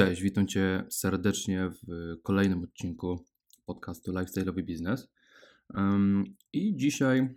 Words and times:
Cześć, 0.00 0.22
witam 0.22 0.46
Cię 0.46 0.84
serdecznie 0.90 1.70
w 1.70 2.16
kolejnym 2.22 2.62
odcinku 2.62 3.24
podcastu 3.66 4.12
Lifestyle'owy 4.12 4.62
Biznes. 4.62 5.08
I 6.52 6.76
dzisiaj 6.76 7.28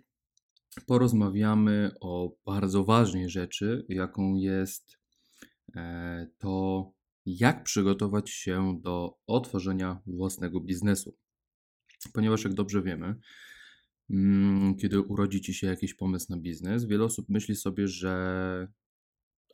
porozmawiamy 0.86 1.90
o 2.00 2.36
bardzo 2.46 2.84
ważnej 2.84 3.28
rzeczy, 3.28 3.86
jaką 3.88 4.34
jest 4.34 4.98
e, 5.76 6.26
to, 6.38 6.90
jak 7.26 7.64
przygotować 7.64 8.30
się 8.30 8.80
do 8.82 9.18
otworzenia 9.26 10.00
własnego 10.06 10.60
biznesu. 10.60 11.16
Ponieważ, 12.12 12.44
jak 12.44 12.54
dobrze 12.54 12.82
wiemy, 12.82 13.14
mm, 14.10 14.76
kiedy 14.76 15.00
urodzi 15.00 15.40
Ci 15.40 15.54
się 15.54 15.66
jakiś 15.66 15.94
pomysł 15.94 16.26
na 16.30 16.36
biznes, 16.36 16.84
wiele 16.84 17.04
osób 17.04 17.28
myśli 17.28 17.56
sobie, 17.56 17.88
że 17.88 18.68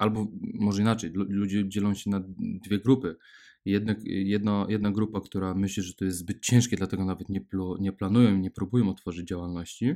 albo 0.01 0.27
może 0.55 0.83
inaczej, 0.83 1.11
ludzie 1.15 1.69
dzielą 1.69 1.95
się 1.95 2.11
na 2.11 2.25
dwie 2.37 2.79
grupy. 2.79 3.17
Jedna, 3.65 4.91
grupa, 4.93 5.21
która 5.21 5.55
myśli, 5.55 5.83
że 5.83 5.95
to 5.95 6.05
jest 6.05 6.19
zbyt 6.19 6.41
ciężkie, 6.41 6.77
dlatego 6.77 7.05
nawet 7.05 7.29
nie, 7.29 7.41
plu, 7.41 7.77
nie 7.81 7.93
planują 7.93 8.37
nie 8.37 8.51
próbują 8.51 8.91
otworzyć 8.91 9.29
działalności. 9.29 9.95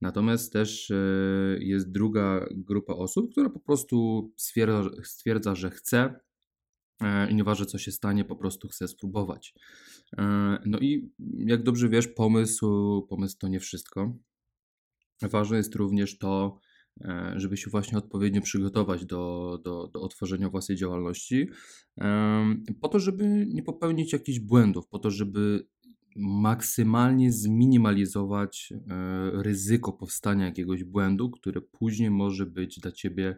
Natomiast 0.00 0.52
też 0.52 0.90
e, 0.90 0.94
jest 1.60 1.92
druga 1.92 2.46
grupa 2.50 2.92
osób, 2.92 3.32
która 3.32 3.50
po 3.50 3.60
prostu 3.60 4.30
stwierdza, 4.36 4.90
stwierdza 5.02 5.54
że 5.54 5.70
chce 5.70 6.20
e, 7.00 7.30
i 7.30 7.34
nieważne 7.34 7.66
co 7.66 7.78
się 7.78 7.92
stanie, 7.92 8.24
po 8.24 8.36
prostu 8.36 8.68
chce 8.68 8.88
spróbować. 8.88 9.54
E, 10.18 10.58
no 10.66 10.78
i 10.78 11.10
jak 11.38 11.62
dobrze 11.62 11.88
wiesz, 11.88 12.08
pomysł, 12.08 13.02
pomysł 13.08 13.38
to 13.38 13.48
nie 13.48 13.60
wszystko. 13.60 14.16
Ważne 15.22 15.56
jest 15.56 15.74
również 15.74 16.18
to, 16.18 16.60
żeby 17.36 17.56
się 17.56 17.70
właśnie 17.70 17.98
odpowiednio 17.98 18.40
przygotować 18.40 19.06
do, 19.06 19.60
do, 19.64 19.88
do 19.88 20.00
otworzenia 20.00 20.50
własnej 20.50 20.78
działalności, 20.78 21.48
po 22.80 22.88
to, 22.88 23.00
żeby 23.00 23.46
nie 23.48 23.62
popełnić 23.62 24.12
jakichś 24.12 24.38
błędów, 24.38 24.88
po 24.88 24.98
to, 24.98 25.10
żeby 25.10 25.66
maksymalnie 26.16 27.32
zminimalizować 27.32 28.72
e, 28.72 29.30
ryzyko 29.42 29.92
powstania 29.92 30.44
jakiegoś 30.44 30.84
błędu, 30.84 31.30
które 31.30 31.60
później 31.60 32.10
może 32.10 32.46
być 32.46 32.80
dla 32.80 32.92
ciebie 32.92 33.36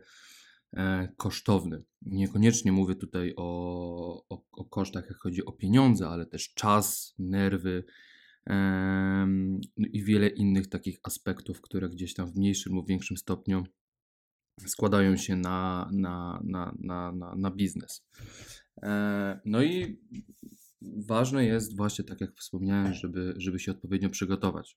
e, 0.72 1.08
kosztowny. 1.16 1.82
Niekoniecznie 2.02 2.72
mówię 2.72 2.94
tutaj 2.94 3.34
o, 3.36 4.24
o, 4.28 4.42
o 4.52 4.64
kosztach, 4.64 5.04
jak 5.08 5.18
chodzi 5.18 5.44
o 5.44 5.52
pieniądze, 5.52 6.08
ale 6.08 6.26
też 6.26 6.54
czas, 6.54 7.14
nerwy, 7.18 7.84
no 9.76 9.86
i 9.92 10.04
wiele 10.04 10.28
innych 10.28 10.68
takich 10.68 10.98
aspektów, 11.02 11.60
które 11.60 11.88
gdzieś 11.88 12.14
tam 12.14 12.32
w 12.32 12.36
mniejszym 12.36 12.74
lub 12.74 12.88
większym 12.88 13.16
stopniu 13.16 13.64
składają 14.66 15.16
się 15.16 15.36
na, 15.36 15.88
na, 15.92 16.40
na, 16.44 16.74
na, 16.78 17.12
na, 17.12 17.34
na 17.36 17.50
biznes. 17.50 18.06
E, 18.82 19.40
no 19.44 19.62
i 19.62 20.00
ważne 20.82 21.44
jest 21.44 21.76
właśnie, 21.76 22.04
tak 22.04 22.20
jak 22.20 22.36
wspomniałem, 22.36 22.94
żeby, 22.94 23.34
żeby 23.36 23.58
się 23.58 23.72
odpowiednio 23.72 24.10
przygotować. 24.10 24.76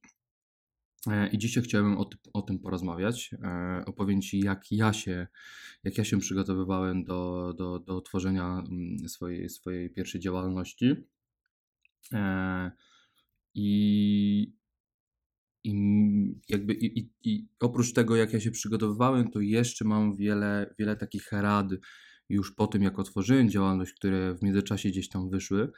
E, 1.08 1.28
I 1.28 1.38
dzisiaj 1.38 1.64
chciałbym 1.64 1.98
o, 1.98 2.10
o 2.34 2.42
tym 2.42 2.60
porozmawiać. 2.60 3.36
E, 3.44 3.84
opowiem 3.86 4.22
Ci, 4.22 4.40
jak 4.40 4.72
ja 4.72 4.94
się, 4.94 5.28
jak 5.84 5.98
ja 5.98 6.04
się 6.04 6.20
przygotowywałem 6.20 7.04
do, 7.04 7.54
do, 7.58 7.80
do 7.80 8.02
tworzenia 8.02 8.64
mm, 8.70 9.10
swojej, 9.10 9.50
swojej 9.50 9.90
pierwszej 9.90 10.22
działalności. 10.22 10.96
I, 13.54 14.54
i 15.64 15.74
jakby 16.50 16.74
i, 16.74 17.00
i, 17.00 17.12
i, 17.24 17.48
oprócz 17.60 17.94
tego, 17.94 18.16
jak 18.16 18.34
ja 18.34 18.40
się 18.40 18.52
przygotowywałem, 18.52 19.32
to 19.32 19.40
jeszcze 19.40 19.86
mam 19.86 20.16
wiele, 20.16 20.76
wiele 20.80 20.96
takich 20.96 21.32
rad 21.32 21.68
już 22.30 22.56
po 22.56 22.68
tym, 22.68 22.84
jak 22.84 23.00
otworzyłem 23.00 23.50
działalność, 23.50 23.94
które 23.94 24.36
w 24.36 24.44
międzyczasie 24.44 24.90
gdzieś 24.90 25.10
tam 25.10 25.30
wyszły. 25.30 25.72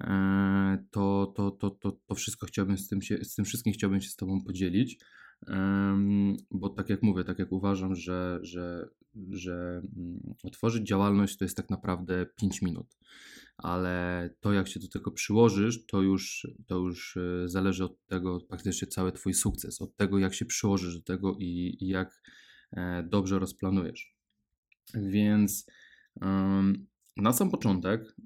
E, 0.00 0.84
to, 0.90 1.32
to, 1.36 1.50
to, 1.50 1.70
to, 1.70 1.92
to 2.06 2.14
wszystko 2.14 2.46
chciałbym 2.46 2.78
z 2.78 2.88
tym, 2.88 3.02
się, 3.02 3.24
z 3.24 3.34
tym 3.34 3.44
wszystkim 3.44 3.72
chciałbym 3.72 4.00
się 4.00 4.08
z 4.08 4.16
Tobą 4.16 4.44
podzielić. 4.44 4.98
Bo 6.50 6.68
tak 6.68 6.90
jak 6.90 7.02
mówię, 7.02 7.24
tak 7.24 7.38
jak 7.38 7.52
uważam, 7.52 7.94
że, 7.94 8.38
że, 8.42 8.88
że 9.30 9.82
mm, 9.96 10.34
otworzyć 10.42 10.88
działalność 10.88 11.36
to 11.36 11.44
jest 11.44 11.56
tak 11.56 11.70
naprawdę 11.70 12.26
5 12.36 12.62
minut 12.62 12.96
ale 13.62 14.30
to 14.40 14.52
jak 14.52 14.68
się 14.68 14.80
do 14.80 14.88
tego 14.88 15.10
przyłożysz, 15.10 15.86
to 15.86 16.02
już, 16.02 16.46
to 16.66 16.78
już 16.78 17.16
e, 17.16 17.48
zależy 17.48 17.84
od 17.84 18.06
tego 18.06 18.40
praktycznie 18.40 18.88
cały 18.88 19.12
Twój 19.12 19.34
sukces, 19.34 19.80
od 19.80 19.96
tego 19.96 20.18
jak 20.18 20.34
się 20.34 20.44
przyłożysz 20.44 20.94
do 20.96 21.02
tego 21.02 21.36
i, 21.38 21.76
i 21.80 21.88
jak 21.88 22.22
e, 22.72 23.02
dobrze 23.02 23.38
rozplanujesz. 23.38 24.14
Więc 24.94 25.66
na 27.16 27.32
sam 27.32 27.50
początek, 27.50 28.16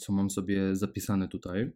co 0.00 0.12
mam 0.12 0.30
sobie 0.30 0.76
zapisane 0.76 1.28
tutaj, 1.28 1.70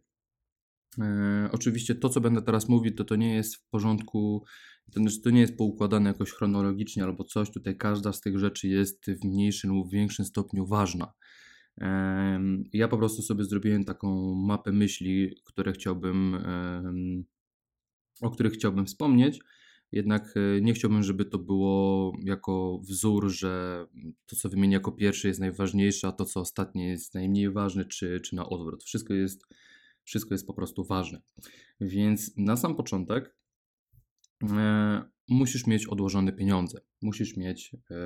e, 0.99 1.49
oczywiście 1.51 1.95
to, 1.95 2.09
co 2.09 2.21
będę 2.21 2.41
teraz 2.41 2.69
mówić, 2.69 2.97
to 2.97 3.03
to 3.03 3.15
nie 3.15 3.35
jest 3.35 3.55
w 3.55 3.69
porządku, 3.69 4.45
to, 4.93 4.99
znaczy 4.99 5.21
to 5.21 5.29
nie 5.29 5.41
jest 5.41 5.57
poukładane 5.57 6.09
jakoś 6.09 6.31
chronologicznie 6.31 7.03
albo 7.03 7.23
coś. 7.23 7.51
Tutaj 7.51 7.77
każda 7.77 8.13
z 8.13 8.21
tych 8.21 8.39
rzeczy 8.39 8.67
jest 8.67 9.05
w 9.21 9.23
mniejszym 9.25 9.71
lub 9.71 9.91
większym 9.91 10.25
stopniu 10.25 10.65
ważna. 10.65 11.13
Ja 12.73 12.87
po 12.87 12.97
prostu 12.97 13.21
sobie 13.21 13.43
zrobiłem 13.43 13.83
taką 13.83 14.35
mapę 14.35 14.71
myśli, 14.71 15.35
które 15.45 15.73
chciałbym, 15.73 16.37
o 18.21 18.29
których 18.29 18.53
chciałbym 18.53 18.85
wspomnieć. 18.85 19.39
Jednak 19.93 20.33
e, 20.37 20.61
nie 20.61 20.73
chciałbym, 20.73 21.03
żeby 21.03 21.25
to 21.25 21.39
było 21.39 22.13
jako 22.23 22.79
wzór, 22.83 23.29
że 23.29 23.85
to, 24.25 24.35
co 24.35 24.49
wymienię 24.49 24.73
jako 24.73 24.91
pierwsze, 24.91 25.27
jest 25.27 25.39
najważniejsze, 25.39 26.07
a 26.07 26.11
to, 26.11 26.25
co 26.25 26.39
ostatnie, 26.39 26.89
jest 26.89 27.13
najmniej 27.13 27.51
ważne, 27.51 27.85
czy, 27.85 28.19
czy 28.19 28.35
na 28.35 28.49
odwrót. 28.49 28.83
Wszystko 28.83 29.13
jest, 29.13 29.47
wszystko 30.03 30.33
jest 30.33 30.47
po 30.47 30.53
prostu 30.53 30.83
ważne. 30.83 31.21
Więc 31.81 32.37
na 32.37 32.57
sam 32.57 32.75
początek 32.75 33.35
e, 34.43 35.03
musisz 35.29 35.67
mieć 35.67 35.87
odłożone 35.87 36.33
pieniądze, 36.33 36.81
musisz 37.01 37.37
mieć 37.37 37.75
e, 37.91 37.97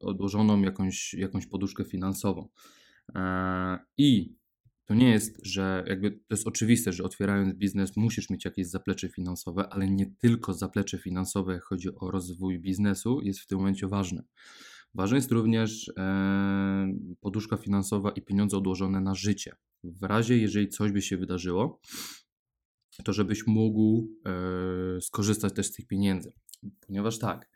odłożoną 0.00 0.62
jakąś, 0.62 1.14
jakąś 1.14 1.46
poduszkę 1.46 1.84
finansową. 1.84 2.48
E, 3.14 3.78
I 3.98 4.36
to 4.84 4.94
nie 4.94 5.10
jest, 5.10 5.46
że 5.46 5.84
jakby 5.86 6.10
to 6.10 6.18
jest 6.30 6.46
oczywiste, 6.46 6.92
że 6.92 7.04
otwierając 7.04 7.54
biznes 7.54 7.96
musisz 7.96 8.30
mieć 8.30 8.44
jakieś 8.44 8.66
zaplecze 8.66 9.08
finansowe, 9.08 9.68
ale 9.68 9.88
nie 9.88 10.06
tylko 10.06 10.54
zaplecze 10.54 10.98
finansowe, 10.98 11.52
jak 11.52 11.62
chodzi 11.64 11.88
o 11.94 12.10
rozwój 12.10 12.60
biznesu, 12.60 13.20
jest 13.22 13.40
w 13.40 13.46
tym 13.46 13.58
momencie 13.58 13.88
ważne. 13.88 14.22
Ważna 14.94 15.16
jest 15.16 15.32
również 15.32 15.92
e, 15.98 16.94
poduszka 17.20 17.56
finansowa 17.56 18.10
i 18.10 18.22
pieniądze 18.22 18.56
odłożone 18.56 19.00
na 19.00 19.14
życie. 19.14 19.52
W 19.84 20.02
razie, 20.02 20.38
jeżeli 20.38 20.68
coś 20.68 20.92
by 20.92 21.02
się 21.02 21.16
wydarzyło, 21.16 21.80
to 23.04 23.12
żebyś 23.12 23.46
mógł 23.46 24.08
e, 24.26 25.00
skorzystać 25.00 25.54
też 25.54 25.66
z 25.66 25.72
tych 25.72 25.86
pieniędzy. 25.86 26.32
Ponieważ 26.86 27.18
tak, 27.18 27.50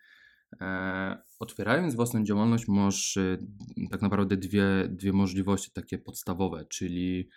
e, 0.61 1.23
otwierając 1.39 1.95
własną 1.95 2.25
działalność, 2.25 2.69
masz 2.69 3.17
e, 3.17 3.39
tak 3.91 4.03
naprawdę 4.03 4.37
dwie, 4.37 4.89
dwie 4.91 5.13
możliwości 5.13 5.71
takie 5.73 5.99
podstawowe, 5.99 6.67
czyli 6.69 7.29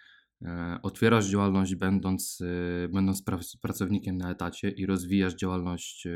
e, 0.41 0.79
otwierasz 0.83 1.29
działalność 1.29 1.75
będąc, 1.75 2.41
e, 2.41 2.88
będąc 2.88 3.23
pra 3.23 3.39
pracownikiem 3.61 4.17
na 4.17 4.31
etacie 4.31 4.69
i 4.69 4.85
rozwijasz 4.85 5.35
działalność 5.35 6.07
e, 6.07 6.11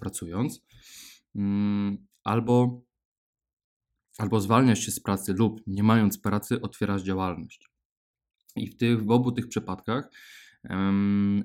pracując, 0.00 0.64
mm, 1.34 2.06
albo, 2.24 2.82
albo 4.18 4.40
zwalniasz 4.40 4.78
się 4.78 4.90
z 4.90 5.00
pracy 5.00 5.32
lub 5.32 5.60
nie 5.66 5.82
mając 5.82 6.18
pracy 6.18 6.60
otwierasz 6.60 7.02
działalność. 7.02 7.68
I 8.56 8.70
w, 8.70 8.76
tych, 8.76 9.04
w 9.04 9.10
obu 9.10 9.32
tych 9.32 9.48
przypadkach 9.48 10.10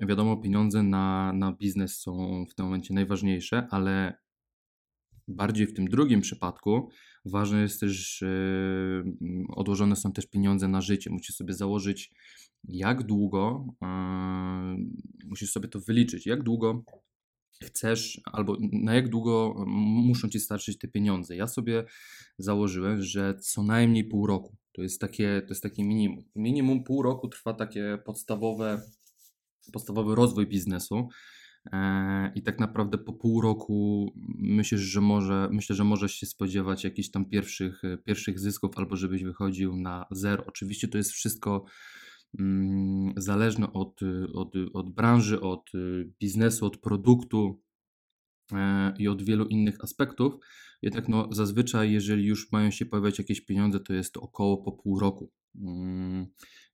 Wiadomo, 0.08 0.38
pieniądze 0.38 0.84
na, 0.84 1.34
na 1.34 1.52
biznes 1.52 2.00
są 2.00 2.46
w 2.50 2.56
tym 2.56 2.66
momencie 2.66 2.94
najważniejsze, 2.94 3.68
ale 3.72 4.18
bardziej 5.28 5.68
w 5.68 5.74
tym 5.74 5.88
drugim 5.88 6.22
przypadku 6.22 6.90
ważne 7.26 7.62
jest 7.62 7.80
też, 7.80 8.24
odłożone 9.50 9.96
są 9.96 10.12
też 10.12 10.26
pieniądze 10.26 10.68
na 10.68 10.82
życie. 10.82 11.10
Musisz 11.10 11.36
sobie 11.36 11.54
założyć, 11.54 12.12
jak 12.64 13.04
długo, 13.04 13.66
musisz 15.26 15.52
sobie 15.52 15.68
to 15.68 15.80
wyliczyć, 15.80 16.26
jak 16.26 16.44
długo 16.44 16.84
chcesz, 17.66 18.22
albo 18.26 18.58
na 18.72 18.94
jak 18.94 19.10
długo 19.10 19.66
muszą 19.68 20.30
ci 20.30 20.40
starczyć 20.40 20.78
te 20.78 20.88
pieniądze. 20.88 21.36
Ja 21.36 21.48
sobie 21.48 21.86
założyłem, 22.38 23.02
że 23.02 23.36
co 23.40 23.64
najmniej 23.64 24.04
pół 24.04 24.28
roku. 24.28 24.58
To 24.72 24.82
jest 24.82 25.02
takie, 25.02 25.42
to 25.42 25.50
jest 25.50 25.64
takie 25.64 25.84
minimum. 25.84 26.24
Minimum 26.36 26.84
pół 26.84 27.02
roku 27.02 27.28
trwa 27.28 27.54
takie 27.54 27.98
podstawowe 28.06 28.82
podstawowy 29.74 30.16
rozwój 30.16 30.48
biznesu. 30.48 31.10
E, 31.74 32.32
I 32.36 32.44
tak 32.44 32.60
naprawdę 32.60 32.98
po 32.98 33.14
pół 33.14 33.42
roku 33.42 34.12
myślisz, 34.38 34.82
że 34.82 35.02
może, 35.02 35.50
myślę, 35.52 35.76
że 35.76 35.84
możesz 35.84 36.16
się 36.16 36.26
spodziewać 36.26 36.84
jakichś 36.84 37.10
tam 37.12 37.26
pierwszych, 37.26 37.82
pierwszych 38.06 38.40
zysków, 38.40 38.78
albo 38.78 38.96
żebyś 38.96 39.24
wychodził 39.24 39.76
na 39.76 40.06
zero. 40.12 40.44
Oczywiście 40.48 40.88
to 40.88 40.98
jest 40.98 41.12
wszystko 41.12 41.66
zależne 43.18 43.74
od, 43.74 44.00
od, 44.34 44.54
od 44.74 44.94
branży, 44.94 45.42
od 45.42 45.72
biznesu, 46.20 46.66
od 46.66 46.78
produktu. 46.78 47.62
e, 48.54 48.94
i 49.00 49.08
od 49.08 49.24
wielu 49.24 49.46
innych 49.46 49.84
aspektów. 49.84 50.34
Jednak 50.82 51.10
no, 51.10 51.28
zazwyczaj, 51.32 51.92
jeżeli 51.92 52.26
już 52.26 52.52
mają 52.52 52.72
się 52.72 52.86
pojawiać 52.86 53.18
jakieś 53.18 53.42
pieniądze, 53.42 53.80
to 53.80 53.94
jest 53.94 54.14
to 54.14 54.22
około 54.22 54.58
po 54.58 54.72
pół 54.72 55.00
roku. 55.00 55.32
Mm, 55.56 56.28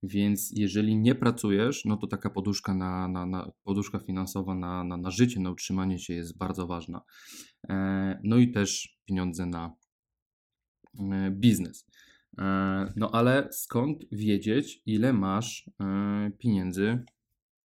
więc 0.04 0.51
jeżeli 0.56 0.98
nie 0.98 1.15
pracujesz, 1.15 1.86
no 1.86 1.98
to 1.98 2.07
taka 2.07 2.30
poduszka, 2.30 2.74
na, 2.74 3.07
na, 3.07 3.25
na 3.25 3.51
poduszka 3.63 4.00
finansowa 4.00 4.56
na, 4.56 4.83
na, 4.83 4.98
na 4.98 5.12
życie, 5.12 5.39
na 5.39 5.51
utrzymanie 5.51 6.00
się 6.00 6.13
jest 6.13 6.38
bardzo 6.38 6.68
ważna. 6.68 7.01
E, 7.69 8.19
no 8.24 8.38
i 8.38 8.51
też 8.51 8.98
pieniądze 9.06 9.45
na 9.45 9.75
e, 11.00 11.31
biznes. 11.31 11.86
E, 12.38 12.94
no 12.95 13.12
ale 13.12 13.47
skąd 13.51 14.06
wiedzieć, 14.12 14.81
ile 14.85 15.13
masz 15.13 15.69
pieniędzy 16.38 17.03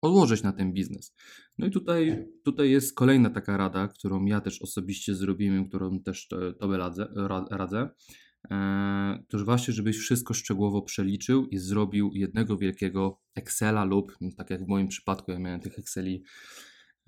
odłożyć 0.02 0.42
na 0.42 0.52
ten 0.52 0.72
biznes? 0.72 1.14
No 1.58 1.66
i 1.66 1.70
tutaj, 1.70 2.28
tutaj 2.44 2.70
jest 2.70 2.94
kolejna 2.94 3.30
taka 3.30 3.56
rada, 3.56 3.88
którą 3.88 4.24
ja 4.24 4.40
też 4.40 4.62
osobiście 4.62 5.14
zrobiłem, 5.14 5.68
którą 5.68 6.00
też 6.00 6.28
Tobie 6.58 6.76
radzę. 6.76 7.08
radzę. 7.50 7.88
E, 8.50 9.24
to 9.28 9.44
właśnie, 9.44 9.74
żebyś 9.74 9.98
wszystko 9.98 10.34
szczegółowo 10.34 10.82
przeliczył 10.82 11.46
i 11.46 11.58
zrobił 11.58 12.10
jednego 12.14 12.56
wielkiego 12.56 13.20
Excela 13.34 13.84
lub, 13.84 14.16
no, 14.20 14.30
tak 14.36 14.50
jak 14.50 14.64
w 14.64 14.68
moim 14.68 14.88
przypadku, 14.88 15.30
ja 15.30 15.38
miałem 15.38 15.60
tych 15.60 15.78
Exceli, 15.78 16.24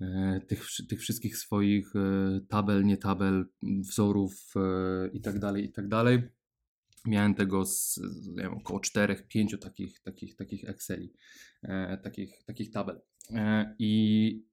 e, 0.01 0.39
tych, 0.47 0.67
tych 0.89 0.99
wszystkich 0.99 1.37
swoich 1.37 1.95
e, 1.95 2.39
tabel, 2.49 2.85
nie 2.85 2.97
tabel, 2.97 3.45
wzorów 3.63 4.53
i 5.13 5.21
tak 5.21 5.39
dalej, 5.39 5.65
i 5.65 5.71
tak 5.71 5.87
dalej. 5.87 6.21
Miałem 7.07 7.35
tego 7.35 7.65
z, 7.65 7.99
wiem, 8.37 8.53
około 8.53 8.79
4-5 8.79 9.57
takich, 9.57 9.99
takich, 9.99 10.35
takich 10.35 10.69
Exceli, 10.69 11.13
takich, 12.03 12.43
takich 12.45 12.71
tabel. 12.71 13.01
I 13.79 14.45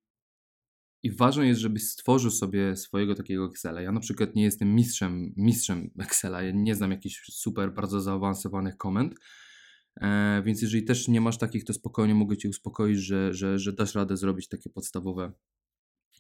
i 1.03 1.11
ważne 1.11 1.47
jest, 1.47 1.61
żebyś 1.61 1.89
stworzył 1.89 2.31
sobie 2.31 2.77
swojego 2.77 3.15
takiego 3.15 3.47
Excela. 3.47 3.81
Ja 3.81 3.93
na 3.93 4.01
przykład 4.01 4.35
nie 4.35 4.43
jestem 4.43 4.75
mistrzem, 4.75 5.35
mistrzem 5.37 5.91
Excela, 5.99 6.43
ja 6.43 6.53
nie 6.55 6.75
znam 6.75 6.91
jakichś 6.91 7.23
super, 7.33 7.75
bardzo 7.75 8.01
zaawansowanych 8.01 8.77
komend, 8.77 9.15
e, 10.01 10.43
więc 10.45 10.63
jeżeli 10.63 10.85
też 10.85 11.09
nie 11.09 11.21
masz 11.21 11.39
takich, 11.39 11.65
to 11.65 11.73
spokojnie 11.73 12.15
mogę 12.15 12.37
Cię 12.37 12.49
uspokoić, 12.49 12.99
że, 12.99 13.35
że, 13.35 13.59
że 13.59 13.73
dasz 13.73 13.95
radę 13.95 14.17
zrobić 14.17 14.49
takie 14.49 14.71
podstawowe 14.71 15.33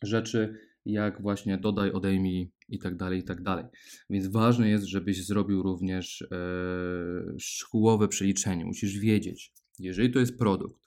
rzeczy, 0.06 0.54
jak 0.84 1.22
właśnie 1.22 1.58
dodaj, 1.58 1.92
odejmij 1.92 2.52
i 2.68 2.78
tak 2.78 2.96
dalej, 2.96 3.20
i 3.20 3.24
tak 3.24 3.42
dalej. 3.42 3.64
Więc 4.10 4.26
ważne 4.26 4.68
jest, 4.68 4.84
żebyś 4.84 5.26
zrobił 5.26 5.62
również 5.62 6.22
e, 6.22 6.26
szkółowe 7.38 8.08
przeliczenie. 8.08 8.64
Musisz 8.64 8.98
wiedzieć, 8.98 9.52
jeżeli 9.78 10.10
to 10.10 10.18
jest 10.18 10.38
produkt, 10.38 10.82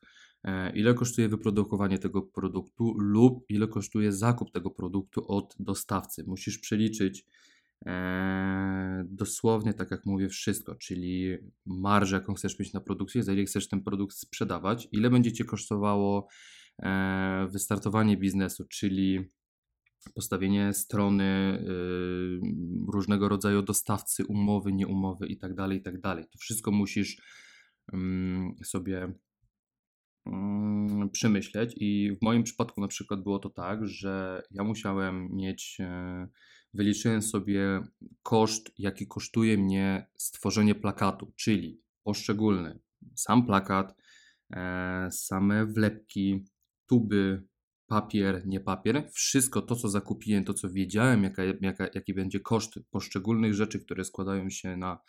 E, 0.46 0.72
ile 0.76 0.94
kosztuje 0.94 1.30
wyprodukowanie 1.30 2.00
tego 2.00 2.22
produktu 2.22 2.94
lub 2.98 3.46
ile 3.50 3.68
kosztuje 3.68 4.12
zakup 4.12 4.52
tego 4.52 4.70
produktu 4.70 5.28
od 5.28 5.56
dostawcy. 5.60 6.24
Musisz 6.28 6.60
przeliczyć 6.60 7.26
e, 7.86 9.06
dosłownie, 9.10 9.74
tak 9.74 9.92
jak 9.92 10.06
mówię, 10.06 10.30
wszystko, 10.30 10.76
czyli 10.76 11.38
marżę, 11.66 12.16
jaką 12.16 12.34
chcesz 12.34 12.60
mieć 12.60 12.74
na 12.74 12.82
produkcję, 12.82 13.24
za 13.24 13.34
ile 13.34 13.46
chcesz 13.46 13.68
ten 13.68 13.84
produkt 13.84 14.16
sprzedawać, 14.16 14.88
ile 14.92 15.10
będzie 15.10 15.34
Cię 15.34 15.46
kosztowało 15.46 16.28
wystartowanie 17.50 18.18
biznesu, 18.18 18.66
czyli 18.70 19.30
postawienie 20.14 20.74
strony, 20.74 21.60
y, 21.62 22.92
różnego 22.94 23.30
rodzaju 23.30 23.62
dostawcy, 23.62 24.26
umowy, 24.26 24.74
nieumowy 24.74 25.28
itd., 25.28 25.56
tak 25.56 25.72
itd. 25.72 26.00
Tak 26.02 26.26
to 26.32 26.38
wszystko 26.40 26.72
musisz 26.72 27.22
mm, 27.94 28.56
sobie 28.64 29.14
Mm, 30.26 31.10
przemyśleć. 31.10 31.76
I 31.78 32.12
w 32.20 32.22
moim 32.22 32.44
przypadku 32.44 32.82
na 32.82 32.88
przykład 32.88 33.24
było 33.24 33.40
to 33.40 33.50
tak, 33.50 33.88
że 33.88 34.44
ja 34.52 34.64
musiałem 34.64 35.30
mieć, 35.32 35.78
e, 35.80 36.28
wyliczyłem 36.74 37.22
sobie 37.22 37.82
koszt, 38.24 38.72
jaki 38.78 39.08
kosztuje 39.08 39.58
mnie 39.58 40.08
stworzenie 40.18 40.76
plakatu, 40.76 41.34
czyli 41.36 41.82
poszczególny 42.04 42.80
sam 43.16 43.46
plakat, 43.46 43.96
e, 44.52 45.08
same 45.12 45.66
wlepki, 45.66 46.46
tuby, 46.86 47.48
papier, 47.88 48.48
nie 48.48 48.60
papier, 48.60 49.10
wszystko 49.14 49.62
to, 49.62 49.76
co 49.76 49.90
zakupiłem, 49.90 50.44
to, 50.44 50.54
co 50.54 50.70
wiedziałem, 50.70 51.24
jaka, 51.24 51.44
jaka, 51.62 51.88
jaki 51.94 52.14
będzie 52.14 52.40
koszt 52.40 52.80
poszczególnych 52.92 53.54
rzeczy, 53.54 53.80
które 53.80 54.06
składają 54.06 54.50
się 54.50 54.78
na 54.78 55.00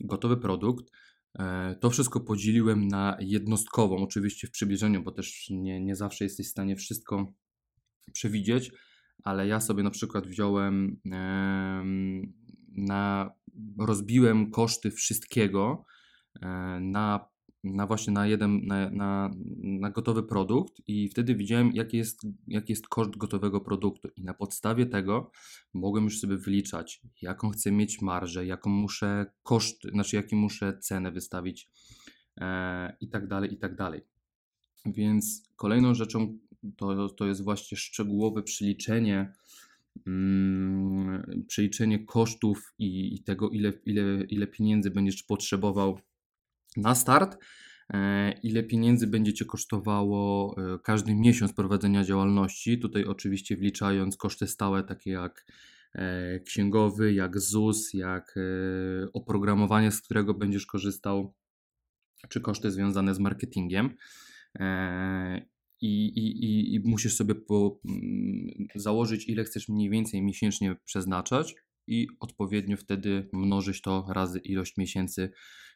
gotowy 0.00 0.36
produkt, 0.36 0.90
E, 1.38 1.74
to 1.80 1.90
wszystko 1.90 2.20
podzieliłem 2.20 2.88
na 2.88 3.16
jednostkową, 3.20 3.96
oczywiście 3.96 4.46
w 4.46 4.50
przybliżeniu, 4.50 5.02
bo 5.02 5.12
też 5.12 5.50
nie, 5.50 5.80
nie 5.80 5.96
zawsze 5.96 6.24
jesteś 6.24 6.46
w 6.46 6.50
stanie 6.50 6.76
wszystko 6.76 7.32
przewidzieć, 8.12 8.72
ale 9.24 9.46
ja 9.46 9.60
sobie 9.60 9.82
na 9.82 9.90
przykład 9.90 10.26
wziąłem 10.26 11.00
na, 12.76 13.30
rozbiłem 13.78 14.50
koszty 14.50 14.90
wszystkiego 14.90 15.84
e, 16.42 16.48
na 16.80 17.28
na 17.64 17.86
właśnie 17.86 18.12
na 18.12 18.26
jeden, 18.26 18.66
na, 18.66 18.90
na, 18.90 19.30
na, 19.56 19.90
gotowy 19.90 20.22
produkt 20.22 20.82
i 20.86 21.08
wtedy 21.08 21.34
widziałem, 21.34 21.70
jaki 21.74 21.96
jest, 21.96 22.20
jaki 22.48 22.72
jest 22.72 22.88
koszt 22.88 23.16
gotowego 23.16 23.60
produktu 23.60 24.08
i 24.16 24.24
na 24.24 24.34
podstawie 24.34 24.86
tego 24.86 25.30
mogłem 25.74 26.04
już 26.04 26.20
sobie 26.20 26.36
wyliczać, 26.36 27.00
jaką 27.22 27.50
chcę 27.50 27.72
mieć 27.72 28.02
marżę, 28.02 28.46
jaką 28.46 28.70
muszę 28.70 29.26
koszt, 29.42 29.82
znaczy 29.92 30.16
jakie 30.16 30.36
muszę 30.36 30.78
cenę 30.78 31.12
wystawić 31.12 31.68
e, 32.36 32.96
i 33.00 33.08
tak 33.08 33.28
dalej, 33.28 33.54
i 33.54 33.58
tak 33.58 33.76
dalej. 33.76 34.00
Więc 34.86 35.50
kolejną 35.56 35.94
rzeczą 35.94 36.38
to, 36.76 37.08
to 37.08 37.26
jest 37.26 37.44
właśnie 37.44 37.76
szczegółowe 37.76 38.42
przeliczenie 38.42 39.32
mm, 40.06 41.44
przeliczenie 41.48 42.04
kosztów 42.04 42.74
i, 42.78 43.14
i 43.14 43.22
tego, 43.22 43.50
ile, 43.50 43.72
ile, 43.86 44.24
ile 44.28 44.46
pieniędzy 44.46 44.90
będziesz 44.90 45.22
potrzebował 45.22 45.98
na 46.76 46.94
start, 46.94 47.38
e, 47.92 48.32
ile 48.42 48.62
pieniędzy 48.62 49.06
będzie 49.06 49.32
Cię 49.32 49.44
kosztowało 49.44 50.56
e, 50.58 50.78
każdy 50.78 51.14
miesiąc 51.14 51.52
prowadzenia 51.52 52.04
działalności. 52.04 52.78
Tutaj 52.78 53.04
oczywiście 53.04 53.56
wliczając 53.56 54.16
koszty 54.16 54.46
stałe, 54.46 54.84
takie 54.84 55.10
jak 55.10 55.46
e, 55.94 56.40
księgowy, 56.40 57.12
jak 57.12 57.40
ZUS, 57.40 57.94
jak 57.94 58.34
oprogramowanie, 59.12 59.90
z 59.92 60.02
którego 60.02 60.34
będziesz 60.34 60.66
korzystał, 60.66 61.34
czy 62.28 62.40
koszty 62.40 62.70
związane 62.70 63.14
z 63.14 63.18
marketingiem. 63.18 63.96
I, 65.82 66.06
i, 66.06 66.74
i 66.74 66.80
musisz 66.84 67.16
sobie 67.16 67.34
po, 67.34 67.80
mm, 67.84 68.48
założyć, 68.74 69.28
ile 69.28 69.44
chcesz 69.44 69.68
mniej 69.68 69.90
więcej 69.90 70.22
miesięcznie 70.22 70.76
przeznaczać, 70.84 71.54
i 71.90 72.08
odpowiednio 72.20 72.76
wtedy 72.76 73.28
mnożyć 73.32 73.82
to 73.82 74.06
razy 74.08 74.38
ilość 74.38 74.76
miesięcy, 74.76 75.30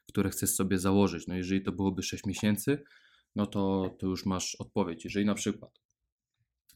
które 0.07 0.31
chcesz 0.31 0.51
sobie 0.51 0.79
założyć. 0.79 1.27
No 1.27 1.35
jeżeli 1.35 1.63
to 1.63 1.73
byłoby 1.73 2.03
6 2.03 2.27
miesięcy, 2.27 2.83
no 3.37 3.47
to, 3.47 3.95
to 3.99 4.07
już 4.07 4.27
masz 4.27 4.55
odpowiedź. 4.55 5.05
Jeżeli 5.05 5.27
na 5.27 5.35
przykład 5.35 5.81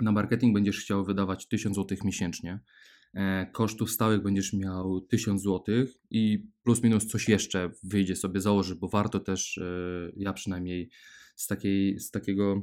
na 0.01 0.13
marketing 0.13 0.55
będziesz 0.55 0.81
chciał 0.81 1.05
wydawać 1.05 1.49
1000 1.49 1.77
zł 1.77 1.99
miesięcznie, 2.05 2.61
e, 3.15 3.47
kosztów 3.53 3.91
stałych 3.91 4.23
będziesz 4.23 4.53
miał 4.53 5.01
1000 5.01 5.43
zł 5.43 5.75
i 6.11 6.47
plus 6.63 6.83
minus 6.83 7.07
coś 7.07 7.29
jeszcze 7.29 7.71
wyjdzie 7.83 8.17
sobie 8.17 8.41
założyć, 8.41 8.79
bo 8.79 8.89
warto 8.89 9.21
też, 9.21 9.59
e, 9.59 10.13
ja 10.17 10.33
przynajmniej 10.33 10.91
z, 11.37 11.47
takiej, 11.47 12.01
z 12.01 12.11
takiego 12.11 12.63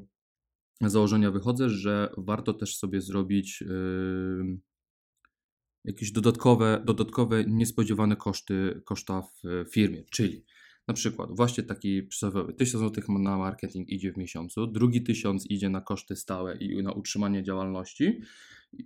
założenia 0.81 1.31
wychodzę, 1.31 1.69
że 1.69 2.09
warto 2.17 2.53
też 2.53 2.77
sobie 2.77 3.01
zrobić 3.01 3.63
jakieś 5.85 6.11
dodatkowe, 6.11 6.83
dodatkowe 6.85 7.43
niespodziewane 7.47 8.15
koszty, 8.15 8.81
koszta 8.85 9.21
w 9.21 9.65
firmie, 9.71 10.03
czyli 10.11 10.45
na 10.87 10.93
przykład 10.93 11.29
właśnie 11.35 11.63
taki 11.63 12.03
przysłowiowy 12.03 12.53
1000 12.53 12.83
zł 12.83 13.19
na 13.19 13.37
marketing 13.37 13.89
idzie 13.89 14.13
w 14.13 14.17
miesiącu, 14.17 14.67
drugi 14.67 15.03
1000 15.03 15.51
idzie 15.51 15.69
na 15.69 15.81
koszty 15.81 16.15
stałe 16.15 16.57
i 16.57 16.83
na 16.83 16.91
utrzymanie 16.91 17.43
działalności, 17.43 18.21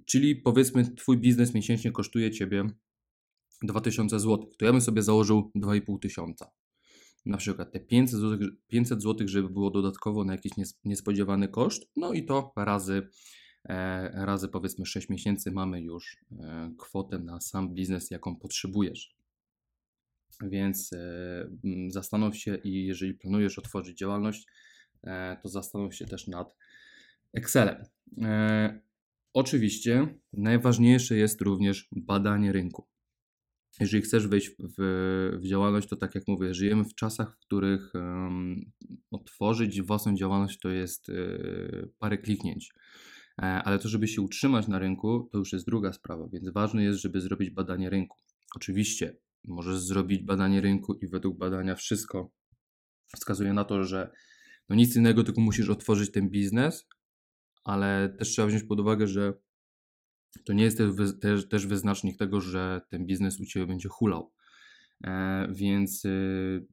czyli 0.05 0.35
powiedzmy 0.35 0.95
twój 0.95 1.17
biznes 1.17 1.53
miesięcznie 1.53 1.91
kosztuje 1.91 2.31
ciebie 2.31 2.69
2000 3.61 4.19
zł, 4.19 4.51
to 4.57 4.65
ja 4.65 4.71
bym 4.71 4.81
sobie 4.81 5.01
założył 5.01 5.51
2500. 5.55 6.47
Na 7.25 7.37
przykład 7.37 7.71
te 7.71 7.79
500 7.79 8.19
zł, 8.19 8.49
500 8.67 9.01
zł, 9.03 9.27
żeby 9.27 9.49
było 9.49 9.71
dodatkowo 9.71 10.23
na 10.25 10.33
jakiś 10.33 10.51
niespodziewany 10.85 11.47
koszt, 11.47 11.91
no 11.95 12.13
i 12.13 12.25
to 12.25 12.53
razy 12.55 13.01
E, 13.01 13.38
razy 14.13 14.47
powiedzmy 14.47 14.85
6 14.85 15.09
miesięcy 15.09 15.51
mamy 15.51 15.81
już 15.81 16.17
e, 16.39 16.73
kwotę 16.77 17.19
na 17.19 17.41
sam 17.41 17.73
biznes, 17.73 18.11
jaką 18.11 18.35
potrzebujesz. 18.35 19.15
Więc 20.41 20.93
e, 20.93 21.49
zastanów 21.87 22.37
się 22.37 22.55
i 22.55 22.85
jeżeli 22.85 23.13
planujesz 23.13 23.59
otworzyć 23.59 23.97
działalność, 23.97 24.47
to 25.43 25.49
zastanów 25.49 25.95
się 25.95 26.05
też 26.05 26.27
nad 26.27 26.55
Excelem. 27.33 27.83
Oczywiście 29.33 30.07
najważniejsze 30.33 31.15
jest 31.15 31.41
również 31.41 31.87
badanie 31.91 32.51
rynku. 32.51 32.87
Jeżeli 33.79 34.03
chcesz 34.03 34.27
wejść 34.27 34.49
w, 34.49 34.55
w, 35.39 35.47
działalność, 35.47 35.89
to 35.89 35.95
tak 35.95 36.15
jak 36.15 36.27
mówię, 36.27 36.53
żyjemy 36.53 36.83
w 36.83 36.95
czasach, 36.95 37.35
w 37.35 37.39
których 37.39 37.93
um, 37.95 38.71
otworzyć 39.11 39.81
własną 39.81 40.15
działalność 40.15 40.59
to 40.59 40.69
jest 40.69 41.09
y, 41.09 41.91
parę 41.99 42.17
kliknięć. 42.17 42.73
Ale 43.41 43.79
to, 43.79 43.89
żeby 43.89 44.07
się 44.07 44.21
utrzymać 44.21 44.67
na 44.67 44.79
rynku, 44.79 45.29
to 45.31 45.37
już 45.37 45.53
jest 45.53 45.65
druga 45.65 45.93
sprawa, 45.93 46.27
więc 46.27 46.49
ważne 46.49 46.83
jest, 46.83 46.99
żeby 46.99 47.21
zrobić 47.21 47.49
badanie 47.49 47.89
rynku. 47.89 48.17
Oczywiście 48.55 49.17
możesz 49.47 49.79
zrobić 49.79 50.23
badanie 50.23 50.61
rynku 50.61 50.93
i 50.93 51.07
według 51.07 51.37
badania 51.37 51.75
wszystko 51.75 52.31
wskazuje 53.15 53.53
na 53.53 53.65
to, 53.65 53.83
że 53.83 54.11
no 54.69 54.75
nic 54.75 54.95
innego, 54.95 55.23
tylko 55.23 55.41
musisz 55.41 55.69
otworzyć 55.69 56.11
ten 56.11 56.29
biznes, 56.29 56.87
ale 57.63 58.15
też 58.19 58.29
trzeba 58.29 58.47
wziąć 58.47 58.63
pod 58.63 58.79
uwagę, 58.79 59.07
że 59.07 59.33
to 60.45 60.53
nie 60.53 60.63
jest 60.63 60.77
też, 60.77 60.91
też, 61.21 61.49
też 61.49 61.67
wyznacznik 61.67 62.17
tego, 62.17 62.41
że 62.41 62.81
ten 62.89 63.05
biznes 63.05 63.39
u 63.39 63.45
Ciebie 63.45 63.67
będzie 63.67 63.89
hulał. 63.89 64.33
E, 65.03 65.47
więc 65.51 66.05
y, 66.05 66.65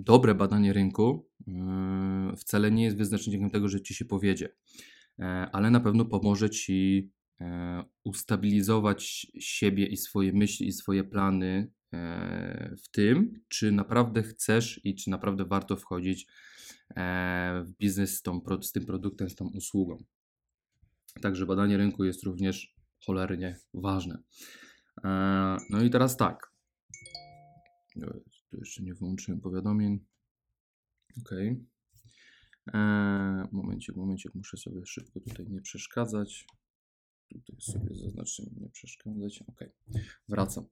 dobre 0.00 0.34
badanie 0.34 0.72
rynku 0.72 1.28
y, 1.40 2.36
wcale 2.36 2.70
nie 2.70 2.84
jest 2.84 2.96
wyznacznikiem 2.96 3.50
tego, 3.50 3.68
że 3.68 3.80
Ci 3.80 3.94
się 3.94 4.04
powiedzie, 4.04 4.48
e, 4.48 4.95
ale 5.52 5.70
na 5.70 5.80
pewno 5.80 6.04
pomoże 6.04 6.50
Ci 6.50 7.10
e, 7.40 7.84
ustabilizować 8.04 9.26
siebie 9.38 9.86
i 9.86 9.96
swoje 9.96 10.32
myśli 10.32 10.68
i 10.68 10.72
swoje 10.72 11.04
plany 11.04 11.72
w 12.84 12.88
tym, 12.90 13.40
czy 13.48 13.72
naprawdę 13.72 14.22
chcesz 14.22 14.80
i 14.84 14.94
czy 14.94 15.10
naprawdę 15.10 15.44
warto 15.44 15.76
wchodzić 15.76 16.26
w 17.64 17.72
biznes 17.80 18.18
z, 18.18 18.22
tą, 18.22 18.40
z 18.62 18.72
tym 18.72 18.86
produktem, 18.86 19.30
z 19.30 19.34
tą 19.34 19.48
usługą. 19.48 20.04
Także 21.22 21.46
badanie 21.46 21.76
rynku 21.76 22.04
jest 22.04 22.22
również 22.22 22.74
cholernie 23.06 23.56
ważne. 23.74 24.22
No 25.70 25.82
i 25.82 25.90
teraz 25.90 26.16
tak. 26.16 26.52
Tu 28.50 28.56
jeszcze 28.58 28.82
nie 28.82 28.94
wyłączyłem 28.94 29.40
powiadomień. 29.40 30.04
Ok. 32.66 32.74
Momencik, 33.96 34.34
muszę 34.34 34.56
sobie 34.56 34.86
szybko 34.86 35.20
tutaj 35.20 35.46
nie 35.48 35.60
przeszkadzać. 35.60 36.46
Tutaj 37.28 37.56
sobie 37.60 37.94
zaznaczymy 37.94 38.48
nie 38.60 38.68
przeszkadzać. 38.68 39.42
Ok, 39.48 39.60
wracam. 40.28 40.64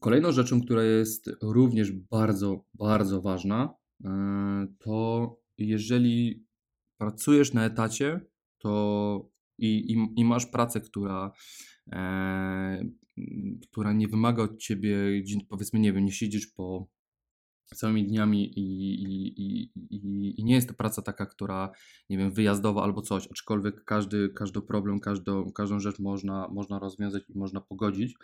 Kolejną 0.00 0.32
rzeczą, 0.32 0.60
która 0.60 0.82
jest 0.82 1.30
również 1.42 1.92
bardzo, 1.92 2.64
bardzo 2.74 3.22
ważna, 3.22 3.74
e, 4.04 4.66
to 4.78 5.36
jeżeli 5.58 6.46
pracujesz 6.98 7.52
na 7.52 7.64
etacie, 7.64 8.20
to 8.58 9.30
i, 9.58 9.92
i, 9.92 10.20
i 10.20 10.24
masz 10.24 10.46
pracę, 10.46 10.80
która, 10.80 11.32
e, 11.92 12.84
która 13.70 13.92
nie 13.92 14.08
wymaga 14.08 14.42
od 14.42 14.58
ciebie, 14.58 14.96
powiedzmy, 15.48 15.80
nie 15.80 15.92
wiem, 15.92 16.04
nie 16.04 16.12
siedzisz 16.12 16.46
po 16.46 16.88
całymi 17.76 18.06
dniami 18.06 18.58
i, 18.58 18.94
i, 19.02 19.72
i, 19.90 20.40
i, 20.40 20.44
nie 20.44 20.54
jest 20.54 20.68
to 20.68 20.74
praca 20.74 21.02
taka, 21.02 21.26
która, 21.26 21.70
nie 22.10 22.18
wiem, 22.18 22.32
wyjazdowa 22.32 22.82
albo 22.82 23.02
coś, 23.02 23.28
aczkolwiek 23.30 23.84
każdy, 23.84 24.28
każdy 24.28 24.62
problem, 24.62 25.00
każdą, 25.00 25.52
każdą 25.52 25.80
rzecz 25.80 25.98
można, 25.98 26.48
można 26.48 26.78
rozwiązać 26.78 27.22
i 27.28 27.38
można 27.38 27.60
pogodzić. 27.60 28.14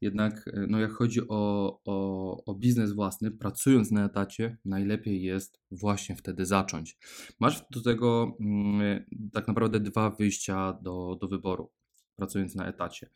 Jednak, 0.00 0.48
e, 0.48 0.66
no 0.68 0.80
jak 0.80 0.90
chodzi 0.90 1.20
o, 1.28 1.80
o, 1.84 2.44
o 2.44 2.54
biznes 2.54 2.92
własny, 2.92 3.30
pracując 3.30 3.90
na 3.90 4.04
etacie, 4.04 4.56
najlepiej 4.64 5.22
jest 5.22 5.60
właśnie 5.70 6.16
wtedy 6.16 6.46
zacząć. 6.46 6.98
Masz 7.40 7.64
do 7.70 7.82
tego 7.82 8.36
mm, 8.40 9.04
tak 9.32 9.48
naprawdę 9.48 9.80
dwa 9.80 10.10
wyjścia 10.10 10.72
do, 10.82 11.18
do 11.20 11.28
wyboru, 11.28 11.70
pracując 12.16 12.54
na 12.54 12.66
etacie. 12.66 13.10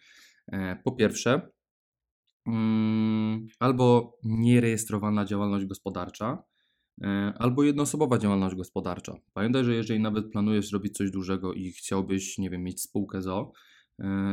E, 0.53 0.77
po 0.85 0.93
pierwsze, 0.93 1.49
albo 3.59 4.19
nierejestrowana 4.25 5.25
działalność 5.25 5.67
gospodarcza, 5.67 6.45
e, 7.03 7.33
albo 7.39 7.63
jednoosobowa 7.63 8.19
działalność 8.19 8.57
gospodarcza. 8.57 9.15
Pamiętaj, 9.33 9.65
że 9.65 9.75
jeżeli 9.75 10.01
nawet 10.01 10.31
planujesz 10.33 10.73
robić 10.73 10.97
coś 10.97 11.11
dużego 11.11 11.53
i 11.53 11.73
chciałbyś, 11.73 12.39
nie 12.39 12.51
wiem, 12.51 12.63
mieć 12.63 12.83
spółkę 12.83 13.23
ZO, 13.23 13.53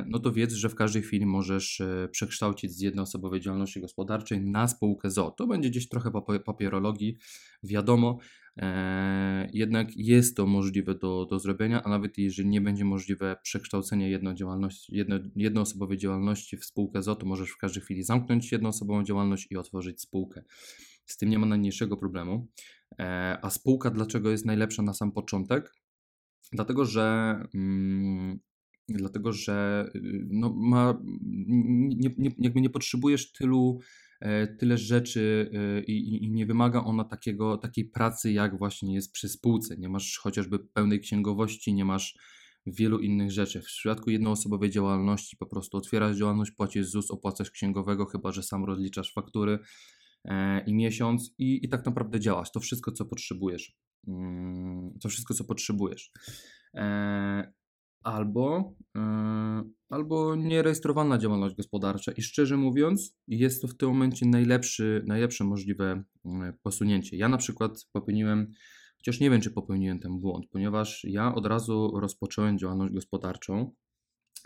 no 0.06 0.20
to 0.20 0.32
wiedz, 0.32 0.54
że 0.54 0.70
w 0.70 0.76
każdej 0.76 1.02
chwili 1.02 1.26
możesz 1.26 1.82
e, 1.82 2.08
przekształcić 2.12 2.72
z 2.72 2.82
jednoosobowej 2.82 3.42
działalności 3.42 3.82
gospodarczej 3.82 4.42
na 4.42 4.68
spółkę 4.68 5.10
ZO. 5.12 5.32
To 5.32 5.48
będzie 5.48 5.70
gdzieś 5.70 5.90
trochę 5.90 6.12
papierologii, 6.46 7.18
wiadomo, 7.64 8.20
E, 8.62 9.50
jednak 9.54 9.98
jest 9.98 10.38
to 10.38 10.46
możliwe 10.46 10.96
do, 10.96 11.26
do 11.26 11.40
zrobienia, 11.40 11.84
a 11.84 11.90
nawet 11.90 12.18
jeżeli 12.18 12.50
nie 12.50 12.62
będzie 12.62 12.86
możliwe 12.86 13.36
przekształcenie 13.44 14.10
jedno 14.10 14.34
działalności, 14.34 14.96
jedno, 14.96 15.20
jednoosobowej 15.36 15.98
działalności 15.98 16.58
w 16.58 16.66
spółkę 16.66 17.04
ZO, 17.04 17.16
to 17.16 17.26
możesz 17.26 17.50
w 17.50 17.58
każdej 17.58 17.84
chwili 17.84 18.04
zamknąć 18.04 18.52
jednoosobową 18.52 19.04
działalność 19.04 19.48
i 19.52 19.58
otworzyć 19.58 20.02
spółkę. 20.02 20.44
Z 21.06 21.18
tym 21.18 21.30
nie 21.30 21.40
ma 21.40 21.46
najmniejszego 21.46 21.98
problemu. 21.98 22.48
E, 23.00 23.38
a 23.42 23.50
spółka 23.50 23.90
dlaczego 23.90 24.30
jest 24.32 24.46
najlepsza 24.46 24.82
na 24.82 24.94
sam 24.94 25.12
początek? 25.12 25.74
Dlatego, 26.52 26.86
że 26.86 27.36
mm, 27.56 28.40
dlatego, 28.98 29.34
że 29.34 29.86
y, 29.96 30.28
no, 30.30 30.54
ma, 30.54 31.02
nie, 31.04 32.10
nie, 32.18 32.32
jakby 32.38 32.62
nie 32.62 32.70
potrzebujesz 32.70 33.32
tylu 33.32 33.80
E, 34.20 34.48
tyle 34.48 34.78
rzeczy 34.78 35.52
e, 35.54 35.84
i, 35.84 36.26
i, 36.26 36.32
nie 36.32 36.46
wymaga 36.46 36.84
ona 36.84 37.04
takiego, 37.04 37.58
takiej 37.58 37.86
pracy, 37.86 38.32
jak 38.32 38.58
właśnie 38.58 38.94
jest 38.94 39.12
przy 39.12 39.30
spółce. 39.30 39.78
Nie 39.78 39.90
masz 39.90 40.18
chociażby 40.18 40.60
pełnej 40.60 41.00
księgowości, 41.00 41.74
nie 41.74 41.86
masz 41.86 42.18
wielu 42.66 43.00
innych 43.00 43.32
rzeczy. 43.32 43.62
W 43.62 43.66
przypadku 43.66 44.10
jednoosobowej 44.10 44.70
działalności 44.70 45.38
po 45.38 45.46
prostu 45.46 45.78
otwierasz 45.78 46.18
działalność, 46.18 46.52
płacisz 46.52 46.88
ZUS, 46.88 47.12
opłacasz 47.12 47.52
księgowego, 47.52 48.06
chyba 48.06 48.32
że 48.32 48.44
sam 48.44 48.66
rozliczasz 48.66 49.14
faktury 49.14 49.60
e, 50.26 50.66
i 50.66 50.74
miesiąc 50.74 51.36
i, 51.38 51.66
i 51.66 51.70
tak 51.70 51.86
naprawdę 51.86 52.20
działasz. 52.20 52.52
To 52.52 52.60
wszystko, 52.60 52.92
co 52.92 53.06
potrzebujesz. 53.06 53.78
Mm, 54.08 55.00
to 55.02 55.10
wszystko, 55.10 55.34
co 55.34 55.44
potrzebujesz 55.44 56.12
albo, 58.04 58.74
yy, 58.96 59.02
albo 59.90 60.36
nierejestrowana 60.36 61.18
działalność 61.18 61.56
gospodarcza. 61.56 62.12
I 62.12 62.22
szczerze 62.22 62.58
mówiąc, 62.58 63.16
jest 63.28 63.62
to 63.62 63.68
w 63.68 63.78
tym 63.78 63.90
momencie 63.90 64.26
najlepszy, 64.26 65.04
najlepsze 65.08 65.44
możliwe 65.44 66.04
yy, 66.26 66.32
posunięcie. 66.64 67.18
Ja 67.18 67.30
na 67.30 67.38
przykład 67.38 67.88
popełniłem, 67.92 68.52
chociaż 68.98 69.20
nie 69.20 69.30
wiem, 69.30 69.42
czy 69.42 69.52
popełniłem 69.52 70.00
ten 70.00 70.20
błąd, 70.20 70.46
ponieważ 70.52 71.04
ja 71.04 71.36
od 71.36 71.46
razu 71.46 72.00
rozpocząłem 72.00 72.58
działalność 72.58 72.94
gospodarczą, 72.94 73.72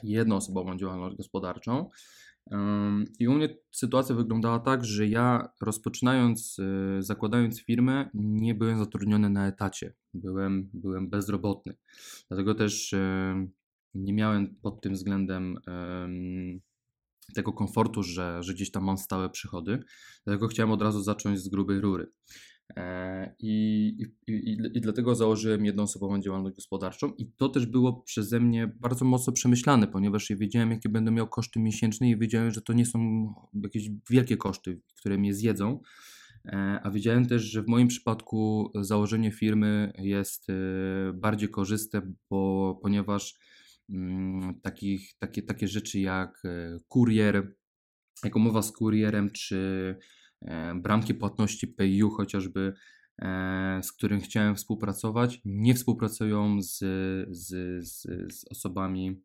jednoosobową 0.03 0.77
działalność 0.77 1.15
gospodarczą. 1.17 1.89
I 3.19 3.27
u 3.27 3.33
mnie 3.33 3.57
sytuacja 3.71 4.15
wyglądała 4.15 4.59
tak, 4.59 4.85
że 4.85 5.07
ja 5.07 5.49
rozpoczynając, 5.61 6.59
y, 6.59 6.97
zakładając 6.99 7.61
firmę, 7.61 8.09
nie 8.13 8.55
byłem 8.55 8.79
zatrudniony 8.79 9.29
na 9.29 9.47
etacie, 9.47 9.93
byłem, 10.13 10.69
byłem 10.73 11.09
bezrobotny. 11.09 11.75
Dlatego 12.27 12.55
też 12.55 12.95
nie 13.93 14.13
miałem 14.13 14.55
pod 14.55 14.81
tym 14.81 14.93
względem 14.93 15.57
tego 17.35 17.53
komfortu, 17.53 18.03
że, 18.03 18.43
że 18.43 18.53
gdzieś 18.53 18.71
tam 18.71 18.83
mam 18.83 18.97
stałe 18.97 19.29
przychody. 19.29 19.83
Dlatego 20.25 20.47
chciałem 20.47 20.71
od 20.71 20.81
razu 20.81 21.03
zacząć 21.03 21.39
z 21.39 21.49
grubej 21.49 21.81
rury. 21.81 22.11
E, 22.77 23.35
I, 23.39 23.87
i, 24.27 24.31
i, 24.31 24.57
I, 24.77 24.81
dlatego 24.81 25.15
założyłem 25.15 25.65
jednoosobową 25.65 26.21
działalność 26.21 26.55
gospodarczą, 26.55 27.13
i 27.17 27.31
to 27.31 27.49
też 27.49 27.65
było 27.65 28.01
przeze 28.01 28.39
mnie 28.39 28.67
bardzo 28.79 29.05
mocno 29.05 29.33
przemyślane, 29.33 29.87
ponieważ 29.87 30.29
ja 30.29 30.35
wiedziałem, 30.35 30.71
jakie 30.71 30.89
będę 30.89 31.11
miał 31.11 31.27
koszty 31.27 31.59
miesięczne, 31.59 32.09
i 32.09 32.17
wiedziałem, 32.17 32.51
że 32.51 32.61
to 32.61 32.73
nie 32.73 32.85
są 32.85 33.27
jakieś 33.63 33.89
wielkie 34.09 34.37
koszty, 34.37 34.81
które 34.95 35.17
mnie 35.17 35.33
zjedzą. 35.33 35.79
E, 36.45 36.79
a 36.83 36.91
wiedziałem 36.91 37.25
też, 37.25 37.41
że 37.41 37.63
w 37.63 37.67
moim 37.67 37.87
przypadku 37.87 38.71
założenie 38.81 39.31
firmy 39.31 39.93
jest 39.97 40.49
e, 40.49 40.53
bardziej 41.13 41.49
korzystne, 41.49 42.13
bo, 42.29 42.79
ponieważ 42.81 43.35
mm, 43.89 44.59
takich, 44.61 45.13
takie, 45.19 45.41
takie 45.41 45.67
rzeczy 45.67 45.99
jak 45.99 46.43
kurier, 46.87 47.55
jak 48.23 48.35
umowa 48.35 48.61
z 48.61 48.71
kurierem, 48.71 49.31
czy 49.31 49.95
bramki 50.75 51.13
płatności 51.13 51.67
PayU 51.67 52.09
chociażby, 52.09 52.73
e, 53.19 53.79
z 53.83 53.91
którym 53.91 54.21
chciałem 54.21 54.55
współpracować, 54.55 55.41
nie 55.45 55.75
współpracują 55.75 56.61
z, 56.61 56.77
z, 57.29 57.47
z, 57.87 58.01
z 58.33 58.45
osobami 58.51 59.21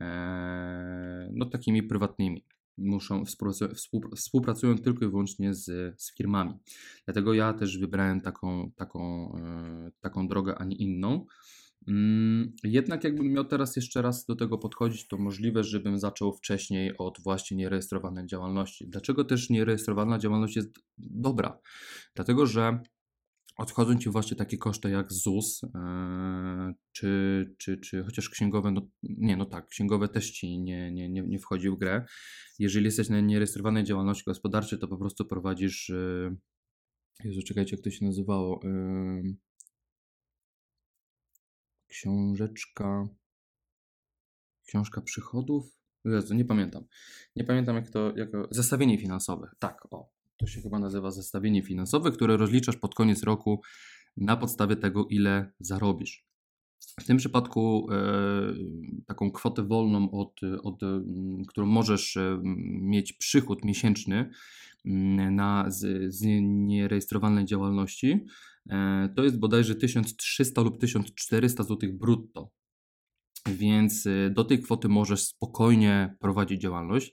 e, 0.00 1.30
no, 1.32 1.46
takimi 1.46 1.82
prywatnymi. 1.82 2.44
Muszą 2.78 3.24
współpracują 4.16 4.78
tylko 4.78 5.04
i 5.04 5.08
wyłącznie 5.08 5.54
z, 5.54 5.64
z 6.02 6.16
firmami. 6.16 6.54
Dlatego 7.04 7.34
ja 7.34 7.52
też 7.52 7.78
wybrałem 7.78 8.20
taką, 8.20 8.70
taką, 8.76 9.32
taką 10.00 10.28
drogę, 10.28 10.54
a 10.58 10.64
nie 10.64 10.76
inną. 10.76 11.26
Mm, 11.88 12.52
jednak 12.64 13.04
jakbym 13.04 13.32
miał 13.32 13.44
teraz 13.44 13.76
jeszcze 13.76 14.02
raz 14.02 14.26
do 14.26 14.36
tego 14.36 14.58
podchodzić, 14.58 15.08
to 15.08 15.18
możliwe, 15.18 15.64
żebym 15.64 15.98
zaczął 15.98 16.32
wcześniej 16.32 16.98
od 16.98 17.20
właśnie 17.20 17.56
nierejestrowanej 17.56 18.26
działalności. 18.26 18.88
Dlaczego 18.88 19.24
też 19.24 19.50
nierejestrowana 19.50 20.18
działalność 20.18 20.56
jest 20.56 20.78
dobra? 20.98 21.58
Dlatego, 22.14 22.46
że 22.46 22.80
odchodzą 23.56 23.98
Ci 23.98 24.10
właśnie 24.10 24.36
takie 24.36 24.58
koszty 24.58 24.90
jak 24.90 25.12
ZUS, 25.12 25.62
yy, 25.62 26.74
czy, 26.92 27.54
czy, 27.58 27.78
czy 27.78 28.04
chociaż 28.04 28.30
księgowe, 28.30 28.70
no 28.70 28.88
nie, 29.02 29.36
no 29.36 29.44
tak, 29.44 29.66
księgowe 29.66 30.08
też 30.08 30.30
Ci 30.30 30.58
nie, 30.58 30.92
nie, 30.92 31.08
nie, 31.08 31.22
nie 31.22 31.38
wchodzi 31.38 31.70
w 31.70 31.76
grę. 31.76 32.04
Jeżeli 32.58 32.84
jesteś 32.84 33.08
na 33.08 33.20
nierejestrowanej 33.20 33.84
działalności 33.84 34.24
gospodarczej, 34.26 34.78
to 34.78 34.88
po 34.88 34.98
prostu 34.98 35.24
prowadzisz, 35.24 35.88
yy, 35.88 36.36
Jezu, 37.24 37.42
czekajcie, 37.42 37.76
jak 37.76 37.84
to 37.84 37.90
się 37.90 38.04
nazywało, 38.04 38.60
yy, 38.64 39.36
książeczka, 41.96 43.08
książka 44.66 45.00
przychodów. 45.00 45.64
Jezu, 46.04 46.34
nie 46.34 46.44
pamiętam. 46.44 46.84
Nie 47.36 47.44
pamiętam 47.44 47.76
jak 47.76 47.90
to, 47.90 48.16
jako 48.16 48.48
zestawienie 48.50 48.98
finansowe. 48.98 49.50
Tak, 49.58 49.88
o, 49.90 50.12
to 50.36 50.46
się 50.46 50.60
chyba 50.60 50.78
nazywa 50.78 51.10
zestawienie 51.10 51.62
finansowe, 51.62 52.10
które 52.10 52.36
rozliczasz 52.36 52.76
pod 52.76 52.94
koniec 52.94 53.22
roku 53.22 53.62
na 54.16 54.36
podstawie 54.36 54.76
tego, 54.76 55.06
ile 55.10 55.52
zarobisz. 55.60 56.25
W 57.00 57.04
tym 57.04 57.16
przypadku 57.16 57.88
e, 57.92 57.96
taką 59.06 59.30
kwotę 59.30 59.62
wolną, 59.62 60.10
od, 60.10 60.40
od, 60.62 60.80
którą 61.48 61.66
możesz 61.66 62.16
e, 62.16 62.40
mieć 62.80 63.12
przychód 63.12 63.64
miesięczny 63.64 64.30
na, 65.30 65.64
z, 65.70 66.14
z 66.14 66.22
nierejestrowanej 66.42 67.44
działalności, 67.44 68.26
e, 68.70 69.08
to 69.16 69.24
jest 69.24 69.38
bodajże 69.38 69.74
1300 69.74 70.62
lub 70.62 70.80
1400 70.80 71.62
zł 71.62 71.90
brutto. 71.92 72.50
Więc 73.48 74.08
do 74.30 74.44
tej 74.44 74.62
kwoty 74.62 74.88
możesz 74.88 75.22
spokojnie 75.22 76.16
prowadzić 76.20 76.60
działalność. 76.60 77.12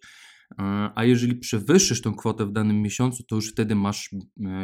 E, 0.60 0.92
a 0.96 1.06
jeżeli 1.06 1.36
przewyższysz 1.36 2.02
tą 2.02 2.16
kwotę 2.16 2.46
w 2.46 2.52
danym 2.52 2.82
miesiącu, 2.82 3.24
to 3.24 3.36
już 3.36 3.52
wtedy 3.52 3.76
masz 3.76 4.10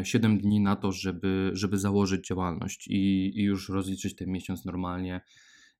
7 0.04 0.40
dni 0.40 0.60
na 0.60 0.76
to, 0.76 0.92
żeby, 0.92 1.52
żeby 1.54 1.78
założyć 1.78 2.28
działalność 2.28 2.88
i, 2.88 3.32
i 3.36 3.44
już 3.44 3.70
rozliczyć 3.70 4.16
ten 4.16 4.32
miesiąc 4.32 4.66
normalnie 4.66 5.22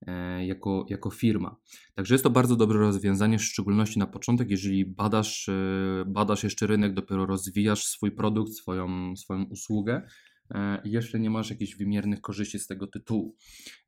E, 0.08 0.46
jako, 0.46 0.86
jako 0.90 1.10
firma. 1.10 1.56
Także 1.96 2.14
jest 2.14 2.24
to 2.24 2.30
bardzo 2.30 2.56
dobre 2.56 2.80
rozwiązanie, 2.80 3.38
w 3.38 3.44
szczególności 3.44 4.00
na 4.00 4.08
początek, 4.08 4.50
jeżeli 4.50 4.86
badasz, 4.86 5.50
e, 5.50 6.04
badasz 6.08 6.44
jeszcze 6.44 6.68
rynek, 6.68 6.94
dopiero 6.94 7.26
rozwijasz 7.26 7.86
swój 7.86 8.12
produkt, 8.12 8.54
swoją, 8.54 9.16
swoją 9.16 9.44
usługę 9.44 10.08
e, 10.52 10.82
i 10.84 10.92
jeszcze 10.92 11.20
nie 11.20 11.30
masz 11.30 11.50
jakichś 11.50 11.76
wymiernych 11.76 12.22
korzyści 12.22 12.60
z 12.60 12.68
tego 12.68 12.88
tytułu. 12.88 13.36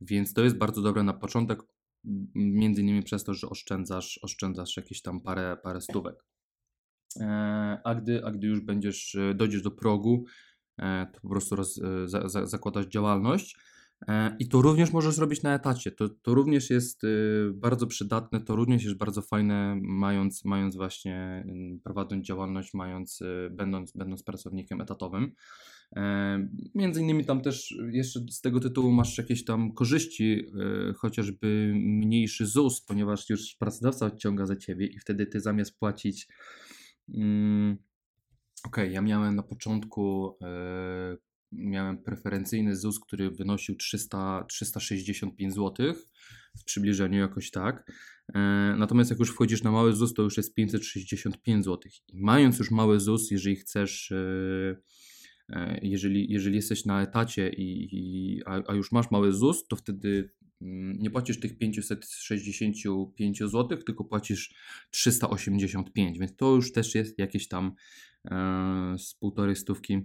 Więc 0.01 0.33
to 0.33 0.43
jest 0.43 0.57
bardzo 0.57 0.81
dobre 0.81 1.03
na 1.03 1.13
początek, 1.13 1.59
między 2.35 2.81
innymi 2.81 3.03
przez 3.03 3.23
to, 3.23 3.33
że 3.33 3.49
oszczędzasz, 3.49 4.19
oszczędzasz 4.21 4.77
jakieś 4.77 5.01
tam 5.01 5.21
parę, 5.21 5.57
parę 5.63 5.81
stówek. 5.81 6.25
A 7.83 7.95
gdy, 7.95 8.25
a 8.25 8.31
gdy 8.31 8.47
już 8.47 8.61
będziesz, 8.61 9.17
dojdziesz 9.35 9.61
do 9.61 9.71
progu, 9.71 10.25
to 11.13 11.21
po 11.21 11.29
prostu 11.29 11.55
roz, 11.55 11.79
za, 12.05 12.29
za, 12.29 12.45
zakładasz 12.45 12.85
działalność 12.85 13.55
E, 14.07 14.35
I 14.39 14.47
to 14.47 14.61
również 14.61 14.93
możesz 14.93 15.15
zrobić 15.15 15.43
na 15.43 15.55
etacie. 15.55 15.91
To, 15.91 16.09
to 16.09 16.33
również 16.33 16.69
jest 16.69 17.01
bardzo 17.53 17.87
przydatne, 17.87 18.41
to 18.41 18.55
również 18.55 18.83
jest 18.83 18.97
bardzo 18.97 19.21
fajne, 19.21 19.79
mając, 19.81 20.45
mając 20.45 20.75
właśnie, 20.75 21.45
y, 21.75 21.79
prowadząc 21.83 22.25
działalność, 22.25 22.73
mając, 22.73 23.19
będąc, 23.51 23.91
będąc 23.91 24.23
pracownikiem 24.23 24.81
etatowym. 24.81 25.31
E, 25.95 26.47
między 26.75 27.01
innymi 27.01 27.25
tam 27.25 27.41
też 27.41 27.75
jeszcze 27.91 28.19
z 28.29 28.41
tego 28.41 28.59
tytułu 28.59 28.91
masz 28.91 29.17
jakieś 29.17 29.45
tam 29.45 29.73
korzyści, 29.73 30.45
chociażby 30.97 31.73
mniejszy 31.75 32.45
ZUS, 32.45 32.81
ponieważ 32.81 33.29
już 33.29 33.55
pracodawca 33.55 34.05
odciąga 34.05 34.45
za 34.45 34.55
ciebie 34.55 34.87
i 34.87 34.99
wtedy 34.99 35.25
ty 35.25 35.39
zamiast 35.39 35.79
płacić. 35.79 36.27
Mm, 37.13 37.77
Okej, 38.65 38.83
okay, 38.83 38.93
ja 38.93 39.01
miałem 39.01 39.35
na 39.35 39.43
początku 39.43 40.37
miałem 41.51 42.03
preferencyjny 42.03 42.75
ZUS, 42.75 42.99
który 42.99 43.31
wynosił 43.31 43.75
300, 43.75 44.45
365 44.49 45.53
zł 45.53 45.93
w 46.57 46.63
przybliżeniu 46.63 47.19
jakoś 47.19 47.51
tak. 47.51 47.91
E, 48.35 48.39
natomiast 48.77 49.09
jak 49.09 49.19
już 49.19 49.29
wchodzisz 49.29 49.63
na 49.63 49.71
mały 49.71 49.93
ZUS, 49.93 50.13
to 50.13 50.21
już 50.21 50.37
jest 50.37 50.53
565 50.53 51.65
zł. 51.65 51.91
I 52.07 52.21
mając 52.21 52.59
już 52.59 52.71
mały 52.71 52.99
ZUS, 52.99 53.31
jeżeli 53.31 53.55
chcesz, 53.55 54.11
e, 54.11 54.15
e, 54.15 54.75
jeżeli, 55.81 56.31
jeżeli 56.31 56.55
jesteś 56.55 56.85
na 56.85 57.01
etacie, 57.01 57.49
i, 57.49 57.89
i 57.91 58.41
a, 58.45 58.61
a, 58.67 58.73
już 58.73 58.91
masz 58.91 59.11
mały 59.11 59.33
ZUS, 59.33 59.67
to 59.67 59.75
wtedy 59.75 60.31
mm, 60.61 60.99
nie 60.99 61.09
płacisz 61.09 61.39
tych 61.39 61.57
565 61.57 63.39
zł, 63.39 63.77
tylko 63.77 64.03
płacisz 64.03 64.53
385, 64.91 66.19
więc 66.19 66.35
to 66.35 66.55
już 66.55 66.71
też 66.71 66.95
jest 66.95 67.19
jakieś 67.19 67.47
tam 67.47 67.71
z 68.97 69.15
półtorej 69.19 69.55
stówki 69.55 70.01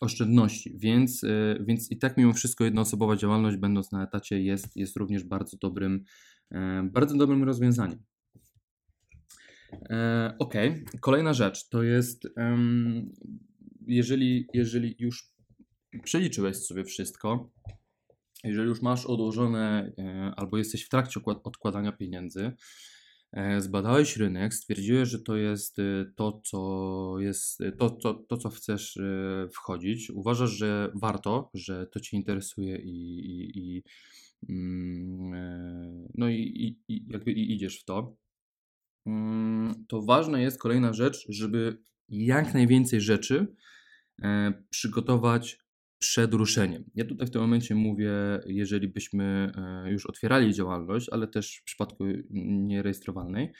oszczędności, 0.00 0.78
więc, 0.78 1.24
e, 1.24 1.58
więc 1.60 1.90
i 1.90 1.98
tak 1.98 2.16
mimo 2.16 2.32
wszystko 2.32 2.64
jednoosobowa 2.64 3.16
działalność 3.16 3.56
będąc 3.56 3.92
na 3.92 4.04
etacie 4.04 4.42
jest, 4.42 4.76
jest 4.76 4.96
również 4.96 5.24
bardzo 5.24 5.56
dobrym, 5.56 6.04
e, 6.50 6.88
bardzo 6.92 7.16
dobrym 7.16 7.44
rozwiązaniem. 7.44 7.98
E, 9.72 10.34
ok, 10.38 10.54
kolejna 11.00 11.34
rzecz 11.34 11.68
to 11.68 11.82
jest, 11.82 12.28
jeżeli, 13.88 14.46
jeżeli 14.54 14.96
już 14.98 15.32
przeliczyłeś 16.04 16.56
sobie 16.56 16.84
wszystko, 16.84 17.50
jeżeli 18.44 18.68
już 18.68 18.82
masz 18.82 19.06
odłożone 19.06 19.92
albo 20.36 20.58
jesteś 20.58 20.84
w 20.84 20.88
trakcie 20.88 21.20
odkładania 21.44 21.92
pieniędzy, 21.92 22.52
E, 23.32 23.60
zbadałeś 23.60 24.16
rynek, 24.16 24.54
stwierdziłeś, 24.54 25.08
że 25.08 25.18
to 25.18 25.36
jest 25.36 25.78
y, 25.78 26.12
to, 26.16 26.40
co 26.44 27.14
jest, 27.18 27.62
to, 27.78 27.90
to, 27.90 28.14
to 28.14 28.36
co 28.36 28.48
chcesz 28.50 28.98
wchodzić. 29.52 30.10
Uważasz, 30.10 30.50
że 30.50 30.92
warto, 30.94 31.50
że 31.54 31.86
to 31.86 32.00
Cię 32.00 32.16
interesuje 32.16 32.76
i, 32.76 33.18
i, 33.18 33.58
i 33.58 33.82
mm, 34.48 35.34
e, 35.34 36.08
no 36.14 36.28
i, 36.28 36.76
i, 36.88 37.04
jakby 37.08 37.32
i 37.32 37.54
idziesz 37.54 37.80
w 37.80 37.84
to. 37.84 38.16
Mm, 39.06 39.84
to 39.88 40.02
ważna 40.02 40.40
jest 40.40 40.58
kolejna 40.58 40.92
rzecz, 40.92 41.26
żeby 41.28 41.78
jak 42.08 42.54
najwięcej 42.54 43.00
rzeczy 43.00 43.36
e, 43.38 43.54
przygotować 44.70 45.58
przed 45.98 46.34
ruszeniem. 46.34 46.84
Ja 46.94 47.04
tutaj 47.04 47.26
w 47.26 47.30
tym 47.30 47.40
momencie 47.40 47.74
mówię, 47.74 48.10
jeżeli 48.46 48.88
byśmy 48.88 49.52
e, 49.84 49.90
już 49.90 50.06
otwierali 50.06 50.54
działalność, 50.54 51.08
ale 51.08 51.26
też 51.26 51.56
w 51.56 51.64
przypadku 51.64 52.04
nierejestrowalnej, 52.30 53.52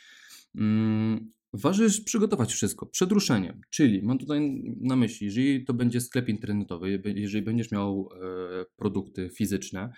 mm, 0.55 1.33
Ważne 1.53 1.85
jest 1.85 2.05
przygotować 2.05 2.53
wszystko 2.53 2.87
przed 2.87 3.13
ruszeniem, 3.13 3.61
czyli 3.71 4.03
mam 4.03 4.19
tutaj 4.19 4.63
na 4.81 4.97
myśli, 4.97 5.27
jeżeli 5.27 5.65
to 5.65 5.75
będzie 5.75 6.01
sklep 6.01 6.29
internetowy, 6.29 7.03
jeżeli 7.05 7.45
będziesz 7.45 7.71
miał 7.71 8.09
e, 8.13 8.65
produkty 8.77 9.31
fizyczne 9.31 9.93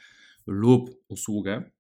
lub 0.47 0.91
usługę, 1.09 1.71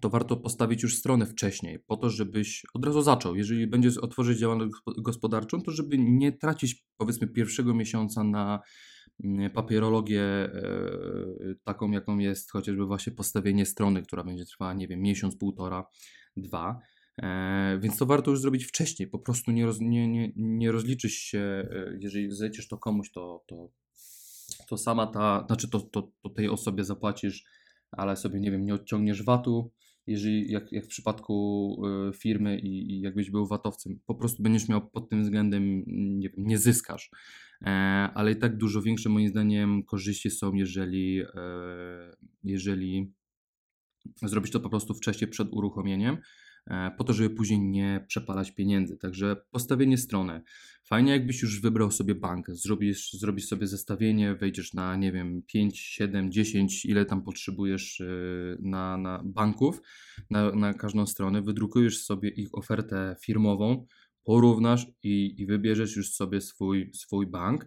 to 0.00 0.10
warto 0.10 0.36
postawić 0.36 0.82
już 0.82 0.98
stronę 0.98 1.26
wcześniej, 1.26 1.78
po 1.78 1.96
to, 1.96 2.10
żebyś 2.10 2.66
od 2.74 2.84
razu 2.84 3.02
zaczął. 3.02 3.36
Jeżeli 3.36 3.66
będziesz 3.66 3.98
otworzyć 3.98 4.38
działalność 4.38 4.72
gospodarczą, 4.98 5.62
to 5.62 5.70
żeby 5.70 5.98
nie 5.98 6.32
tracić 6.32 6.84
powiedzmy 6.96 7.26
pierwszego 7.26 7.74
miesiąca 7.74 8.24
na 8.24 8.60
Mm, 9.24 9.50
papierologię 9.50 10.22
e, 10.22 10.50
taką, 11.64 11.90
jaką 11.90 12.18
jest 12.18 12.52
chociażby 12.52 12.86
właśnie 12.86 13.12
postawienie 13.12 13.66
strony, 13.66 14.02
która 14.02 14.24
będzie 14.24 14.44
trwała, 14.44 14.74
nie 14.74 14.88
wiem, 14.88 15.00
miesiąc, 15.00 15.36
półtora, 15.36 15.86
dwa. 16.36 16.78
E, 17.22 17.78
więc 17.82 17.96
to 17.98 18.06
warto 18.06 18.30
już 18.30 18.40
zrobić 18.40 18.64
wcześniej. 18.64 19.08
Po 19.08 19.18
prostu 19.18 19.50
nie, 19.50 19.66
roz, 19.66 19.80
nie, 19.80 20.08
nie, 20.08 20.32
nie 20.36 20.72
rozliczysz 20.72 21.14
się, 21.14 21.38
e, 21.38 21.98
jeżeli 22.00 22.30
zlecisz 22.30 22.68
to 22.68 22.78
komuś, 22.78 23.10
to, 23.10 23.44
to, 23.46 23.68
to 24.68 24.76
sama 24.76 25.06
ta, 25.06 25.44
znaczy 25.46 25.70
to, 25.70 25.80
to, 25.80 26.12
to 26.22 26.30
tej 26.30 26.48
osobie 26.48 26.84
zapłacisz, 26.84 27.44
ale 27.90 28.16
sobie, 28.16 28.40
nie 28.40 28.50
wiem, 28.50 28.64
nie 28.64 28.74
odciągniesz 28.74 29.22
VAT-u, 29.22 29.72
jeżeli 30.06 30.52
jak, 30.52 30.72
jak 30.72 30.84
w 30.84 30.88
przypadku 30.88 31.76
firmy 32.14 32.58
i, 32.58 32.92
i 32.92 33.00
jakbyś 33.00 33.30
był 33.30 33.46
VAT-owcem, 33.46 34.00
po 34.06 34.14
prostu 34.14 34.42
będziesz 34.42 34.68
miał 34.68 34.90
pod 34.90 35.08
tym 35.08 35.22
względem, 35.22 35.84
nie 36.18 36.28
wiem, 36.28 36.46
nie 36.46 36.58
zyskasz. 36.58 37.10
E, 37.62 37.68
ale 38.14 38.32
i 38.32 38.36
tak 38.36 38.56
dużo 38.56 38.82
większe 38.82 39.08
moim 39.08 39.28
zdaniem 39.28 39.82
korzyści 39.82 40.30
są, 40.30 40.54
jeżeli, 40.54 41.20
e, 41.20 42.16
jeżeli 42.44 43.12
zrobić 44.22 44.52
to 44.52 44.60
po 44.60 44.70
prostu 44.70 44.94
wcześniej 44.94 45.30
przed 45.30 45.48
uruchomieniem, 45.52 46.14
e, 46.14 46.45
po 46.98 47.04
to, 47.04 47.12
żeby 47.12 47.34
później 47.34 47.60
nie 47.60 48.04
przepalać 48.08 48.50
pieniędzy. 48.50 48.96
Także 48.96 49.36
postawienie 49.50 49.98
strony. 49.98 50.42
Fajnie, 50.84 51.12
jakbyś 51.12 51.42
już 51.42 51.60
wybrał 51.60 51.90
sobie 51.90 52.14
bank, 52.14 52.46
zrobisz, 52.50 53.12
zrobisz 53.12 53.46
sobie 53.46 53.66
zestawienie, 53.66 54.34
wejdziesz 54.34 54.74
na, 54.74 54.96
nie 54.96 55.12
wiem, 55.12 55.42
5, 55.46 55.78
7, 55.78 56.32
10, 56.32 56.84
ile 56.84 57.04
tam 57.04 57.22
potrzebujesz 57.22 58.02
na, 58.58 58.96
na 58.96 59.22
banków, 59.24 59.82
na, 60.30 60.52
na 60.52 60.74
każdą 60.74 61.06
stronę, 61.06 61.42
wydrukujesz 61.42 62.04
sobie 62.04 62.28
ich 62.28 62.48
ofertę 62.52 63.16
firmową, 63.20 63.86
porównasz 64.24 64.86
i, 65.02 65.34
i 65.38 65.46
wybierzesz 65.46 65.96
już 65.96 66.14
sobie 66.14 66.40
swój, 66.40 66.90
swój 66.94 67.26
bank. 67.26 67.66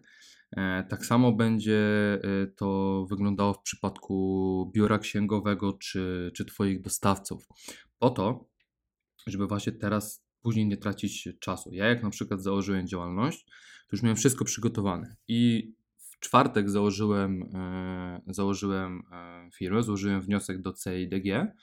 E, 0.58 0.84
tak 0.84 1.06
samo 1.06 1.32
będzie 1.32 1.80
e, 2.24 2.48
to 2.48 3.06
wyglądało 3.10 3.54
w 3.54 3.62
przypadku 3.62 4.72
biura 4.76 5.00
księgowego 5.00 5.74
czy, 5.74 6.32
czy 6.36 6.46
Twoich 6.46 6.82
dostawców. 6.82 7.48
Po 8.00 8.10
to, 8.10 8.49
żeby 9.28 9.48
właśnie 9.48 9.74
teraz 9.74 10.26
później 10.42 10.68
nie 10.68 10.78
tracić 10.78 11.30
czasu. 11.40 11.70
Ja 11.74 11.86
jak 11.86 12.04
na 12.04 12.10
przykład 12.10 12.44
założyłem 12.44 12.88
działalność, 12.88 13.46
to 13.88 13.96
już 13.96 14.04
miałem 14.04 14.18
wszystko 14.18 14.46
przygotowane 14.46 15.16
i 15.28 15.72
w 15.98 16.20
czwartek 16.20 16.70
założyłem, 16.70 17.44
e, 17.56 18.22
założyłem 18.28 19.04
firmę, 19.56 19.84
złożyłem 19.84 20.22
wniosek 20.22 20.62
do 20.62 20.74
CIDG 20.74 21.54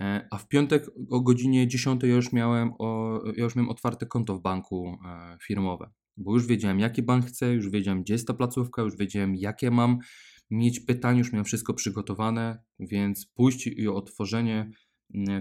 E, 0.00 0.28
a 0.30 0.38
w 0.38 0.48
piątek 0.48 0.86
o 1.10 1.20
godzinie 1.20 1.68
10 1.68 2.02
ja 2.02 2.14
już 2.14 2.32
miałem, 2.32 2.72
o, 2.78 3.20
ja 3.36 3.44
już 3.44 3.56
miałem 3.56 3.68
otwarte 3.68 4.06
konto 4.06 4.36
w 4.36 4.42
banku 4.42 4.98
e, 5.06 5.36
firmowe, 5.42 5.90
bo 6.16 6.34
już 6.34 6.46
wiedziałem, 6.46 6.80
jaki 6.80 7.02
bank 7.02 7.26
chcę, 7.26 7.52
już 7.54 7.70
wiedziałem, 7.70 8.02
gdzie 8.02 8.14
jest 8.14 8.26
ta 8.26 8.34
placówka, 8.34 8.82
już 8.82 8.96
wiedziałem, 8.96 9.36
jakie 9.36 9.70
mam 9.70 9.98
mieć 10.50 10.80
pytania, 10.80 11.18
już 11.18 11.32
miałem 11.32 11.44
wszystko 11.44 11.74
przygotowane, 11.74 12.62
więc 12.78 13.26
pójść 13.26 13.66
i 13.66 13.88
otworzenie 13.88 14.70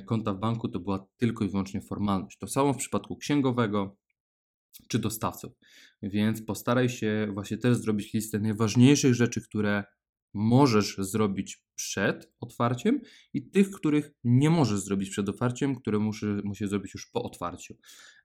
konta 0.06 0.34
w 0.34 0.40
banku 0.40 0.70
to 0.70 0.80
była 0.80 1.08
tylko 1.18 1.46
i 1.46 1.50
wyłącznie 1.50 1.82
formalność. 1.82 2.38
To 2.38 2.48
samo 2.48 2.74
w 2.74 2.78
przypadku 2.78 3.18
księgowego 3.18 3.98
czy 4.88 5.00
dostawców. 5.00 5.52
Więc 6.02 6.42
postaraj 6.42 6.90
się 6.90 7.28
właśnie 7.34 7.58
też 7.58 7.78
zrobić 7.78 8.14
listę 8.14 8.40
najważniejszych 8.40 9.14
rzeczy, 9.16 9.42
które 9.42 9.84
możesz 10.34 10.98
zrobić 10.98 11.64
przed 11.76 12.34
otwarciem 12.40 13.02
i 13.34 13.50
tych, 13.50 13.72
których 13.72 14.12
nie 14.24 14.50
możesz 14.50 14.80
zrobić 14.80 15.10
przed 15.10 15.30
otwarciem, 15.30 15.76
które 15.76 16.00
musisz, 16.00 16.44
musisz 16.44 16.70
zrobić 16.70 16.94
już 16.94 17.10
po 17.10 17.24
otwarciu. 17.24 17.76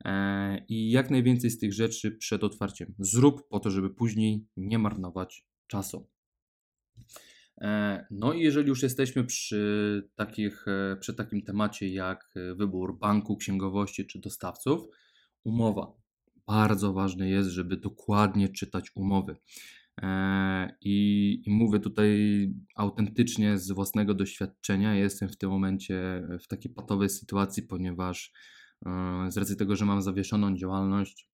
E, 0.04 0.64
I 0.68 0.90
jak 0.90 1.10
najwięcej 1.10 1.50
z 1.50 1.58
tych 1.58 1.72
rzeczy 1.72 2.10
przed 2.10 2.44
otwarciem 2.44 2.94
zrób 2.98 3.48
po 3.48 3.60
to, 3.60 3.70
żeby 3.70 3.90
później 3.90 4.46
nie 4.56 4.78
marnować 4.78 5.46
czasu. 5.66 6.13
E, 7.64 8.06
no 8.10 8.32
i 8.32 8.40
jeżeli 8.40 8.68
już 8.68 8.82
jesteśmy 8.82 9.24
przy, 9.24 10.08
takich, 10.14 10.64
e, 10.68 10.96
przy 10.96 11.14
takim 11.14 11.42
temacie 11.42 11.88
jak 11.88 12.34
wybór 12.56 12.98
banku, 12.98 13.36
księgowości 13.36 14.06
czy 14.06 14.18
dostawców, 14.20 14.86
umowa. 15.44 15.92
Bardzo 16.46 16.92
ważne 16.92 17.28
jest, 17.28 17.48
żeby 17.48 17.76
dokładnie 17.76 18.48
czytać 18.48 18.90
umowy. 18.94 19.36
E, 20.02 20.76
I, 20.80 21.42
I, 21.46 21.50
mówię 21.50 21.80
tutaj 21.80 22.08
autentycznie 22.76 23.58
z 23.58 23.72
własnego 23.72 24.14
doświadczenia. 24.14 24.94
Jestem 24.94 25.28
w 25.28 25.36
tym 25.36 25.50
momencie 25.50 26.28
w 26.40 26.46
takiej 26.46 26.72
patowej 26.72 27.08
sytuacji, 27.08 27.62
ponieważ 27.62 28.32
e, 28.86 29.26
z 29.30 29.36
racji 29.36 29.56
tego, 29.56 29.76
że 29.76 29.84
mam 29.84 30.02
zawieszoną 30.02 30.56
działalność, 30.56 31.28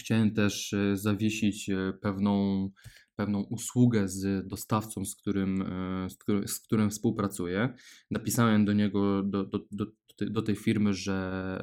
chciałem 0.00 0.34
też 0.34 0.72
e, 0.72 0.96
zawiesić 0.96 1.70
pewną, 2.00 2.70
pewną 3.16 3.40
usługę 3.40 4.08
z 4.08 4.48
dostawcą, 4.48 5.04
z 5.04 5.16
którym, 5.16 5.64
z 6.08 6.16
którym, 6.16 6.48
z 6.48 6.60
którym 6.60 6.90
współpracuję. 6.90 7.74
Napisałem 8.10 8.64
do 8.64 8.72
niego, 8.72 9.22
do, 9.22 9.44
do, 9.44 9.58
do, 9.70 9.86
do 10.20 10.42
tej 10.42 10.56
firmy, 10.56 10.94
że 10.94 11.62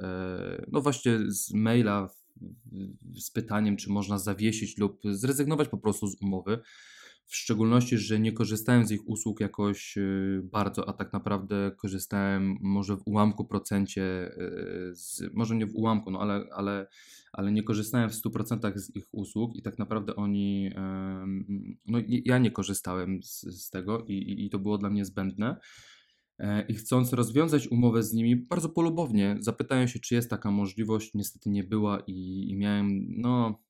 no 0.72 0.82
właśnie 0.82 1.20
z 1.28 1.54
maila 1.54 2.10
z 3.20 3.32
pytaniem, 3.32 3.78
czy 3.78 3.89
można 3.89 4.20
zawiesić 4.20 4.78
lub 4.78 5.02
zrezygnować 5.12 5.70
po 5.70 5.78
prostu 5.78 6.08
z 6.08 6.22
umowy. 6.22 6.60
W 7.26 7.36
szczególności, 7.36 7.98
że 7.98 8.20
nie 8.20 8.32
korzystałem 8.32 8.86
z 8.86 8.92
ich 8.92 9.08
usług 9.08 9.40
jakoś 9.40 9.98
y, 9.98 10.42
bardzo, 10.44 10.90
a 10.90 10.94
tak 10.94 11.14
naprawdę 11.14 11.72
korzystałem 11.78 12.58
może 12.62 12.98
w 12.98 13.02
ułamku 13.06 13.46
procencie, 13.46 14.32
y, 14.92 14.96
z, 14.96 15.24
może 15.34 15.56
nie 15.56 15.66
w 15.66 15.76
ułamku, 15.76 16.12
no 16.12 16.20
ale, 16.20 16.46
ale, 16.56 16.88
ale 17.34 17.52
nie 17.52 17.64
korzystałem 17.64 18.10
w 18.10 18.14
100% 18.14 18.78
z 18.78 18.96
ich 18.96 19.06
usług 19.12 19.56
i 19.56 19.62
tak 19.62 19.80
naprawdę 19.80 20.16
oni, 20.16 20.72
no 21.86 22.00
ja 22.08 22.38
nie 22.38 22.52
korzystałem 22.52 23.24
z, 23.24 23.42
z 23.42 23.70
tego 23.70 24.06
i, 24.08 24.46
i 24.46 24.50
to 24.50 24.60
było 24.60 24.78
dla 24.78 24.90
mnie 24.90 25.06
zbędne. 25.06 25.58
E, 26.40 26.66
i 26.68 26.74
chcąc 26.74 27.14
rozwiązać 27.14 27.68
umowę 27.68 28.04
z 28.04 28.14
nimi 28.14 28.36
bardzo 28.36 28.70
polubownie, 28.70 29.38
zapytałem 29.40 29.88
się, 29.88 30.00
czy 30.00 30.16
jest 30.16 30.30
taka 30.30 30.52
możliwość. 30.52 31.14
Niestety 31.14 31.50
nie 31.50 31.64
była 31.64 32.00
i, 32.08 32.50
i 32.50 32.56
miałem, 32.56 33.06
no, 33.10 33.64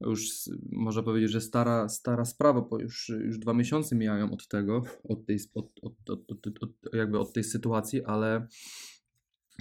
już 0.00 0.26
można 0.72 1.02
powiedzieć, 1.02 1.30
że 1.30 1.40
stara, 1.40 1.88
stara 1.88 2.24
sprawa, 2.24 2.60
bo 2.60 2.80
już, 2.80 3.08
już 3.08 3.38
dwa 3.38 3.54
miesiące 3.54 3.96
mijają 3.96 4.30
od 4.30 4.48
tego, 4.48 4.82
od 5.08 5.26
tej, 5.26 5.38
od, 5.54 5.70
od, 5.82 6.10
od, 6.10 6.46
od, 6.60 6.70
jakby 6.94 7.18
od 7.18 7.32
tej 7.32 7.44
sytuacji, 7.44 8.04
ale 8.04 8.46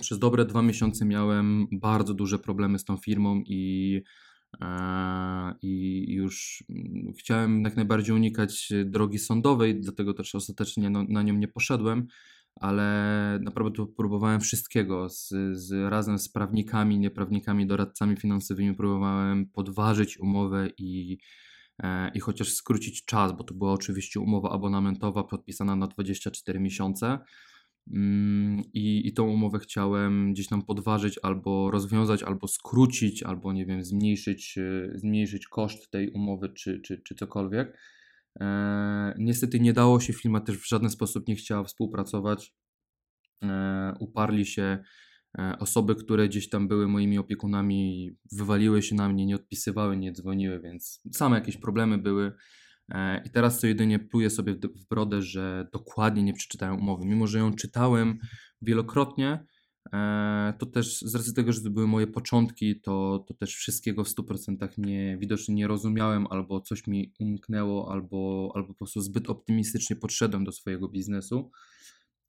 przez 0.01 0.19
dobre 0.19 0.45
dwa 0.45 0.61
miesiące 0.61 1.05
miałem 1.05 1.67
bardzo 1.71 2.13
duże 2.13 2.39
problemy 2.39 2.79
z 2.79 2.85
tą 2.85 2.97
firmą 2.97 3.43
i, 3.45 4.01
e, 4.61 5.55
i 5.61 6.05
już 6.13 6.63
chciałem 7.19 7.63
jak 7.63 7.75
najbardziej 7.75 8.15
unikać 8.15 8.73
drogi 8.85 9.19
sądowej, 9.19 9.81
dlatego 9.81 10.13
też 10.13 10.35
ostatecznie 10.35 10.89
na 10.89 11.23
nią 11.23 11.33
nie 11.33 11.47
poszedłem 11.47 12.07
ale 12.55 13.39
naprawdę 13.41 13.85
próbowałem 13.97 14.41
wszystkiego. 14.41 15.09
Z, 15.09 15.29
z, 15.53 15.89
razem 15.89 16.19
z 16.19 16.29
prawnikami, 16.29 16.99
nieprawnikami, 16.99 17.67
doradcami 17.67 18.15
finansowymi 18.15 18.75
próbowałem 18.75 19.45
podważyć 19.45 20.19
umowę 20.19 20.69
i, 20.77 21.17
e, 21.83 22.11
i 22.13 22.19
chociaż 22.19 22.53
skrócić 22.53 23.05
czas, 23.05 23.31
bo 23.31 23.43
to 23.43 23.53
była 23.53 23.73
oczywiście 23.73 24.19
umowa 24.19 24.51
abonamentowa 24.51 25.23
podpisana 25.23 25.75
na 25.75 25.87
24 25.87 26.59
miesiące. 26.59 27.19
Mm, 27.91 28.61
I, 28.73 29.07
I 29.07 29.13
tą 29.13 29.29
umowę 29.29 29.59
chciałem 29.59 30.33
gdzieś 30.33 30.47
tam 30.47 30.61
podważyć, 30.61 31.19
albo 31.23 31.71
rozwiązać, 31.71 32.23
albo 32.23 32.47
skrócić, 32.47 33.23
albo 33.23 33.53
nie 33.53 33.65
wiem, 33.65 33.83
zmniejszyć, 33.83 34.57
e, 34.57 34.91
zmniejszyć 34.95 35.47
koszt 35.47 35.91
tej 35.91 36.09
umowy, 36.09 36.49
czy, 36.49 36.79
czy, 36.79 37.01
czy 37.01 37.15
cokolwiek. 37.15 37.77
E, 38.39 39.13
niestety 39.17 39.59
nie 39.59 39.73
dało 39.73 39.99
się, 39.99 40.13
firma 40.13 40.41
też 40.41 40.57
w 40.57 40.67
żaden 40.67 40.89
sposób 40.89 41.27
nie 41.27 41.35
chciała 41.35 41.63
współpracować. 41.63 42.53
E, 43.43 43.93
uparli 43.99 44.45
się 44.45 44.83
e, 45.39 45.55
osoby, 45.59 45.95
które 45.95 46.29
gdzieś 46.29 46.49
tam 46.49 46.67
były 46.67 46.87
moimi 46.87 47.17
opiekunami, 47.17 48.11
wywaliły 48.31 48.81
się 48.81 48.95
na 48.95 49.09
mnie, 49.09 49.25
nie 49.25 49.35
odpisywały, 49.35 49.97
nie 49.97 50.11
dzwoniły, 50.11 50.59
więc 50.59 51.01
same 51.13 51.35
jakieś 51.35 51.57
problemy 51.57 51.97
były. 51.97 52.33
I 53.25 53.29
teraz 53.29 53.59
co 53.59 53.67
jedynie 53.67 53.99
pluję 53.99 54.29
sobie 54.29 54.53
w 54.53 54.87
brodę, 54.89 55.21
że 55.21 55.67
dokładnie 55.73 56.23
nie 56.23 56.33
przeczytałem 56.33 56.79
umowy. 56.79 57.05
Mimo, 57.05 57.27
że 57.27 57.39
ją 57.39 57.53
czytałem 57.53 58.19
wielokrotnie, 58.61 59.39
E, 59.39 59.52
to 60.57 60.65
też 60.65 61.01
z 61.01 61.15
racji 61.15 61.33
tego, 61.33 61.53
że 61.53 61.61
to 61.61 61.69
były 61.69 61.87
moje 61.87 62.07
początki, 62.07 62.81
to, 62.81 63.25
to 63.27 63.33
też 63.33 63.55
wszystkiego 63.55 64.03
w 64.03 64.07
100% 64.07 64.77
nie, 64.77 65.17
widocznie 65.17 65.55
nie 65.55 65.67
rozumiałem, 65.67 66.27
albo 66.29 66.61
coś 66.61 66.87
mi 66.87 67.13
umknęło, 67.19 67.91
albo, 67.91 68.51
albo 68.55 68.67
po 68.67 68.73
prostu 68.73 69.01
zbyt 69.01 69.29
optymistycznie 69.29 69.95
podszedłem 69.95 70.43
do 70.43 70.51
swojego 70.51 70.87
biznesu 70.87 71.51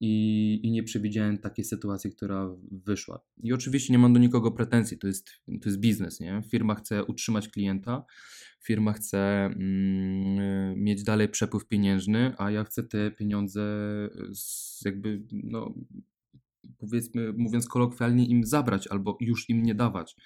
i, 0.01 0.61
i 0.63 0.71
nie 0.71 0.83
przewidziałem 0.83 1.39
takiej 1.39 1.65
sytuacji, 1.65 2.11
która 2.11 2.57
wyszła. 2.71 3.21
I 3.43 3.53
oczywiście 3.53 3.93
nie 3.93 3.99
mam 3.99 4.13
do 4.13 4.21
nikogo 4.21 4.51
pretensji, 4.51 4.99
to 4.99 5.07
jest, 5.07 5.31
to 5.47 5.69
jest 5.69 5.81
biznes, 5.81 6.21
nie? 6.21 6.43
Firma 6.51 6.75
chce 6.75 7.05
utrzymać 7.05 7.49
klienta, 7.49 8.05
firma 8.65 8.93
chce 8.93 9.19
mm, 9.45 10.83
mieć 10.83 11.05
dalej 11.05 11.29
przepływ 11.29 11.69
pieniężny, 11.69 12.35
a 12.39 12.51
ja 12.51 12.65
chcę 12.65 12.83
te 12.83 13.11
pieniądze 13.11 13.63
z, 14.33 14.81
jakby 14.85 15.23
no, 15.33 15.75
powiedzmy, 16.89 17.33
mówiąc 17.37 17.69
kolokwialnie, 17.69 18.27
im 18.27 18.45
zabrać 18.45 18.87
albo 18.87 19.17
już 19.21 19.51
im 19.51 19.63
nie 19.63 19.75
dawać, 19.75 20.17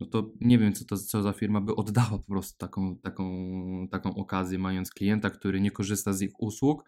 no 0.00 0.06
to 0.06 0.32
nie 0.40 0.58
wiem, 0.58 0.72
co, 0.72 0.84
to, 0.84 0.96
co 0.96 1.22
za 1.22 1.32
firma 1.32 1.60
by 1.60 1.76
oddała 1.76 2.18
po 2.18 2.26
prostu 2.26 2.58
taką, 2.58 2.96
taką, 2.96 3.88
taką 3.90 4.14
okazję, 4.14 4.58
mając 4.58 4.90
klienta, 4.90 5.30
który 5.30 5.60
nie 5.60 5.70
korzysta 5.70 6.12
z 6.12 6.22
ich 6.22 6.40
usług, 6.40 6.84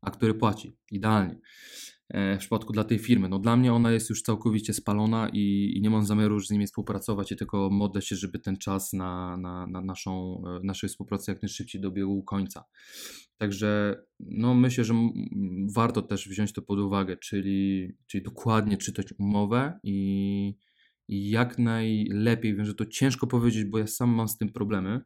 a 0.00 0.10
który 0.10 0.34
płaci. 0.34 0.76
Idealnie. 0.90 1.40
E, 2.08 2.36
w 2.36 2.38
przypadku 2.38 2.72
dla 2.72 2.84
tej 2.84 2.98
firmy. 2.98 3.28
No 3.28 3.38
dla 3.38 3.56
mnie 3.56 3.72
ona 3.72 3.92
jest 3.92 4.10
już 4.10 4.22
całkowicie 4.22 4.72
spalona 4.72 5.28
i, 5.32 5.72
i 5.76 5.80
nie 5.80 5.90
mam 5.90 6.06
zamiaru 6.06 6.34
już 6.34 6.46
z 6.46 6.50
nimi 6.50 6.66
współpracować 6.66 7.32
i 7.32 7.36
tylko 7.36 7.70
modlę 7.70 8.02
się, 8.02 8.16
żeby 8.16 8.38
ten 8.38 8.56
czas 8.56 8.92
na, 8.92 9.36
na, 9.36 9.66
na 9.66 9.80
naszą, 9.80 10.42
e, 10.46 10.66
naszej 10.66 10.88
współpracy 10.88 11.30
jak 11.30 11.42
najszybciej 11.42 11.80
dobiegł 11.80 12.22
końca. 12.22 12.64
Także 13.36 14.02
no 14.20 14.54
myślę, 14.54 14.84
że 14.84 14.94
warto 15.74 16.02
też 16.02 16.28
wziąć 16.28 16.52
to 16.52 16.62
pod 16.62 16.78
uwagę, 16.78 17.16
czyli, 17.16 17.92
czyli 18.06 18.24
dokładnie 18.24 18.76
czytać 18.76 19.06
umowę 19.18 19.78
i, 19.82 20.56
i 21.08 21.30
jak 21.30 21.58
najlepiej, 21.58 22.56
wiem, 22.56 22.66
że 22.66 22.74
to 22.74 22.86
ciężko 22.86 23.26
powiedzieć, 23.26 23.64
bo 23.64 23.78
ja 23.78 23.86
sam 23.86 24.10
mam 24.10 24.28
z 24.28 24.38
tym 24.38 24.48
problemy, 24.48 25.00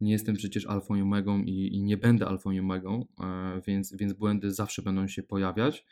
nie 0.00 0.12
jestem 0.12 0.36
przecież 0.36 0.66
alfą 0.66 0.94
i 0.94 1.02
omegą 1.02 1.42
i, 1.42 1.76
i 1.76 1.82
nie 1.82 1.96
będę 1.96 2.26
alfą 2.26 2.50
i 2.50 2.60
omegą, 2.60 3.06
e, 3.20 3.60
więc, 3.66 3.96
więc 3.96 4.12
błędy 4.12 4.52
zawsze 4.52 4.82
będą 4.82 5.08
się 5.08 5.22
pojawiać, 5.22 5.84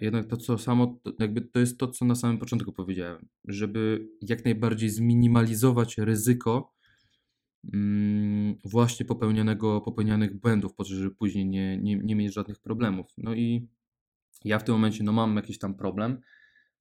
jednak 0.00 0.26
to, 0.26 0.36
co 0.36 0.58
samo, 0.58 1.00
jakby 1.18 1.40
to 1.40 1.60
jest 1.60 1.78
to, 1.78 1.88
co 1.88 2.04
na 2.04 2.14
samym 2.14 2.38
początku 2.38 2.72
powiedziałem, 2.72 3.28
żeby 3.44 4.08
jak 4.20 4.44
najbardziej 4.44 4.88
zminimalizować 4.88 5.98
ryzyko 5.98 6.74
mm, 7.74 8.54
właśnie 8.64 9.06
popełnionego, 9.06 9.80
popełnianych 9.80 10.40
błędów, 10.40 10.74
po 10.74 10.84
to, 10.84 10.94
żeby 10.94 11.10
później 11.10 11.46
nie, 11.46 11.78
nie, 11.78 11.96
nie 11.96 12.16
mieć 12.16 12.34
żadnych 12.34 12.58
problemów. 12.58 13.06
No 13.18 13.34
i 13.34 13.68
ja 14.44 14.58
w 14.58 14.64
tym 14.64 14.74
momencie 14.74 15.04
no, 15.04 15.12
mam 15.12 15.36
jakiś 15.36 15.58
tam 15.58 15.74
problem, 15.74 16.20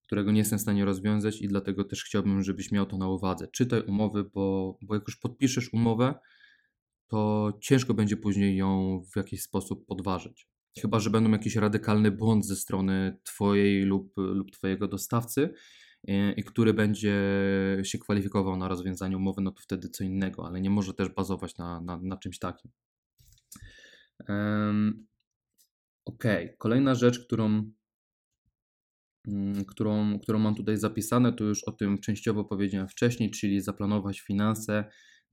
którego 0.03 0.31
nie 0.31 0.39
jestem 0.39 0.59
w 0.59 0.61
stanie 0.61 0.85
rozwiązać 0.85 1.41
i 1.41 1.47
dlatego 1.47 1.83
też 1.83 2.03
chciałbym, 2.03 2.43
żebyś 2.43 2.71
miał 2.71 2.85
to 2.85 2.97
na 2.97 3.09
uwadze. 3.09 3.47
Czytaj 3.47 3.81
umowy, 3.87 4.23
bo, 4.23 4.77
bo 4.81 4.95
jak 4.95 5.03
już 5.07 5.17
podpiszesz 5.17 5.73
umowę, 5.73 6.13
to 7.07 7.53
ciężko 7.61 7.93
będzie 7.93 8.17
później 8.17 8.57
ją 8.57 9.01
w 9.13 9.15
jakiś 9.15 9.41
sposób 9.41 9.85
podważyć. 9.85 10.50
Chyba, 10.79 10.99
że 10.99 11.09
będą 11.09 11.31
jakiś 11.31 11.55
radykalny 11.55 12.11
błąd 12.11 12.45
ze 12.45 12.55
strony 12.55 13.17
Twojej 13.23 13.83
lub, 13.83 14.13
lub 14.17 14.51
Twojego 14.51 14.87
dostawcy, 14.87 15.53
e, 16.07 16.31
i 16.31 16.43
który 16.43 16.73
będzie 16.73 17.13
się 17.83 17.97
kwalifikował 17.99 18.57
na 18.57 18.67
rozwiązanie 18.67 19.17
umowy, 19.17 19.41
no 19.41 19.51
to 19.51 19.61
wtedy 19.61 19.89
co 19.89 20.03
innego, 20.03 20.47
ale 20.47 20.61
nie 20.61 20.69
może 20.69 20.93
też 20.93 21.09
bazować 21.09 21.57
na, 21.57 21.81
na, 21.81 21.99
na 22.03 22.17
czymś 22.17 22.39
takim. 22.39 22.71
Ok, 26.05 26.23
kolejna 26.57 26.95
rzecz, 26.95 27.25
którą, 27.25 27.71
mm, 29.27 29.65
którą, 29.65 30.19
którą 30.19 30.39
mam 30.39 30.55
tutaj 30.55 30.77
zapisane, 30.77 31.33
to 31.33 31.43
już 31.43 31.63
o 31.63 31.71
tym 31.71 31.99
częściowo 31.99 32.43
powiedziałem 32.43 32.87
wcześniej, 32.87 33.31
czyli 33.31 33.61
zaplanować 33.61 34.19
finanse 34.19 34.83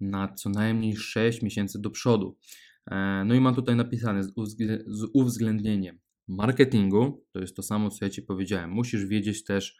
na 0.01 0.35
co 0.35 0.51
najmniej 0.51 0.97
6 0.97 1.43
miesięcy 1.43 1.81
do 1.81 1.91
przodu. 1.91 2.39
E, 2.91 3.25
no 3.25 3.35
i 3.35 3.41
mam 3.41 3.55
tutaj 3.55 3.77
napisane 3.77 4.25
z, 4.25 4.33
uwzględnieniem 5.13 5.99
marketingu, 6.29 7.25
to 7.33 7.41
jest 7.41 7.57
to 7.57 7.63
samo, 7.63 7.91
co 7.91 8.05
ja 8.05 8.11
Ci 8.11 8.23
powiedziałem. 8.23 8.71
Musisz 8.71 9.07
wiedzieć 9.07 9.45
też, 9.45 9.77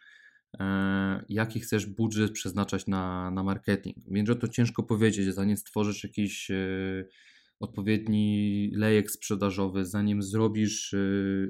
e, 0.59 1.25
jaki 1.29 1.59
chcesz 1.59 1.85
budżet 1.85 2.31
przeznaczać 2.31 2.87
na, 2.87 3.31
na 3.31 3.43
marketing. 3.43 3.97
Wiem, 4.07 4.25
że 4.25 4.35
to 4.35 4.47
ciężko 4.47 4.83
powiedzieć, 4.83 5.33
zanim 5.33 5.57
stworzysz 5.57 6.03
jakiś 6.03 6.51
e, 6.51 6.55
odpowiedni 7.59 8.71
lejek 8.75 9.11
sprzedażowy, 9.11 9.85
zanim 9.85 10.21
zrobisz, 10.21 10.95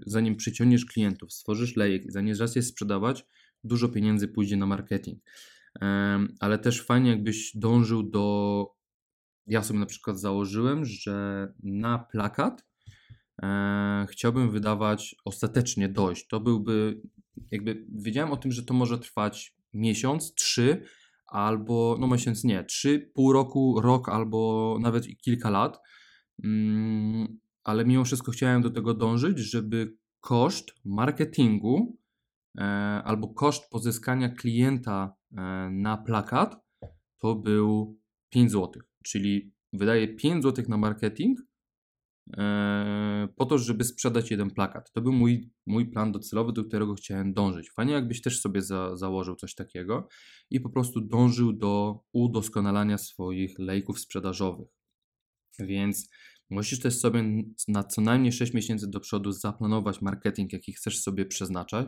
zanim 0.05 0.35
przyciągniesz 0.35 0.85
klientów, 0.85 1.33
stworzysz 1.33 1.75
lejek 1.75 2.05
i 2.05 2.11
zanim 2.11 2.35
zaczniesz 2.35 2.65
sprzedawać, 2.65 3.25
dużo 3.63 3.89
pieniędzy 3.89 4.27
pójdzie 4.27 4.57
na 4.57 4.65
marketing. 4.65 5.19
Ale 6.39 6.59
też 6.59 6.81
fajnie, 6.81 7.09
jakbyś 7.09 7.51
dążył 7.55 8.03
do. 8.03 8.78
Ja 9.49 9.63
sobie 9.63 9.79
na 9.79 9.85
przykład 9.85 10.19
założyłem, 10.19 10.85
że 10.85 11.47
na 11.63 11.99
plakat 11.99 12.65
e, 13.43 14.05
chciałbym 14.09 14.51
wydawać 14.51 15.15
ostatecznie 15.25 15.89
dojść. 15.89 16.27
To 16.27 16.39
byłby, 16.39 17.01
jakby 17.51 17.85
wiedziałem 17.95 18.31
o 18.31 18.37
tym, 18.37 18.51
że 18.51 18.63
to 18.63 18.73
może 18.73 18.99
trwać 18.99 19.55
miesiąc, 19.73 20.33
trzy, 20.33 20.83
albo, 21.25 21.97
no 21.99 22.07
miesiąc 22.07 22.43
nie, 22.43 22.63
trzy, 22.63 23.11
pół 23.13 23.33
roku, 23.33 23.81
rok, 23.81 24.09
albo 24.09 24.77
nawet 24.81 25.07
kilka 25.21 25.49
lat. 25.49 25.79
Mm, 26.43 27.39
ale 27.63 27.85
mimo 27.85 28.03
wszystko 28.03 28.31
chciałem 28.31 28.61
do 28.61 28.69
tego 28.69 28.93
dążyć, 28.93 29.37
żeby 29.39 29.97
koszt 30.19 30.71
marketingu 30.85 31.97
e, 32.57 32.63
albo 33.05 33.27
koszt 33.27 33.69
pozyskania 33.69 34.29
klienta 34.29 35.15
e, 35.31 35.69
na 35.71 35.97
plakat 35.97 36.55
to 37.17 37.35
był 37.35 37.99
5 38.29 38.51
zł. 38.51 38.88
Czyli 39.09 39.51
wydaję 39.73 40.07
5 40.07 40.43
zł 40.43 40.65
na 40.67 40.77
marketing 40.77 41.39
e, 42.37 43.27
po 43.35 43.45
to, 43.45 43.57
żeby 43.57 43.83
sprzedać 43.83 44.31
jeden 44.31 44.51
plakat. 44.51 44.91
To 44.91 45.01
był 45.01 45.11
mój, 45.13 45.51
mój 45.65 45.91
plan 45.91 46.11
docelowy, 46.11 46.53
do 46.53 46.63
którego 46.63 46.95
chciałem 46.95 47.33
dążyć. 47.33 47.71
Fajnie, 47.71 47.93
jakbyś 47.93 48.21
też 48.21 48.41
sobie 48.41 48.61
za, 48.61 48.95
założył 48.95 49.35
coś 49.35 49.55
takiego 49.55 50.07
i 50.49 50.59
po 50.59 50.69
prostu 50.69 51.01
dążył 51.01 51.53
do 51.53 52.03
udoskonalania 52.13 52.97
swoich 52.97 53.59
lejków 53.59 53.99
sprzedażowych. 53.99 54.67
Więc 55.59 56.09
musisz 56.49 56.79
też 56.79 56.97
sobie 56.97 57.43
na 57.67 57.83
co 57.83 58.01
najmniej 58.01 58.31
6 58.31 58.53
miesięcy 58.53 58.89
do 58.89 58.99
przodu 58.99 59.31
zaplanować 59.31 60.01
marketing, 60.01 60.53
jaki 60.53 60.73
chcesz 60.73 61.01
sobie 61.01 61.25
przeznaczać. 61.25 61.87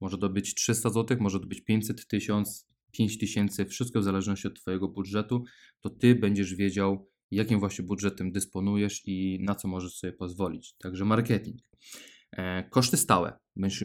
Może 0.00 0.18
to 0.18 0.28
być 0.28 0.54
300 0.54 0.90
zł, 0.90 1.16
może 1.20 1.40
to 1.40 1.46
być 1.46 1.60
500 1.60 2.06
tysiąc, 2.06 2.72
5 2.92 3.18
tysięcy, 3.18 3.64
wszystko 3.64 4.00
w 4.00 4.04
zależności 4.04 4.48
od 4.48 4.60
Twojego 4.60 4.88
budżetu, 4.88 5.44
to 5.80 5.90
Ty 5.90 6.14
będziesz 6.14 6.54
wiedział, 6.54 7.10
jakim 7.30 7.60
właśnie 7.60 7.84
budżetem 7.84 8.32
dysponujesz 8.32 9.02
i 9.06 9.38
na 9.42 9.54
co 9.54 9.68
możesz 9.68 9.96
sobie 9.96 10.12
pozwolić. 10.12 10.74
Także 10.78 11.04
marketing. 11.04 11.60
E, 12.32 12.68
koszty 12.70 12.96
stałe. 12.96 13.38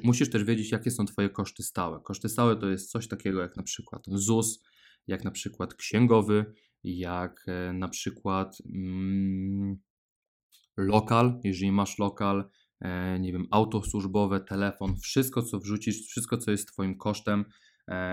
Musisz 0.03 0.29
też 0.29 0.43
wiedzieć, 0.43 0.71
jakie 0.71 0.91
są 0.91 1.05
Twoje 1.05 1.29
koszty 1.29 1.63
stałe. 1.63 1.99
Koszty 2.03 2.29
stałe 2.29 2.55
to 2.55 2.69
jest 2.69 2.91
coś 2.91 3.07
takiego 3.07 3.41
jak 3.41 3.57
na 3.57 3.63
przykład 3.63 4.03
ZUS, 4.07 4.63
jak 5.07 5.23
na 5.23 5.31
przykład 5.31 5.73
księgowy, 5.73 6.53
jak 6.83 7.45
e, 7.47 7.73
na 7.73 7.87
przykład 7.87 8.57
mm, 8.73 9.77
lokal, 10.77 11.39
jeżeli 11.43 11.71
masz 11.71 11.99
lokal, 11.99 12.49
e, 12.81 13.19
nie 13.19 13.33
wiem, 13.33 13.47
auto 13.51 13.83
służbowe, 13.83 14.39
telefon, 14.39 14.95
wszystko 14.97 15.41
co 15.41 15.59
wrzucisz, 15.59 16.07
wszystko 16.07 16.37
co 16.37 16.51
jest 16.51 16.67
Twoim 16.67 16.97
kosztem 16.97 17.45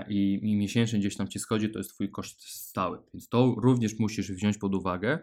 i, 0.09 0.39
i 0.43 0.55
miesięcznie 0.55 0.99
gdzieś 0.99 1.17
tam 1.17 1.27
Ci 1.27 1.39
schodzi, 1.39 1.69
to 1.69 1.79
jest 1.79 1.93
Twój 1.93 2.11
koszt 2.11 2.43
stały. 2.43 2.97
Więc 3.13 3.29
to 3.29 3.55
również 3.57 3.99
musisz 3.99 4.31
wziąć 4.31 4.57
pod 4.57 4.75
uwagę. 4.75 5.19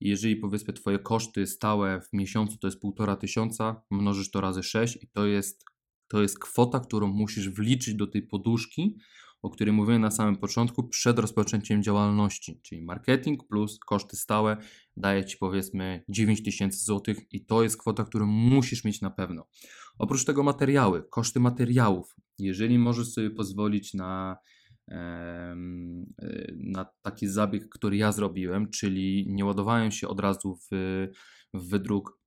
Jeżeli 0.00 0.36
powiedzmy 0.36 0.72
Twoje 0.72 0.98
koszty 0.98 1.46
stałe 1.46 2.00
w 2.00 2.12
miesiącu 2.12 2.58
to 2.58 2.66
jest 2.66 2.80
półtora 2.80 3.16
tysiąca, 3.16 3.82
mnożysz 3.90 4.30
to 4.30 4.40
razy 4.40 4.62
6 4.62 4.98
i 5.02 5.08
to 5.08 5.26
jest, 5.26 5.64
to 6.08 6.22
jest 6.22 6.38
kwota, 6.38 6.80
którą 6.80 7.06
musisz 7.06 7.48
wliczyć 7.48 7.94
do 7.94 8.06
tej 8.06 8.22
poduszki, 8.22 8.96
o 9.42 9.50
której 9.50 9.74
mówiłem 9.74 10.02
na 10.02 10.10
samym 10.10 10.36
początku, 10.36 10.88
przed 10.88 11.18
rozpoczęciem 11.18 11.82
działalności, 11.82 12.60
czyli 12.62 12.82
marketing 12.82 13.48
plus 13.48 13.78
koszty 13.78 14.16
stałe 14.16 14.56
daje 14.96 15.24
Ci 15.24 15.36
powiedzmy 15.36 16.04
9000 16.08 16.84
zł 16.84 17.14
i 17.30 17.44
to 17.44 17.62
jest 17.62 17.76
kwota, 17.76 18.04
którą 18.04 18.26
musisz 18.26 18.84
mieć 18.84 19.00
na 19.00 19.10
pewno. 19.10 19.46
Oprócz 19.98 20.24
tego 20.24 20.42
materiały, 20.42 21.04
koszty 21.10 21.40
materiałów. 21.40 22.14
Jeżeli 22.38 22.78
możesz 22.78 23.12
sobie 23.12 23.30
pozwolić 23.30 23.94
na, 23.94 24.36
na 26.56 26.86
taki 27.02 27.28
zabieg, 27.28 27.68
który 27.68 27.96
ja 27.96 28.12
zrobiłem, 28.12 28.70
czyli 28.70 29.26
nie 29.28 29.44
ładowałem 29.44 29.90
się 29.90 30.08
od 30.08 30.20
razu 30.20 30.56
w, 30.56 30.76
w 31.54 31.68
wydruk 31.68 32.18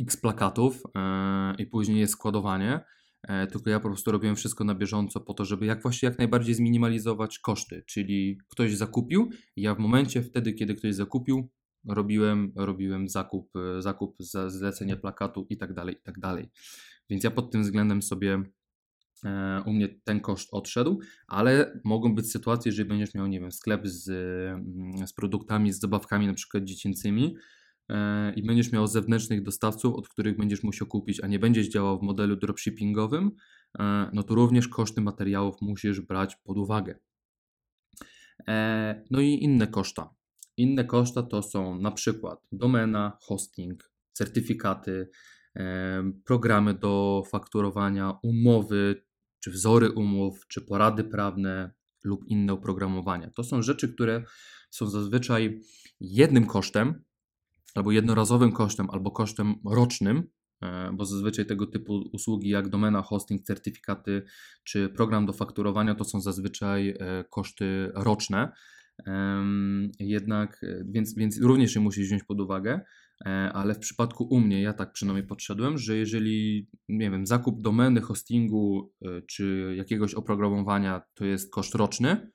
X 0.00 0.16
plakatów 0.16 0.82
e, 0.96 1.54
i 1.58 1.66
później 1.66 1.98
jest 1.98 2.12
składowanie, 2.12 2.80
E, 3.28 3.46
tylko 3.46 3.70
ja 3.70 3.80
po 3.80 3.88
prostu 3.88 4.12
robiłem 4.12 4.36
wszystko 4.36 4.64
na 4.64 4.74
bieżąco 4.74 5.20
po 5.20 5.34
to, 5.34 5.44
żeby 5.44 5.66
jak 5.66 5.82
właśnie 5.82 6.08
jak 6.08 6.18
najbardziej 6.18 6.54
zminimalizować 6.54 7.38
koszty, 7.38 7.82
czyli 7.86 8.38
ktoś 8.48 8.76
zakupił, 8.76 9.30
ja 9.56 9.74
w 9.74 9.78
momencie 9.78 10.22
wtedy, 10.22 10.52
kiedy 10.52 10.74
ktoś 10.74 10.94
zakupił, 10.94 11.50
robiłem, 11.88 12.52
robiłem 12.56 13.08
zakup, 13.08 13.56
e, 13.56 13.82
zakup 13.82 14.16
za 14.18 14.50
zlecenie 14.50 14.96
plakatu 14.96 15.46
i 15.50 15.56
tak 15.56 15.74
dalej, 15.74 15.94
i 15.94 16.02
tak 16.02 16.18
dalej. 16.18 16.50
Więc 17.10 17.24
ja 17.24 17.30
pod 17.30 17.50
tym 17.50 17.62
względem 17.62 18.02
sobie 18.02 18.42
e, 19.24 19.62
u 19.66 19.72
mnie 19.72 19.88
ten 20.04 20.20
koszt 20.20 20.48
odszedł, 20.52 21.00
ale 21.26 21.80
mogą 21.84 22.14
być 22.14 22.32
sytuacje, 22.32 22.72
że 22.72 22.84
będziesz 22.84 23.14
miał, 23.14 23.26
nie 23.26 23.40
wiem, 23.40 23.52
sklep 23.52 23.86
z, 23.86 24.08
mm, 24.08 25.06
z 25.06 25.12
produktami, 25.12 25.72
z 25.72 25.80
zabawkami 25.80 26.26
na 26.26 26.34
przykład 26.34 26.64
dziecięcymi, 26.64 27.36
E, 27.88 28.32
i 28.34 28.42
będziesz 28.42 28.72
miał 28.72 28.86
zewnętrznych 28.86 29.42
dostawców, 29.42 29.94
od 29.94 30.08
których 30.08 30.36
będziesz 30.36 30.62
musiał 30.62 30.88
kupić, 30.88 31.20
a 31.20 31.26
nie 31.26 31.38
będziesz 31.38 31.68
działał 31.68 31.98
w 31.98 32.02
modelu 32.02 32.36
dropshippingowym, 32.36 33.30
e, 33.78 34.10
no 34.12 34.22
to 34.22 34.34
również 34.34 34.68
koszty 34.68 35.00
materiałów 35.00 35.60
musisz 35.60 36.00
brać 36.00 36.36
pod 36.36 36.58
uwagę. 36.58 36.98
No 39.10 39.20
i 39.20 39.42
inne 39.42 39.66
koszta. 39.66 40.14
Inne 40.56 40.84
koszta 40.84 41.22
to 41.22 41.42
są 41.42 41.78
na 41.78 41.90
przykład 41.90 42.46
domena, 42.52 43.18
hosting, 43.20 43.90
certyfikaty, 44.12 45.08
programy 46.24 46.74
do 46.74 47.22
fakturowania, 47.30 48.18
umowy, 48.22 49.04
czy 49.40 49.50
wzory 49.50 49.90
umów, 49.90 50.46
czy 50.48 50.60
porady 50.60 51.04
prawne 51.04 51.72
lub 52.04 52.24
inne 52.26 52.52
oprogramowania. 52.52 53.30
To 53.30 53.44
są 53.44 53.62
rzeczy, 53.62 53.94
które 53.94 54.24
są 54.70 54.86
zazwyczaj 54.86 55.60
jednym 56.00 56.46
kosztem, 56.46 57.04
albo 57.74 57.92
jednorazowym 57.92 58.52
kosztem, 58.52 58.90
albo 58.90 59.10
kosztem 59.10 59.54
rocznym, 59.70 60.22
e, 60.62 60.92
bo 60.92 61.04
zazwyczaj 61.04 61.46
tego 61.46 61.66
typu 61.66 62.04
usługi 62.12 62.48
jak 62.48 62.68
domena, 62.68 63.02
hosting, 63.02 63.42
certyfikaty 63.42 64.22
czy 64.64 64.88
program 64.88 65.26
do 65.26 65.32
fakturowania 65.32 65.94
to 65.94 66.04
są 66.04 66.20
zazwyczaj 66.20 66.88
e, 66.88 67.24
koszty 67.30 67.92
roczne. 67.94 68.52
Jednak, 70.00 70.60
e, 70.64 70.84
więc, 70.88 71.14
więc 71.14 71.40
również 71.40 71.74
je 71.74 71.80
musisz 71.80 72.06
wziąć 72.06 72.24
pod 72.24 72.40
uwagę, 72.40 72.80
ale 73.52 73.74
w 73.74 73.78
przypadku 73.78 74.24
u 74.24 74.40
mnie, 74.40 74.62
ja 74.62 74.72
tak 74.72 74.92
przynajmniej 74.92 75.26
podszedłem, 75.26 75.78
że 75.78 75.96
jeżeli, 75.96 76.68
nie 76.88 77.10
wiem, 77.10 77.26
zakup 77.26 77.62
domeny, 77.62 78.00
hostingu 78.00 78.92
czy 79.26 79.74
jakiegoś 79.76 80.14
oprogramowania 80.14 81.02
to 81.14 81.24
jest 81.24 81.52
koszt 81.52 81.74
roczny, 81.74 82.30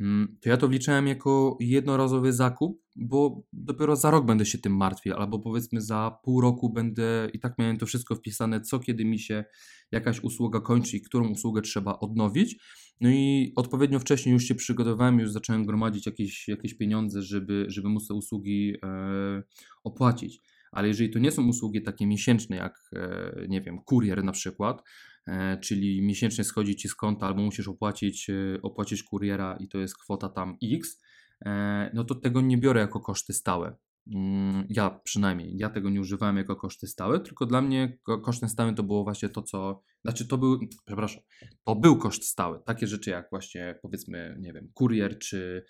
Mm, 0.00 0.36
to 0.40 0.48
ja 0.48 0.56
to 0.56 0.68
wliczałem 0.68 1.06
jako 1.06 1.56
jednorazowy 1.60 2.32
zakup, 2.32 2.82
bo 2.96 3.42
dopiero 3.52 3.96
za 3.96 4.10
rok 4.10 4.26
będę 4.26 4.46
się 4.46 4.58
tym 4.58 4.76
martwił, 4.76 5.14
albo 5.14 5.38
powiedzmy 5.38 5.80
za 5.80 6.18
pół 6.22 6.40
roku 6.40 6.72
będę 6.72 7.28
i 7.32 7.40
tak 7.40 7.58
miałem 7.58 7.76
to 7.76 7.86
wszystko 7.86 8.14
wpisane, 8.14 8.60
co 8.60 8.78
kiedy 8.78 9.04
mi 9.04 9.18
się 9.18 9.44
jakaś 9.92 10.20
usługa 10.20 10.60
kończy 10.60 10.96
i 10.96 11.02
którą 11.02 11.28
usługę 11.28 11.62
trzeba 11.62 11.98
odnowić. 11.98 12.56
No 13.00 13.10
i 13.10 13.52
odpowiednio 13.56 13.98
wcześniej 13.98 14.32
już 14.32 14.44
się 14.44 14.54
przygotowałem, 14.54 15.18
już 15.18 15.32
zacząłem 15.32 15.66
gromadzić 15.66 16.06
jakieś, 16.06 16.48
jakieś 16.48 16.74
pieniądze, 16.74 17.22
żeby, 17.22 17.64
żeby 17.68 17.88
móc 17.88 18.08
te 18.08 18.14
usługi 18.14 18.74
e, 18.82 19.42
opłacić. 19.84 20.40
Ale 20.72 20.88
jeżeli 20.88 21.10
to 21.10 21.18
nie 21.18 21.30
są 21.30 21.48
usługi 21.48 21.82
takie 21.82 22.06
miesięczne, 22.06 22.56
jak 22.56 22.90
e, 22.92 23.46
nie 23.48 23.60
wiem, 23.60 23.78
kurier 23.84 24.24
na 24.24 24.32
przykład, 24.32 24.82
E, 25.26 25.58
czyli 25.58 26.02
miesięcznie 26.02 26.44
schodzi 26.44 26.76
ci 26.76 26.88
z 26.88 26.94
konta 26.94 27.26
albo 27.26 27.42
musisz 27.42 27.68
opłacić, 27.68 28.30
e, 28.30 28.62
opłacić 28.62 29.02
kuriera 29.02 29.56
i 29.60 29.68
to 29.68 29.78
jest 29.78 29.98
kwota 29.98 30.28
tam 30.28 30.56
X, 30.62 31.02
e, 31.46 31.90
no 31.94 32.04
to 32.04 32.14
tego 32.14 32.40
nie 32.40 32.58
biorę 32.58 32.80
jako 32.80 33.00
koszty 33.00 33.32
stałe. 33.32 33.76
Mm, 34.12 34.66
ja 34.68 34.90
przynajmniej, 34.90 35.56
ja 35.56 35.70
tego 35.70 35.90
nie 35.90 36.00
używałem 36.00 36.36
jako 36.36 36.56
koszty 36.56 36.86
stałe, 36.86 37.20
tylko 37.20 37.46
dla 37.46 37.62
mnie 37.62 37.98
kosztem 38.22 38.48
stałym 38.48 38.74
to 38.74 38.82
było 38.82 39.04
właśnie 39.04 39.28
to, 39.28 39.42
co, 39.42 39.82
znaczy 40.02 40.28
to 40.28 40.38
był, 40.38 40.58
przepraszam, 40.86 41.22
to 41.64 41.76
był 41.76 41.96
koszt 41.96 42.24
stały. 42.24 42.60
Takie 42.66 42.86
rzeczy 42.86 43.10
jak 43.10 43.30
właśnie 43.30 43.78
powiedzmy, 43.82 44.36
nie 44.40 44.52
wiem, 44.52 44.70
kurier 44.74 45.18
czy, 45.18 45.64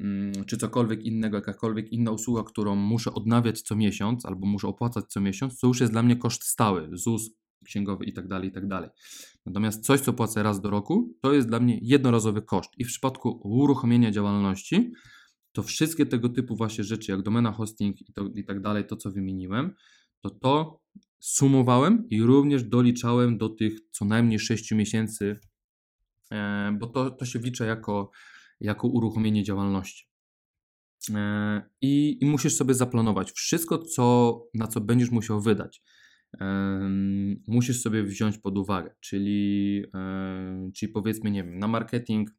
mm, 0.00 0.44
czy 0.44 0.56
cokolwiek 0.56 1.02
innego, 1.02 1.36
jakakolwiek 1.36 1.92
inna 1.92 2.10
usługa, 2.10 2.42
którą 2.42 2.76
muszę 2.76 3.14
odnawiać 3.14 3.62
co 3.62 3.76
miesiąc 3.76 4.26
albo 4.26 4.46
muszę 4.46 4.68
opłacać 4.68 5.04
co 5.08 5.20
miesiąc, 5.20 5.60
to 5.60 5.66
już 5.66 5.80
jest 5.80 5.92
dla 5.92 6.02
mnie 6.02 6.16
koszt 6.16 6.44
stały. 6.44 6.88
ZUS, 6.92 7.30
księgowy 7.64 8.04
i 8.04 8.12
tak 8.12 8.28
dalej, 8.28 8.48
i 8.48 8.52
tak 8.52 8.68
dalej. 8.68 8.90
Natomiast 9.46 9.84
coś, 9.84 10.00
co 10.00 10.12
płacę 10.12 10.42
raz 10.42 10.60
do 10.60 10.70
roku, 10.70 11.14
to 11.22 11.32
jest 11.32 11.48
dla 11.48 11.60
mnie 11.60 11.78
jednorazowy 11.82 12.42
koszt. 12.42 12.70
I 12.78 12.84
w 12.84 12.88
przypadku 12.88 13.40
uruchomienia 13.44 14.10
działalności, 14.10 14.92
to 15.52 15.62
wszystkie 15.62 16.06
tego 16.06 16.28
typu 16.28 16.56
właśnie 16.56 16.84
rzeczy, 16.84 17.12
jak 17.12 17.22
domena 17.22 17.52
hosting 17.52 18.00
i, 18.08 18.12
to, 18.12 18.28
i 18.34 18.44
tak 18.44 18.60
dalej, 18.60 18.86
to 18.86 18.96
co 18.96 19.10
wymieniłem, 19.10 19.74
to 20.20 20.30
to 20.30 20.80
sumowałem 21.18 22.08
i 22.08 22.22
również 22.22 22.64
doliczałem 22.64 23.38
do 23.38 23.48
tych 23.48 23.80
co 23.90 24.04
najmniej 24.04 24.38
6 24.38 24.72
miesięcy, 24.72 25.40
e, 26.32 26.72
bo 26.80 26.86
to, 26.86 27.10
to 27.10 27.24
się 27.24 27.38
wlicza 27.38 27.64
jako, 27.64 28.10
jako 28.60 28.88
uruchomienie 28.88 29.44
działalności. 29.44 30.06
E, 31.14 31.62
I, 31.80 32.18
I 32.20 32.26
musisz 32.26 32.56
sobie 32.56 32.74
zaplanować 32.74 33.32
wszystko, 33.32 33.78
co, 33.78 34.36
na 34.54 34.66
co 34.66 34.80
będziesz 34.80 35.10
musiał 35.10 35.40
wydać. 35.40 35.82
Musisz 37.46 37.82
sobie 37.82 38.02
wziąć 38.02 38.38
pod 38.38 38.58
uwagę, 38.58 38.94
czyli, 39.00 39.84
czyli 40.74 40.92
powiedzmy, 40.92 41.30
nie 41.30 41.44
wiem, 41.44 41.58
na 41.58 41.68
marketing 41.68 42.30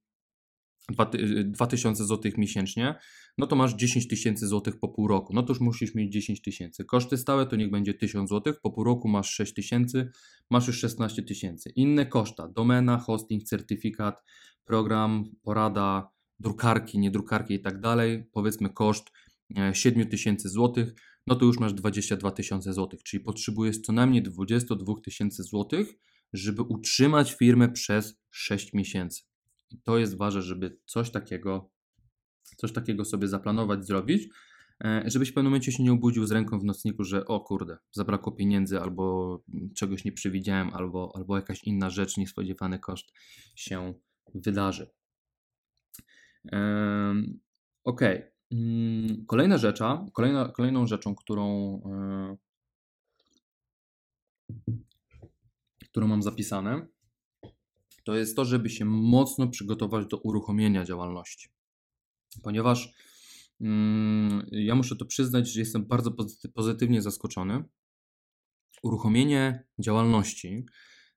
2000 1.45 2.05
zł 2.05 2.31
miesięcznie, 2.37 2.95
no 3.37 3.47
to 3.47 3.55
masz 3.55 3.75
10 3.75 4.07
tysięcy 4.07 4.47
złotych 4.47 4.79
po 4.79 4.89
pół 4.89 5.07
roku. 5.07 5.33
No 5.33 5.43
to 5.43 5.53
już 5.53 5.59
musisz 5.59 5.95
mieć 5.95 6.13
10 6.13 6.41
tysięcy. 6.41 6.85
Koszty 6.85 7.17
stałe 7.17 7.45
to 7.45 7.55
niech 7.55 7.71
będzie 7.71 7.93
1000 7.93 8.29
złotych, 8.29 8.61
po 8.61 8.71
pół 8.71 8.83
roku 8.83 9.07
masz 9.07 9.29
6 9.29 9.53
tysięcy, 9.53 10.09
masz 10.49 10.67
już 10.67 10.79
16 10.79 11.23
tysięcy. 11.23 11.69
Inne 11.75 12.05
koszta, 12.05 12.47
domena, 12.47 12.97
hosting, 12.97 13.43
certyfikat, 13.43 14.23
program, 14.65 15.23
porada, 15.43 16.09
drukarki, 16.39 16.99
nie 16.99 17.11
drukarki 17.11 17.53
i 17.53 17.61
tak 17.61 17.79
dalej. 17.79 18.23
Powiedzmy 18.31 18.69
koszt 18.69 19.11
7 19.73 20.01
e, 20.01 20.05
tysięcy 20.05 20.49
złotych, 20.49 20.93
no 21.27 21.35
to 21.35 21.45
już 21.45 21.59
masz 21.59 21.73
22 21.73 22.31
tysiące 22.31 22.73
złotych, 22.73 23.03
czyli 23.03 23.23
potrzebujesz 23.23 23.81
co 23.81 23.93
najmniej 23.93 24.23
22 24.23 24.93
tysięcy 25.03 25.43
złotych, 25.43 25.93
żeby 26.33 26.61
utrzymać 26.61 27.33
firmę 27.33 27.69
przez 27.69 28.21
6 28.29 28.73
miesięcy. 28.73 29.30
I 29.71 29.81
to 29.81 29.97
jest 29.97 30.17
ważne, 30.17 30.41
żeby 30.41 30.77
coś 30.85 31.11
takiego, 31.11 31.69
coś 32.57 32.73
takiego 32.73 33.05
sobie 33.05 33.27
zaplanować, 33.27 33.85
zrobić, 33.85 34.29
e, 34.83 35.03
żebyś 35.05 35.29
w 35.29 35.33
pewnym 35.33 35.51
momencie 35.51 35.71
się 35.71 35.83
nie 35.83 35.91
obudził 35.91 36.25
z 36.25 36.31
ręką 36.31 36.59
w 36.59 36.63
nocniku, 36.63 37.03
że 37.03 37.25
o 37.25 37.39
kurde, 37.39 37.77
zabrakło 37.91 38.31
pieniędzy, 38.31 38.79
albo 38.79 39.37
czegoś 39.75 40.05
nie 40.05 40.11
przewidziałem, 40.11 40.69
albo, 40.73 41.11
albo 41.15 41.35
jakaś 41.35 41.63
inna 41.63 41.89
rzecz, 41.89 42.17
niespodziewany 42.17 42.79
koszt 42.79 43.13
się 43.55 43.93
wydarzy. 44.35 44.89
Ok. 47.83 48.01
Mm, 48.51 49.25
kolejna 49.25 49.57
rzecza, 49.57 50.05
kolejna, 50.13 50.49
kolejną 50.49 50.87
rzeczą, 50.87 51.15
którą, 51.15 51.75
e, 51.85 52.37
którą 55.89 56.07
mam 56.07 56.21
zapisane, 56.21 56.87
to 58.03 58.15
jest 58.15 58.35
to, 58.35 58.45
żeby 58.45 58.69
się 58.69 58.85
mocno 58.85 59.47
przygotować 59.47 60.05
do 60.05 60.17
uruchomienia 60.17 60.85
działalności. 60.85 61.49
Ponieważ 62.43 62.93
mm, 63.61 64.47
ja 64.51 64.75
muszę 64.75 64.95
to 64.95 65.05
przyznać, 65.05 65.47
że 65.47 65.59
jestem 65.59 65.85
bardzo 65.85 66.11
pozytywnie 66.53 67.01
zaskoczony. 67.01 67.63
Uruchomienie 68.83 69.65
działalności, 69.79 70.65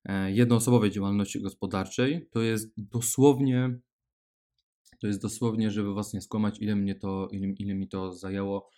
e, 0.04 0.32
jednoosobowej 0.32 0.90
działalności 0.90 1.40
gospodarczej, 1.40 2.28
to 2.30 2.42
jest 2.42 2.72
dosłownie, 2.76 3.80
to 5.00 5.06
jest 5.06 5.22
dosłownie, 5.22 5.70
żeby 5.70 5.94
was 5.94 6.12
nie 6.12 6.20
skłamać, 6.20 6.58
ile 6.60 6.76
mnie 6.76 6.94
to, 6.94 7.28
ile, 7.32 7.46
ile 7.58 7.74
mi 7.74 7.88
to 7.88 8.12
zajęło, 8.12 8.70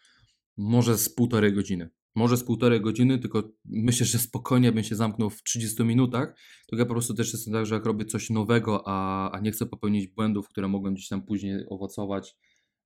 może 0.57 0.99
z 0.99 1.15
półtorej 1.15 1.55
godziny 1.55 1.91
może 2.17 2.37
z 2.37 2.45
półtorej 2.45 2.81
godziny, 2.81 3.19
tylko 3.19 3.43
myślę, 3.65 4.07
że 4.07 4.19
spokojnie 4.19 4.73
bym 4.73 4.85
się 4.85 4.97
zamknął 4.97 5.31
w 5.31 5.43
30 5.43 5.85
minutach. 5.85 6.37
To 6.67 6.77
ja 6.77 6.85
po 6.85 6.93
prostu 6.93 7.15
też 7.15 7.33
jestem 7.33 7.55
tak, 7.55 7.67
że 7.67 7.75
jak 7.75 7.87
robię 7.87 8.05
coś 8.05 8.31
nowego, 8.31 8.83
a, 8.87 9.31
a 9.31 9.41
nie 9.41 9.53
chcę 9.53 9.67
popełnić 9.67 10.07
błędów, 10.07 10.49
które 10.49 10.69
mogą 10.69 10.95
gdzieś 10.95 11.09
tam 11.09 11.23
później 11.23 11.65
owocować 11.69 12.37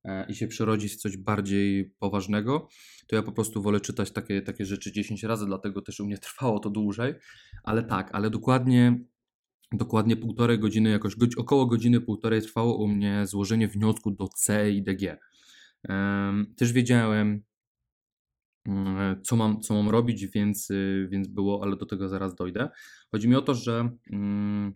e, 0.03 0.25
i 0.29 0.35
się 0.35 0.47
przerodzić 0.47 0.93
w 0.93 0.95
coś 0.95 1.17
bardziej 1.17 1.93
poważnego, 1.99 2.67
to 3.07 3.15
ja 3.15 3.23
po 3.23 3.31
prostu 3.31 3.61
wolę 3.61 3.79
czytać 3.79 4.11
takie, 4.11 4.41
takie 4.41 4.65
rzeczy 4.65 4.91
10 4.91 5.23
razy, 5.23 5.45
dlatego 5.45 5.81
też 5.81 5.99
u 5.99 6.05
mnie 6.05 6.17
trwało 6.17 6.59
to 6.59 6.69
dłużej. 6.69 7.13
Ale 7.63 7.83
tak, 7.83 8.09
ale 8.13 8.29
dokładnie 8.29 8.99
dokładnie 9.73 10.17
półtorej 10.17 10.59
godziny, 10.59 10.89
jakoś 10.89 11.15
około 11.37 11.65
godziny 11.65 12.01
półtorej 12.01 12.41
trwało 12.41 12.77
u 12.77 12.87
mnie 12.87 13.27
złożenie 13.27 13.67
wniosku 13.67 14.11
do 14.11 14.27
C 14.27 14.71
i 14.71 14.83
DG. 14.83 15.17
Też 16.57 16.73
wiedziałem, 16.73 17.43
co 19.23 19.35
mam, 19.35 19.61
co 19.61 19.73
mam 19.73 19.89
robić, 19.89 20.27
więc, 20.27 20.69
y, 20.69 21.07
więc 21.11 21.27
było, 21.27 21.63
ale 21.63 21.77
do 21.77 21.85
tego 21.85 22.09
zaraz 22.09 22.35
dojdę. 22.35 22.69
Chodzi 23.11 23.27
mi 23.29 23.35
o 23.35 23.41
to, 23.41 23.55
że 23.55 23.89
mm, 24.11 24.73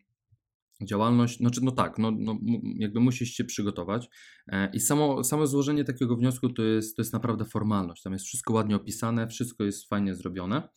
działalność, 0.82 1.38
znaczy 1.38 1.60
no 1.64 1.72
tak, 1.72 1.98
no, 1.98 2.12
no, 2.12 2.38
jakby 2.80 3.00
musisz 3.00 3.30
się 3.30 3.44
przygotować 3.44 4.10
e, 4.48 4.72
i 4.74 4.80
samo, 4.80 5.24
samo 5.24 5.48
złożenie 5.48 5.84
takiego 5.84 6.16
wniosku 6.16 6.50
to 6.50 6.64
jest, 6.64 6.96
to 6.96 7.02
jest 7.02 7.14
naprawdę 7.14 7.46
formalność. 7.46 8.02
Tam 8.02 8.14
jest 8.14 8.26
wszystko 8.26 8.54
ładnie 8.54 8.76
opisane, 8.76 9.28
wszystko 9.28 9.64
jest 9.64 9.90
fajnie 9.90 10.16
zrobione. 10.16 10.70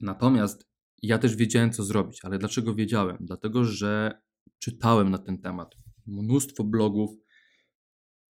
Natomiast 0.00 0.68
ja 1.02 1.18
też 1.18 1.36
wiedziałem, 1.36 1.72
co 1.72 1.84
zrobić, 1.84 2.24
ale 2.24 2.38
dlaczego 2.38 2.74
wiedziałem? 2.74 3.16
Dlatego, 3.20 3.64
że 3.64 4.20
czytałem 4.58 5.10
na 5.10 5.18
ten 5.18 5.38
temat 5.38 5.74
mnóstwo 6.06 6.64
blogów, 6.64 7.10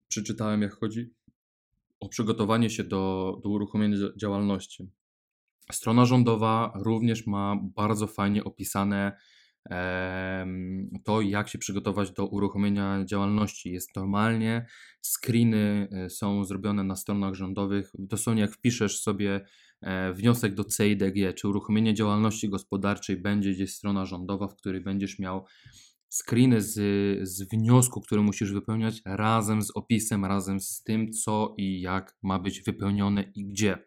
przeczytałem, 0.08 0.62
jak 0.62 0.74
chodzi 0.74 1.14
o 2.00 2.08
przygotowanie 2.08 2.70
się 2.70 2.84
do, 2.84 3.36
do 3.42 3.48
uruchomienia 3.48 3.96
działalności. 4.20 4.90
Strona 5.72 6.06
rządowa 6.06 6.72
również 6.84 7.26
ma 7.26 7.56
bardzo 7.76 8.06
fajnie 8.06 8.44
opisane 8.44 9.12
to, 11.04 11.20
jak 11.20 11.48
się 11.48 11.58
przygotować 11.58 12.10
do 12.10 12.26
uruchomienia 12.26 13.04
działalności. 13.04 13.72
Jest 13.72 13.96
normalnie, 13.96 14.66
screeny 15.02 15.88
e, 15.92 16.10
są 16.10 16.44
zrobione 16.44 16.84
na 16.84 16.96
stronach 16.96 17.34
rządowych. 17.34 17.92
Dosłownie 17.98 18.42
jak 18.42 18.52
wpiszesz 18.52 19.00
sobie 19.00 19.40
e, 19.80 20.12
wniosek 20.12 20.54
do 20.54 20.64
CIDG, 20.64 21.34
czy 21.34 21.48
uruchomienie 21.48 21.94
działalności 21.94 22.48
gospodarczej, 22.48 23.16
będzie 23.16 23.50
gdzieś 23.50 23.74
strona 23.74 24.06
rządowa, 24.06 24.48
w 24.48 24.56
której 24.56 24.80
będziesz 24.80 25.18
miał 25.18 25.44
screeny 26.10 26.60
z, 26.62 26.74
z 27.28 27.42
wniosku, 27.42 28.00
który 28.00 28.22
musisz 28.22 28.52
wypełniać 28.52 29.02
razem 29.04 29.62
z 29.62 29.70
opisem, 29.76 30.24
razem 30.24 30.60
z 30.60 30.82
tym, 30.82 31.12
co 31.12 31.54
i 31.58 31.80
jak 31.80 32.16
ma 32.22 32.38
być 32.38 32.62
wypełnione 32.62 33.32
i 33.34 33.44
gdzie. 33.44 33.78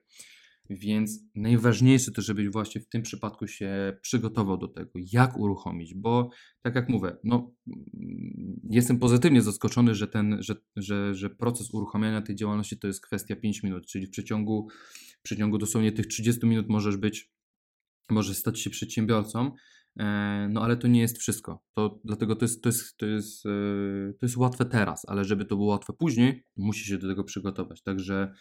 Więc 0.70 1.20
najważniejsze 1.36 2.12
to, 2.12 2.22
żebyś 2.22 2.50
właśnie 2.50 2.82
w 2.82 2.90
tym 2.90 3.02
przypadku 3.02 3.48
się 3.48 3.98
przygotował 4.02 4.58
do 4.58 4.68
tego, 4.68 4.92
jak 4.96 5.38
uruchomić, 5.38 5.94
bo 5.94 6.30
tak 6.62 6.76
jak 6.76 6.90
mówię, 6.90 7.18
no, 7.24 7.56
jestem 8.70 9.00
pozytywnie 9.00 9.42
zaskoczony, 9.42 9.96
że, 9.96 10.08
ten, 10.08 10.38
że, 10.40 10.56
że, 10.76 11.16
że 11.16 11.30
proces 11.30 11.74
uruchamiania 11.74 12.22
tej 12.22 12.36
działalności 12.36 12.80
to 12.80 12.88
jest 12.88 13.02
kwestia 13.02 13.36
5 13.36 13.64
minut, 13.64 13.86
czyli 13.86 14.08
w 14.08 14.10
przeciągu, 14.10 14.68
w 15.20 15.24
przeciągu 15.24 15.58
dosłownie 15.58 15.92
tych 15.92 16.08
30 16.08 16.46
minut 16.46 16.70
możesz 16.70 16.98
być, 16.98 17.32
możesz 18.10 18.38
stać 18.38 18.60
się 18.60 18.70
przedsiębiorcą, 18.70 19.52
no 20.50 20.62
ale 20.62 20.78
to 20.78 20.88
nie 20.88 21.02
jest 21.02 21.18
wszystko. 21.18 21.64
To, 21.74 22.00
dlatego 22.04 22.36
to 22.36 22.46
jest, 22.46 22.64
to, 22.64 22.70
jest, 22.70 22.98
to, 22.98 23.06
jest, 23.06 23.46
e, 23.46 23.50
to 24.20 24.26
jest 24.26 24.38
łatwe 24.38 24.66
teraz, 24.66 25.02
ale 25.08 25.26
żeby 25.26 25.46
to 25.46 25.56
było 25.56 25.68
łatwe 25.68 25.94
później, 25.94 26.44
musisz 26.58 26.88
się 26.88 26.98
do 26.98 27.08
tego 27.08 27.24
przygotować. 27.24 27.82
Także, 27.82 28.34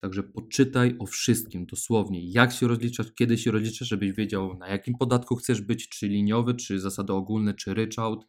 także 0.00 0.22
poczytaj 0.22 0.96
o 0.98 1.06
wszystkim, 1.06 1.66
dosłownie. 1.66 2.30
Jak 2.30 2.52
się 2.52 2.68
rozliczasz, 2.68 3.12
kiedy 3.12 3.38
się 3.38 3.50
rozliczasz, 3.50 3.88
żebyś 3.88 4.12
wiedział 4.12 4.58
na 4.58 4.68
jakim 4.68 4.94
podatku 4.94 5.36
chcesz 5.36 5.60
być, 5.60 5.88
czy 5.88 6.08
liniowy, 6.08 6.54
czy 6.54 6.80
zasady 6.80 7.12
ogólne, 7.12 7.54
czy 7.54 7.74
ryczałt, 7.74 8.26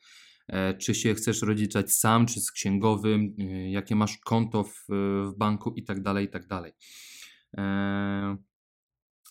e, 0.47 0.77
czy 0.77 0.95
się 0.95 1.13
chcesz 1.13 1.41
rozliczać 1.41 1.93
sam, 1.93 2.25
czy 2.25 2.41
z 2.41 2.51
księgowym, 2.51 3.35
jakie 3.69 3.95
masz 3.95 4.17
konto 4.17 4.63
w, 4.63 4.85
w 5.25 5.37
banku 5.37 5.73
i 5.75 5.83
tak 5.83 6.01
dalej, 6.01 6.25
i 6.25 6.29
tak 6.29 6.47
dalej. 6.47 6.71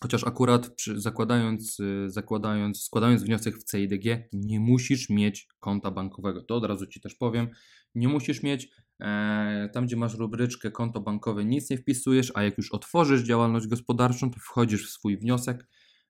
Chociaż 0.01 0.23
akurat 0.23 0.75
przy, 0.75 1.01
zakładając, 1.01 1.79
y, 1.79 2.09
zakładając, 2.09 2.83
składając 2.83 3.23
wniosek 3.23 3.57
w 3.57 3.71
CIDG, 3.71 4.29
nie 4.33 4.59
musisz 4.59 5.09
mieć 5.09 5.47
konta 5.59 5.91
bankowego. 5.91 6.41
To 6.43 6.55
od 6.55 6.65
razu 6.65 6.87
Ci 6.87 7.01
też 7.01 7.15
powiem. 7.15 7.47
Nie 7.95 8.07
musisz 8.07 8.43
mieć. 8.43 8.69
E, 9.01 9.69
tam, 9.73 9.85
gdzie 9.85 9.95
masz 9.95 10.15
rubryczkę 10.15 10.71
konto 10.71 11.01
bankowe, 11.01 11.45
nic 11.45 11.69
nie 11.69 11.77
wpisujesz, 11.77 12.31
a 12.35 12.43
jak 12.43 12.57
już 12.57 12.71
otworzysz 12.71 13.21
działalność 13.21 13.67
gospodarczą, 13.67 14.31
to 14.31 14.39
wchodzisz 14.39 14.87
w 14.87 14.91
swój 14.91 15.17
wniosek, 15.17 15.67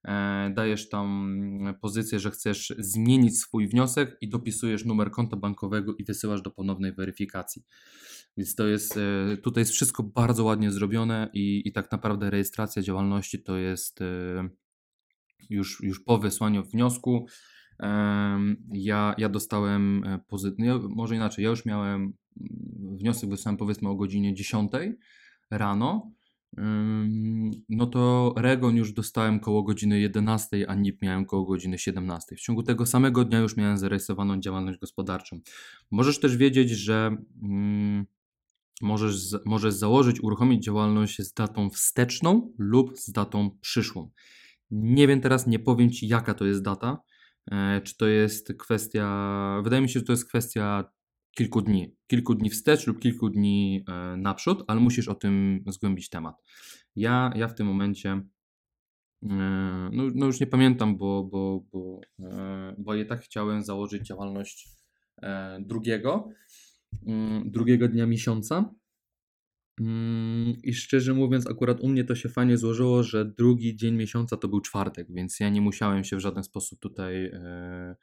e, 0.07 0.51
dajesz 0.55 0.89
tam 0.89 1.37
pozycję, 1.81 2.19
że 2.19 2.31
chcesz 2.31 2.73
zmienić 2.79 3.39
swój 3.39 3.67
wniosek 3.67 4.17
i 4.21 4.29
dopisujesz 4.29 4.85
numer 4.85 5.11
konta 5.11 5.37
bankowego 5.37 5.95
i 5.95 6.03
wysyłasz 6.03 6.41
do 6.41 6.51
ponownej 6.51 6.93
weryfikacji. 6.93 7.63
Więc 8.37 8.55
to 8.55 8.67
jest, 8.67 8.97
e, 8.97 9.37
tutaj 9.37 9.61
jest 9.61 9.71
wszystko 9.71 10.03
bardzo 10.03 10.43
ładnie 10.43 10.71
zrobione 10.71 11.29
i, 11.33 11.61
i 11.65 11.71
tak 11.71 11.91
naprawdę 11.91 12.29
rejestracja 12.29 12.81
działalności 12.81 13.43
to 13.43 13.57
jest 13.57 14.01
e, 14.01 14.49
już, 15.49 15.83
już 15.83 15.99
po 15.99 16.17
wysłaniu 16.17 16.63
wniosku. 16.63 17.25
Ja, 18.73 19.15
ja 19.17 19.29
dostałem 19.29 20.03
e, 20.03 20.19
pozytywnie, 20.27 20.73
może 20.89 21.15
inaczej, 21.15 21.43
ja 21.43 21.49
już 21.49 21.65
miałem 21.65 22.01
mm, 22.01 22.13
wniosek 22.97 23.29
wysłałem 23.29 23.57
powiedzmy 23.57 23.89
o 23.89 23.95
godzinie 23.95 24.33
10 24.33 24.71
rano, 25.51 26.11
no 27.69 27.85
to 27.85 28.33
Regon 28.37 28.75
już 28.75 28.93
dostałem 28.93 29.39
koło 29.39 29.63
godziny 29.63 29.99
11, 29.99 30.69
a 30.69 30.75
NIP 30.75 31.01
miałem 31.01 31.25
koło 31.25 31.45
godziny 31.45 31.77
17. 31.77 32.35
W 32.35 32.39
ciągu 32.41 32.63
tego 32.63 32.85
samego 32.85 33.25
dnia 33.25 33.39
już 33.39 33.57
miałem 33.57 33.77
zarejestrowaną 33.77 34.39
działalność 34.39 34.79
gospodarczą. 34.79 35.39
Możesz 35.91 36.19
też 36.19 36.37
wiedzieć, 36.37 36.69
że 36.69 37.17
mm, 37.43 38.05
możesz, 38.81 39.15
możesz 39.45 39.73
założyć, 39.73 40.21
uruchomić 40.21 40.65
działalność 40.65 41.21
z 41.21 41.33
datą 41.33 41.69
wsteczną 41.69 42.53
lub 42.59 42.97
z 42.97 43.11
datą 43.11 43.57
przyszłą. 43.61 44.11
Nie 44.71 45.07
wiem 45.07 45.21
teraz, 45.21 45.47
nie 45.47 45.59
powiem 45.59 45.91
Ci, 45.91 46.07
jaka 46.07 46.33
to 46.33 46.45
jest 46.45 46.63
data. 46.63 47.01
E, 47.51 47.81
czy 47.81 47.97
to 47.97 48.07
jest 48.07 48.53
kwestia, 48.59 49.61
wydaje 49.63 49.81
mi 49.81 49.89
się, 49.89 49.99
że 49.99 50.05
to 50.05 50.13
jest 50.13 50.29
kwestia 50.29 50.91
kilku 51.37 51.61
dni. 51.61 51.95
Kilku 52.07 52.35
dni 52.35 52.49
wstecz 52.49 52.87
lub 52.87 52.99
kilku 52.99 53.29
dni 53.29 53.83
e, 53.87 54.17
naprzód, 54.17 54.63
ale 54.67 54.79
musisz 54.79 55.07
o 55.07 55.15
tym 55.15 55.63
zgłębić 55.67 56.09
temat. 56.09 56.35
Ja, 56.95 57.31
ja 57.35 57.47
w 57.47 57.55
tym 57.55 57.67
momencie, 57.67 58.09
e, 58.11 59.39
no, 59.91 60.03
no 60.15 60.25
już 60.25 60.39
nie 60.39 60.47
pamiętam, 60.47 60.97
bo, 60.97 61.23
bo, 61.23 61.63
bo, 61.71 62.01
bo 62.77 62.95
ja 62.95 63.05
tak 63.05 63.21
chciałem 63.21 63.63
założyć 63.63 64.07
działalność 64.07 64.69
drugiego, 65.59 66.29
drugiego 67.45 67.87
dnia 67.87 68.05
miesiąca. 68.05 68.73
Mm, 69.81 70.55
I 70.63 70.73
szczerze 70.73 71.13
mówiąc, 71.13 71.47
akurat 71.47 71.79
u 71.79 71.87
mnie 71.87 72.03
to 72.03 72.15
się 72.15 72.29
fajnie 72.29 72.57
złożyło, 72.57 73.03
że 73.03 73.25
drugi 73.25 73.75
dzień 73.75 73.95
miesiąca 73.95 74.37
to 74.37 74.47
był 74.47 74.61
czwartek, 74.61 75.07
więc 75.09 75.39
ja 75.39 75.49
nie 75.49 75.61
musiałem 75.61 76.03
się 76.03 76.15
w 76.15 76.19
żaden 76.19 76.43
sposób 76.43 76.79
tutaj 76.79 77.25
e, 77.25 77.95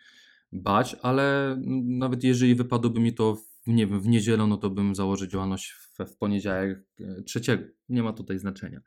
bać, 0.53 0.97
ale 1.03 1.57
nawet 1.85 2.25
jeżeli 2.25 2.55
wypadłoby 2.55 3.01
mi 3.01 3.15
to 3.15 3.35
w, 3.35 3.67
nie 3.67 3.87
wiem, 3.87 4.01
w 4.01 4.09
niedzielę, 4.09 4.47
no 4.47 4.57
to 4.57 4.71
bym 4.71 4.95
założył 4.95 5.29
działalność 5.29 5.71
w, 5.71 6.13
w 6.13 6.17
poniedziałek 6.17 6.87
e, 7.01 7.23
trzeciego. 7.23 7.65
Nie 7.89 8.03
ma 8.03 8.13
tutaj 8.13 8.39
znaczenia. 8.39 8.81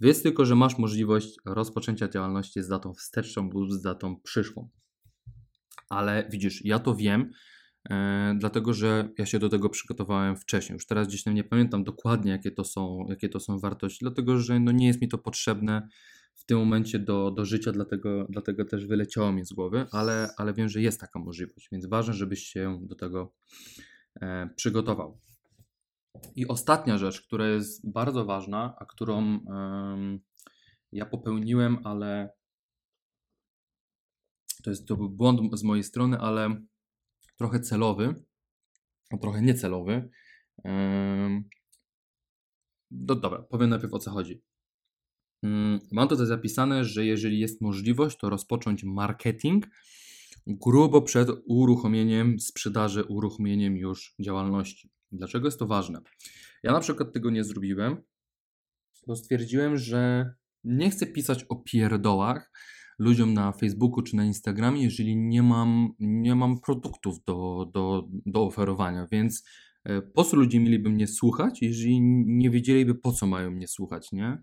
Wiedz 0.00 0.22
tylko, 0.22 0.44
że 0.44 0.56
masz 0.56 0.78
możliwość 0.78 1.36
rozpoczęcia 1.44 2.08
działalności 2.08 2.62
z 2.62 2.68
datą 2.68 2.94
wsteczną 2.94 3.50
lub 3.50 3.72
z 3.72 3.82
datą 3.82 4.20
przyszłą. 4.20 4.68
Ale 5.88 6.28
widzisz, 6.30 6.64
ja 6.64 6.78
to 6.78 6.94
wiem, 6.94 7.30
dlatego 8.34 8.74
że 8.74 9.08
ja 9.18 9.26
się 9.26 9.38
do 9.38 9.48
tego 9.48 9.68
przygotowałem 9.68 10.36
wcześniej. 10.36 10.74
Już 10.74 10.86
teraz 10.86 11.08
gdzieś 11.08 11.26
nie 11.26 11.44
pamiętam 11.44 11.84
dokładnie, 11.84 12.32
jakie 12.32 12.50
to 12.50 12.64
są, 12.64 13.06
jakie 13.08 13.28
to 13.28 13.40
są 13.40 13.58
wartości, 13.58 13.98
dlatego 14.00 14.38
że 14.38 14.60
no 14.60 14.72
nie 14.72 14.86
jest 14.86 15.00
mi 15.00 15.08
to 15.08 15.18
potrzebne 15.18 15.88
w 16.34 16.44
tym 16.44 16.58
momencie 16.58 16.98
do, 16.98 17.30
do 17.30 17.44
życia, 17.44 17.72
dlatego, 17.72 18.26
dlatego 18.28 18.64
też 18.64 18.86
wyleciało 18.86 19.32
mi 19.32 19.44
z 19.44 19.52
głowy, 19.52 19.86
ale, 19.92 20.28
ale 20.36 20.54
wiem, 20.54 20.68
że 20.68 20.80
jest 20.80 21.00
taka 21.00 21.18
możliwość, 21.18 21.68
więc 21.72 21.86
ważne, 21.86 22.14
żebyś 22.14 22.42
się 22.42 22.78
do 22.82 22.94
tego 22.94 23.32
e, 24.20 24.50
przygotował. 24.56 25.18
I 26.36 26.48
ostatnia 26.48 26.98
rzecz, 26.98 27.22
która 27.22 27.48
jest 27.48 27.90
bardzo 27.90 28.24
ważna, 28.24 28.76
a 28.78 28.84
którą 28.84 29.40
ja 30.92 31.06
popełniłem, 31.06 31.78
ale 31.84 32.30
to 34.64 34.70
jest 34.70 34.88
to 34.88 34.96
był 34.96 35.08
błąd 35.08 35.58
z 35.58 35.62
mojej 35.62 35.84
strony, 35.84 36.18
ale 36.18 36.60
trochę 37.40 37.60
celowy, 37.60 38.14
a 39.10 39.18
trochę 39.18 39.42
niecelowy. 39.42 40.10
No 42.90 43.14
dobra, 43.14 43.42
powiem 43.42 43.70
najpierw 43.70 43.94
o 43.94 43.98
co 43.98 44.10
chodzi. 44.10 44.42
Mm, 45.42 45.80
mam 45.92 46.08
tutaj 46.08 46.26
zapisane, 46.26 46.84
że 46.84 47.06
jeżeli 47.06 47.40
jest 47.40 47.60
możliwość, 47.60 48.18
to 48.18 48.30
rozpocząć 48.30 48.84
marketing 48.84 49.66
grubo 50.46 51.02
przed 51.02 51.28
uruchomieniem 51.46 52.40
sprzedaży, 52.40 53.04
uruchomieniem 53.04 53.76
już 53.76 54.14
działalności. 54.20 54.90
Dlaczego 55.12 55.46
jest 55.46 55.58
to 55.58 55.66
ważne? 55.66 56.00
Ja 56.62 56.72
na 56.72 56.80
przykład 56.80 57.12
tego 57.12 57.30
nie 57.30 57.44
zrobiłem, 57.44 58.02
bo 59.06 59.16
stwierdziłem, 59.16 59.76
że 59.76 60.32
nie 60.64 60.90
chcę 60.90 61.06
pisać 61.06 61.44
o 61.48 61.56
pierdołach, 61.56 62.50
ludziom 63.00 63.34
na 63.34 63.52
Facebooku 63.52 64.02
czy 64.02 64.16
na 64.16 64.24
Instagramie, 64.24 64.82
jeżeli 64.82 65.16
nie 65.16 65.42
mam, 65.42 65.94
nie 66.00 66.34
mam 66.34 66.60
produktów 66.60 67.24
do, 67.24 67.70
do, 67.74 68.08
do 68.26 68.42
oferowania, 68.42 69.06
więc 69.12 69.44
e, 69.84 70.02
po 70.02 70.24
co 70.24 70.36
ludzie 70.36 70.60
mieliby 70.60 70.90
mnie 70.90 71.06
słuchać, 71.06 71.62
jeżeli 71.62 72.00
nie 72.26 72.50
wiedzieliby 72.50 72.94
po 72.94 73.12
co 73.12 73.26
mają 73.26 73.50
mnie 73.50 73.68
słuchać, 73.68 74.12
nie? 74.12 74.38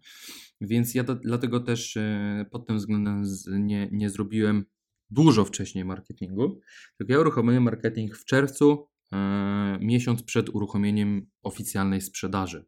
Więc 0.62 0.96
ja 0.96 1.04
do, 1.04 1.16
dlatego 1.16 1.60
też 1.60 1.98
e, 1.98 2.46
pod 2.52 2.68
tym 2.68 2.78
względem 2.78 3.24
nie, 3.50 3.90
nie 3.92 4.10
zrobiłem 4.10 4.66
dużo 5.10 5.46
wcześniej 5.46 5.86
marketingu, 5.86 6.60
tylko 6.98 7.14
ja 7.14 7.20
uruchomiłem 7.20 7.64
marketing 7.64 8.18
w 8.18 8.26
czerwcu, 8.26 8.88
e, 9.14 9.78
miesiąc 9.82 10.24
przed 10.24 10.50
uruchomieniem 10.50 11.28
oficjalnej 11.44 12.02
sprzedaży. 12.02 12.66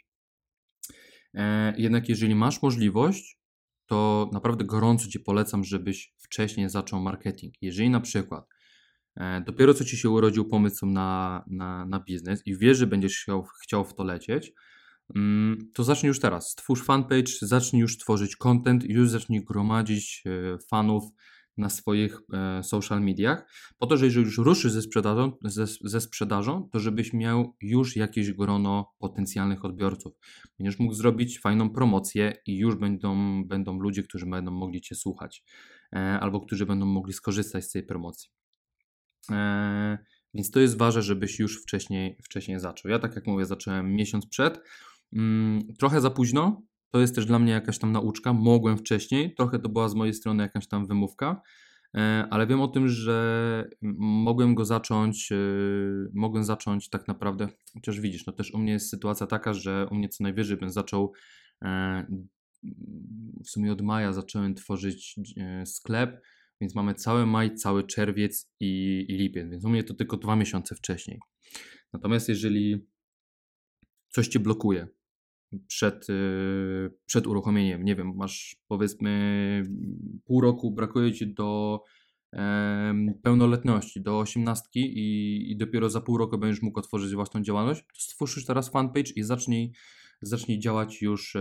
Jednak 1.78 2.10
jeżeli 2.10 2.36
masz 2.36 2.62
możliwość, 2.62 3.39
to 3.90 4.30
naprawdę 4.34 4.66
gorąco 4.66 5.08
Ci 5.08 5.20
polecam, 5.20 5.64
żebyś 5.64 6.14
wcześniej 6.18 6.70
zaczął 6.70 7.00
marketing. 7.00 7.54
Jeżeli 7.62 7.90
na 7.90 8.00
przykład 8.00 8.46
e, 9.16 9.42
dopiero 9.42 9.74
co 9.74 9.86
Ci 9.86 9.98
się 9.98 10.10
urodził 10.10 10.46
pomysł 10.46 10.86
na, 10.86 11.44
na, 11.48 11.86
na 11.86 12.00
biznes 12.00 12.42
i 12.46 12.58
wiesz, 12.58 12.78
że 12.78 12.88
będziesz 12.88 13.22
chciał, 13.22 13.48
chciał 13.64 13.86
w 13.86 13.96
to 13.96 14.04
lecieć, 14.04 14.52
mm, 15.16 15.72
to 15.74 15.84
zacznij 15.84 16.08
już 16.08 16.20
teraz. 16.20 16.50
Stwórz 16.50 16.84
fanpage, 16.84 17.32
zacznij 17.42 17.82
już 17.82 17.98
tworzyć 17.98 18.36
content, 18.36 18.84
już 18.84 19.10
zacznij 19.10 19.44
gromadzić 19.46 20.24
e, 20.26 20.58
fanów, 20.70 21.04
na 21.60 21.70
swoich 21.70 22.22
e, 22.34 22.64
social 22.64 23.02
mediach, 23.02 23.52
po 23.78 23.88
to, 23.88 23.98
że 23.98 24.06
jeżeli 24.06 24.26
już 24.26 24.38
ruszysz 24.38 24.72
ze 24.72 24.82
sprzedażą, 24.82 25.32
ze, 25.44 25.66
ze 25.84 26.02
sprzedażą, 26.02 26.70
to 26.72 26.80
żebyś 26.80 27.14
miał 27.14 27.56
już 27.62 27.96
jakieś 27.96 28.34
grono 28.34 28.94
potencjalnych 29.00 29.66
odbiorców. 29.66 30.14
Będziesz 30.60 30.80
mógł 30.80 30.94
zrobić 30.94 31.40
fajną 31.40 31.70
promocję 31.70 32.34
i 32.46 32.58
już 32.58 32.76
będą, 32.76 33.44
będą 33.48 33.80
ludzie, 33.80 34.04
którzy 34.04 34.26
będą 34.26 34.52
mogli 34.52 34.82
Cię 34.82 34.96
słuchać 34.96 35.44
e, 35.94 35.98
albo 36.20 36.42
którzy 36.42 36.66
będą 36.66 36.86
mogli 36.86 37.14
skorzystać 37.14 37.64
z 37.64 37.72
tej 37.72 37.84
promocji. 37.84 38.30
E, 39.32 39.98
więc 40.34 40.52
to 40.52 40.60
jest 40.60 40.78
ważne, 40.78 41.02
żebyś 41.02 41.40
już 41.40 41.62
wcześniej, 41.64 42.18
wcześniej 42.24 42.60
zaczął. 42.60 42.92
Ja 42.92 43.00
tak 43.00 43.16
jak 43.16 43.28
mówię, 43.28 43.46
zacząłem 43.46 43.96
miesiąc 43.96 44.28
przed. 44.28 44.62
Mm, 45.14 45.60
trochę 45.80 46.02
za 46.02 46.10
późno, 46.10 46.62
to 46.92 47.00
jest 47.00 47.16
też 47.16 47.26
dla 47.26 47.40
mnie 47.40 47.52
jakaś 47.52 47.80
tam 47.80 47.92
nauczka. 47.92 48.34
Mogłem 48.34 48.78
wcześniej, 48.78 49.36
trochę 49.36 49.60
to 49.60 49.70
była 49.70 49.90
z 49.90 49.96
mojej 49.96 50.14
strony 50.14 50.44
jakaś 50.44 50.68
tam 50.68 50.88
wymówka, 50.88 51.42
e, 51.98 52.28
ale 52.30 52.48
wiem 52.48 52.62
o 52.62 52.68
tym, 52.68 52.88
że 52.88 53.70
mogłem 54.00 54.56
go 54.56 54.66
zacząć, 54.66 55.32
e, 55.32 55.36
mogłem 56.14 56.44
zacząć 56.44 56.90
tak 56.90 57.08
naprawdę, 57.08 57.48
chociaż 57.74 58.00
widzisz, 58.00 58.26
no 58.26 58.34
też 58.34 58.54
u 58.54 58.58
mnie 58.58 58.74
jest 58.74 58.90
sytuacja 58.90 59.28
taka, 59.28 59.54
że 59.54 59.88
u 59.92 59.96
mnie 59.96 60.10
co 60.10 60.24
najwyżej 60.24 60.58
bym 60.58 60.70
zaczął 60.70 61.14
e, 61.62 62.06
w 63.46 63.50
sumie 63.50 63.72
od 63.72 63.82
maja 63.82 64.14
zacząłem 64.14 64.56
tworzyć 64.56 65.16
sklep, 65.66 66.22
więc 66.62 66.76
mamy 66.76 66.94
cały 66.94 67.26
maj, 67.26 67.56
cały 67.56 67.84
czerwiec 67.84 68.52
i, 68.60 69.06
i 69.10 69.14
lipiec, 69.18 69.50
więc 69.50 69.66
u 69.66 69.70
mnie 69.70 69.84
to 69.84 69.94
tylko 69.94 70.18
dwa 70.18 70.36
miesiące 70.36 70.76
wcześniej. 70.76 71.20
Natomiast 71.94 72.30
jeżeli 72.30 72.88
coś 74.10 74.28
cię 74.28 74.40
blokuje, 74.40 74.88
przed, 75.68 76.10
y, 76.10 76.92
przed 77.06 77.28
uruchomieniem. 77.28 77.84
Nie 77.84 77.96
wiem, 77.96 78.14
masz 78.16 78.56
powiedzmy 78.68 79.64
pół 80.26 80.42
roku, 80.42 80.72
brakuje 80.72 81.14
ci 81.14 81.34
do 81.34 81.80
pełnoletności, 83.24 84.02
do 84.02 84.20
osiemnastki 84.20 84.80
i, 84.80 85.52
i 85.52 85.58
dopiero 85.58 85.90
za 85.90 86.02
pół 86.02 86.18
roku 86.18 86.38
będziesz 86.38 86.62
mógł 86.62 86.80
otworzyć 86.80 87.16
własną 87.16 87.42
działalność, 87.42 87.82
to 87.82 88.02
stwórz 88.02 88.46
teraz 88.46 88.70
fanpage 88.70 89.12
i 89.16 89.24
zacznij, 89.24 89.72
zacznij 90.22 90.60
działać 90.60 91.02
już 91.02 91.36
e, 91.36 91.40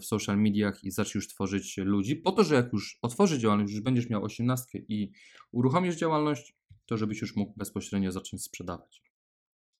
w 0.00 0.04
social 0.04 0.38
mediach 0.38 0.84
i 0.84 0.90
zacznij 0.90 1.18
już 1.18 1.28
tworzyć 1.28 1.76
ludzi, 1.76 2.16
po 2.16 2.32
to, 2.32 2.44
że 2.44 2.54
jak 2.54 2.72
już 2.72 2.98
otworzysz 3.02 3.38
działalność, 3.38 3.72
już 3.72 3.82
będziesz 3.82 4.10
miał 4.10 4.24
osiemnastkę 4.24 4.78
i 4.88 5.12
uruchomisz 5.52 5.96
działalność, 5.96 6.56
to 6.86 6.96
żebyś 6.96 7.20
już 7.20 7.36
mógł 7.36 7.54
bezpośrednio 7.56 8.12
zacząć 8.12 8.42
sprzedawać. 8.42 9.02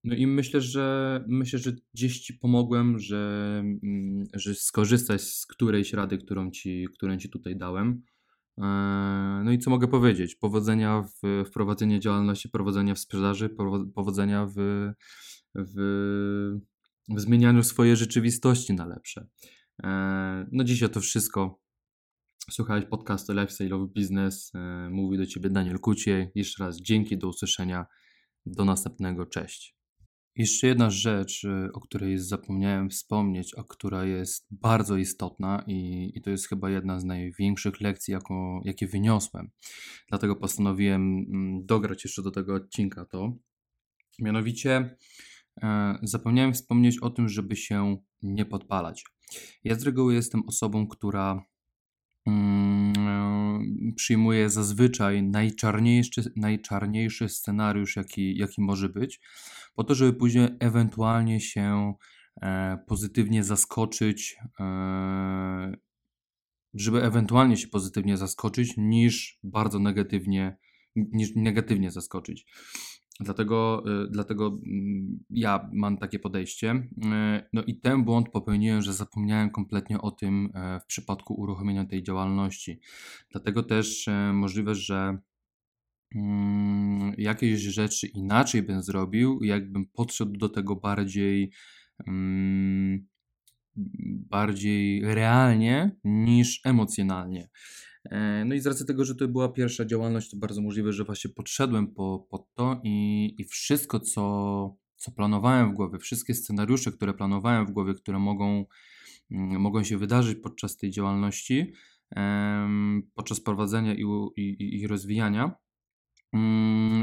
no 0.03 0.15
i 0.15 0.27
myślę, 0.27 0.61
że 0.61 1.23
myślę, 1.27 1.59
że 1.59 1.71
gdzieś 1.93 2.19
Ci 2.19 2.33
pomogłem, 2.33 2.99
że, 2.99 3.63
mm, 3.83 4.23
że 4.33 4.55
skorzystać 4.55 5.21
z 5.21 5.45
którejś 5.45 5.93
rady, 5.93 6.17
którą 6.17 6.51
Ci, 6.51 6.87
którą 6.93 7.17
ci 7.17 7.29
tutaj 7.29 7.57
dałem. 7.57 8.01
Yy, 8.59 8.65
no 9.43 9.51
i 9.51 9.59
co 9.59 9.69
mogę 9.69 9.87
powiedzieć? 9.87 10.35
Powodzenia 10.35 11.01
w 11.01 11.45
wprowadzeniu 11.45 11.99
działalności, 11.99 12.49
powodzenia 12.49 12.95
w 12.95 12.99
sprzedaży, 12.99 13.49
powodzenia 13.95 14.45
w, 14.45 14.53
w, 15.55 15.75
w 17.09 17.19
zmienianiu 17.19 17.63
swojej 17.63 17.95
rzeczywistości 17.95 18.73
na 18.73 18.85
lepsze. 18.85 19.27
Yy, 19.83 19.89
no 20.51 20.63
dzisiaj 20.63 20.89
to 20.89 21.01
wszystko. 21.01 21.59
Słuchałeś 22.51 22.85
podcastu 22.85 23.33
Lifestyle'owy 23.33 23.87
Biznes. 23.87 24.51
Yy, 24.53 24.89
mówi 24.89 25.17
do 25.17 25.25
Ciebie 25.25 25.49
Daniel 25.49 25.79
Kucie. 25.79 26.31
Jeszcze 26.35 26.63
raz 26.63 26.81
dzięki, 26.81 27.17
do 27.17 27.27
usłyszenia. 27.27 27.85
Do 28.45 28.65
następnego. 28.65 29.25
Cześć. 29.25 29.78
Jeszcze 30.39 30.67
jedna 30.67 30.89
rzecz, 30.89 31.43
y, 31.43 31.69
o 31.73 31.79
której 31.79 32.17
zapomniałem 32.17 32.89
wspomnieć, 32.89 33.55
a 33.57 33.63
która 33.63 34.05
jest 34.05 34.47
bardzo 34.51 34.97
istotna 34.97 35.63
i, 35.67 36.11
i 36.15 36.21
to 36.21 36.29
jest 36.29 36.47
chyba 36.47 36.69
jedna 36.69 36.99
z 36.99 37.05
największych 37.05 37.81
lekcji, 37.81 38.11
jaką, 38.11 38.61
jakie 38.63 38.87
wyniosłem. 38.87 39.49
Dlatego 40.09 40.35
postanowiłem 40.35 41.01
mm, 41.01 41.65
dograć 41.65 42.03
jeszcze 42.03 42.21
do 42.21 42.31
tego 42.31 42.53
odcinka 42.53 43.05
to. 43.05 43.33
Mianowicie 44.19 44.95
e, 45.61 45.99
zapomniałem 46.03 46.53
wspomnieć 46.53 46.99
o 46.99 47.09
tym, 47.09 47.29
żeby 47.29 47.55
się 47.55 47.97
nie 48.21 48.45
podpalać. 48.45 49.03
Ja 49.63 49.75
z 49.75 49.83
reguły 49.83 50.13
jestem 50.13 50.43
osobą, 50.47 50.87
która 50.87 51.45
mm, 52.25 52.98
przyjmuje 53.95 54.49
zazwyczaj 54.49 55.23
najczarniejszy, 55.23 56.33
najczarniejszy 56.35 57.29
scenariusz, 57.29 57.95
jaki, 57.95 58.37
jaki 58.37 58.61
może 58.61 58.89
być, 58.89 59.19
po 59.75 59.83
to, 59.83 59.95
żeby 59.95 60.13
później 60.13 60.47
ewentualnie 60.59 61.39
się 61.39 61.93
e, 62.41 62.77
pozytywnie 62.87 63.43
zaskoczyć, 63.43 64.37
żeby 66.73 67.03
ewentualnie 67.03 67.57
się 67.57 67.67
pozytywnie 67.67 68.17
zaskoczyć, 68.17 68.73
niż 68.77 69.39
bardzo 69.43 69.79
negatywnie, 69.79 70.57
niż 70.95 71.35
negatywnie 71.35 71.91
zaskoczyć. 71.91 72.45
Dlatego, 73.19 73.83
y, 74.05 74.07
dlatego 74.11 74.59
mm, 74.65 75.19
ja 75.29 75.69
mam 75.73 75.97
takie 75.97 76.19
podejście. 76.19 76.71
Y, 76.71 76.89
no 77.53 77.63
i 77.63 77.79
ten 77.79 78.03
błąd 78.03 78.29
popełniłem, 78.29 78.81
że 78.81 78.93
zapomniałem 78.93 79.49
kompletnie 79.49 80.01
o 80.01 80.11
tym 80.11 80.49
e, 80.53 80.79
w 80.79 80.85
przypadku 80.85 81.33
uruchomienia 81.33 81.85
tej 81.85 82.03
działalności. 82.03 82.79
Dlatego 83.31 83.63
też 83.63 84.07
e, 84.07 84.33
możliwe, 84.33 84.75
że 84.75 85.17
mm, 86.15 87.13
jakieś 87.17 87.61
rzeczy 87.61 88.07
inaczej 88.07 88.63
bym 88.63 88.83
zrobił, 88.83 89.43
jakbym 89.43 89.85
podszedł 89.85 90.37
do 90.37 90.49
tego 90.49 90.75
bardziej 90.75 91.51
mm, 92.07 93.07
bardziej 94.29 95.01
realnie 95.01 95.95
niż 96.03 96.61
emocjonalnie. 96.65 97.49
E, 98.05 98.45
no 98.45 98.55
i 98.55 98.59
z 98.59 98.67
racji 98.67 98.85
tego, 98.85 99.05
że 99.05 99.15
to 99.15 99.27
była 99.27 99.49
pierwsza 99.49 99.85
działalność, 99.85 100.29
to 100.29 100.37
bardzo 100.37 100.61
możliwe, 100.61 100.93
że 100.93 101.03
właśnie 101.03 101.29
podszedłem 101.29 101.87
po, 101.87 102.27
to 102.53 102.81
i, 102.83 103.35
i 103.37 103.43
wszystko, 103.43 103.99
co, 103.99 104.77
co 104.95 105.11
planowałem 105.11 105.71
w 105.71 105.75
głowie, 105.75 105.99
wszystkie 105.99 106.33
scenariusze, 106.33 106.91
które 106.91 107.13
planowałem 107.13 107.65
w 107.65 107.71
głowie, 107.71 107.93
które 107.93 108.19
mogą, 108.19 108.65
mm, 109.31 109.61
mogą 109.61 109.83
się 109.83 109.97
wydarzyć 109.97 110.37
podczas 110.43 110.77
tej 110.77 110.91
działalności, 110.91 111.73
podczas 113.15 113.39
prowadzenia 113.41 113.93
i, 113.93 114.03
i, 114.37 114.81
i 114.81 114.87
rozwijania, 114.87 115.55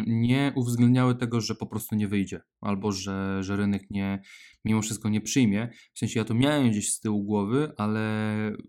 nie 0.06 0.52
uwzględniały 0.54 1.14
tego, 1.14 1.40
że 1.40 1.54
po 1.54 1.66
prostu 1.66 1.94
nie 1.94 2.08
wyjdzie, 2.08 2.40
albo 2.60 2.92
że, 2.92 3.38
że 3.42 3.56
rynek 3.56 3.90
nie, 3.90 4.22
mimo 4.64 4.82
wszystko 4.82 5.08
nie 5.08 5.20
przyjmie. 5.20 5.68
W 5.94 5.98
sensie 5.98 6.20
ja 6.20 6.24
to 6.24 6.34
miałem 6.34 6.70
gdzieś 6.70 6.92
z 6.92 7.00
tyłu 7.00 7.24
głowy, 7.24 7.72
ale 7.76 8.26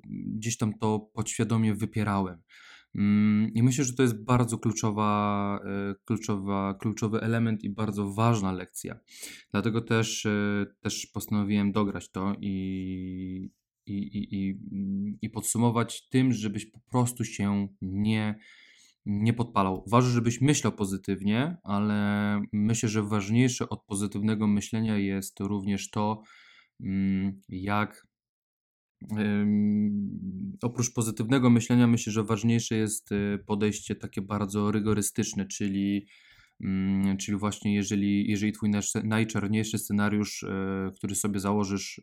gdzieś 0.09 0.57
tam 0.57 0.73
to 0.73 0.99
podświadomie 1.13 1.75
wypierałem. 1.75 2.41
Mm, 2.95 3.53
I 3.53 3.63
myślę, 3.63 3.83
że 3.83 3.93
to 3.93 4.03
jest 4.03 4.23
bardzo 4.23 4.57
kluczowa, 4.57 5.59
e, 5.65 5.95
kluczowa, 6.05 6.73
kluczowy 6.73 7.21
element 7.21 7.63
i 7.63 7.69
bardzo 7.69 8.13
ważna 8.13 8.51
lekcja. 8.51 8.99
Dlatego 9.51 9.81
też, 9.81 10.25
e, 10.25 10.65
też 10.81 11.07
postanowiłem 11.13 11.71
dograć 11.71 12.11
to 12.11 12.35
i, 12.41 13.51
i, 13.85 14.27
i, 14.31 14.59
i 15.21 15.29
podsumować 15.29 16.09
tym, 16.09 16.33
żebyś 16.33 16.65
po 16.65 16.79
prostu 16.79 17.23
się 17.23 17.67
nie 17.81 18.39
nie 19.07 19.33
podpalał. 19.33 19.83
Ważne, 19.87 20.11
żebyś 20.11 20.41
myślał 20.41 20.73
pozytywnie, 20.73 21.57
ale 21.63 22.41
myślę, 22.53 22.89
że 22.89 23.03
ważniejsze 23.03 23.69
od 23.69 23.85
pozytywnego 23.85 24.47
myślenia 24.47 24.97
jest 24.97 25.39
również 25.39 25.89
to, 25.89 26.21
mm, 26.83 27.41
jak 27.49 28.07
oprócz 30.61 30.93
pozytywnego 30.93 31.49
myślenia, 31.49 31.87
myślę, 31.87 32.13
że 32.13 32.23
ważniejsze 32.23 32.75
jest 32.75 33.11
y, 33.11 33.39
podejście 33.45 33.95
takie 33.95 34.21
bardzo 34.21 34.71
rygorystyczne, 34.71 35.45
czyli, 35.45 36.07
mm, 36.61 37.17
czyli 37.17 37.37
właśnie 37.37 37.75
jeżeli, 37.75 38.29
jeżeli 38.31 38.51
twój 38.51 38.71
najczarniejszy 39.03 39.77
scenariusz, 39.77 40.43
y, 40.43 40.47
który 40.95 41.15
sobie 41.15 41.39
założysz, 41.39 42.01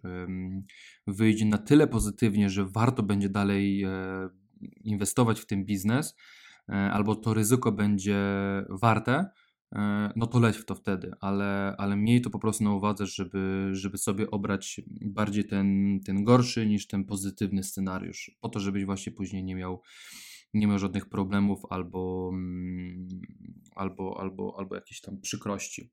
wyjdzie 1.06 1.44
na 1.44 1.58
tyle 1.58 1.86
pozytywnie, 1.86 2.50
że 2.50 2.66
warto 2.66 3.02
będzie 3.02 3.28
dalej 3.28 3.82
e, 3.82 4.28
inwestować 4.84 5.40
w 5.40 5.46
ten 5.46 5.64
biznes, 5.64 6.14
E, 6.14 6.43
albo 6.68 7.16
to 7.16 7.34
ryzyko 7.34 7.72
będzie 7.72 8.18
warte, 8.68 9.26
e, 9.74 10.12
no 10.16 10.26
to 10.26 10.40
leć 10.40 10.56
w 10.56 10.64
to 10.64 10.74
wtedy, 10.74 11.12
ale, 11.20 11.74
ale 11.78 11.96
miej 11.96 12.20
to 12.20 12.30
po 12.30 12.38
prostu 12.38 12.64
na 12.64 12.74
uwadze, 12.74 13.06
żeby, 13.06 13.68
żeby 13.72 13.98
sobie 13.98 14.30
obrać 14.30 14.80
bardziej 15.00 15.44
ten, 15.44 16.00
ten 16.06 16.24
gorszy 16.24 16.66
niż 16.66 16.86
ten 16.86 17.04
pozytywny 17.04 17.62
scenariusz, 17.62 18.30
po 18.40 18.48
to, 18.48 18.60
żebyś 18.60 18.84
właśnie 18.84 19.12
później 19.12 19.44
nie 19.44 19.54
miał, 19.54 19.82
nie 20.54 20.66
miał 20.66 20.78
żadnych 20.78 21.08
problemów 21.08 21.60
albo, 21.70 22.30
mm, 22.32 23.08
albo, 23.76 24.20
albo, 24.20 24.54
albo 24.58 24.74
jakiejś 24.74 25.00
tam 25.00 25.20
przykrości. 25.20 25.90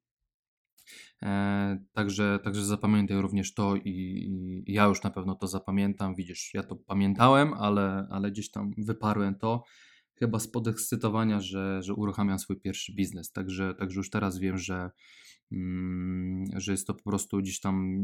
E, 1.24 1.84
także, 1.94 2.40
także 2.44 2.66
zapamiętaj 2.66 3.22
również 3.22 3.54
to 3.54 3.76
i, 3.76 3.82
i, 3.86 4.74
ja 4.74 4.86
już 4.86 5.04
na 5.04 5.10
pewno 5.10 5.36
to 5.36 5.48
zapamiętam. 5.48 6.16
Widzisz, 6.16 6.54
ja 6.54 6.64
to 6.64 6.76
pamiętałem, 6.76 7.54
ale, 7.54 8.08
ale 8.12 8.32
gdzieś 8.32 8.52
tam 8.52 8.72
wyparłem 8.78 9.36
to 9.36 9.64
chyba 10.22 10.40
z 10.40 10.48
podekscytowania, 10.48 11.40
że, 11.40 11.84
że 11.84 11.94
uruchamiam 11.94 12.40
swój 12.40 12.60
pierwszy 12.60 12.94
biznes. 12.96 13.32
Także, 13.32 13.76
także 13.76 14.00
już 14.00 14.10
teraz 14.10 14.40
wiem, 14.40 14.58
że, 14.58 14.92
mm, 15.52 16.46
że 16.56 16.72
jest 16.72 16.88
to 16.88 16.94
po 16.94 17.04
prostu 17.04 17.38
gdzieś 17.38 17.60
tam 17.60 18.02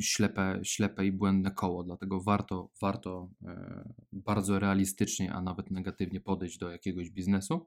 ślepe, 0.00 0.60
ślepe 0.62 1.06
i 1.06 1.12
błędne 1.12 1.50
koło. 1.50 1.84
Dlatego 1.84 2.20
warto, 2.20 2.70
warto 2.80 3.30
e, 3.44 3.94
bardzo 4.12 4.58
realistycznie, 4.58 5.32
a 5.32 5.42
nawet 5.42 5.70
negatywnie 5.70 6.20
podejść 6.20 6.58
do 6.58 6.70
jakiegoś 6.70 7.10
biznesu, 7.10 7.66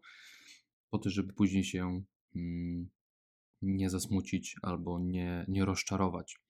po 0.89 0.97
to, 0.97 1.09
żeby 1.09 1.33
później 1.33 1.63
się 1.63 2.03
mm, 2.35 2.89
nie 3.61 3.89
zasmucić 3.89 4.55
albo 4.61 4.99
nie, 4.99 5.45
nie 5.47 5.65
rozczarować. 5.65 6.41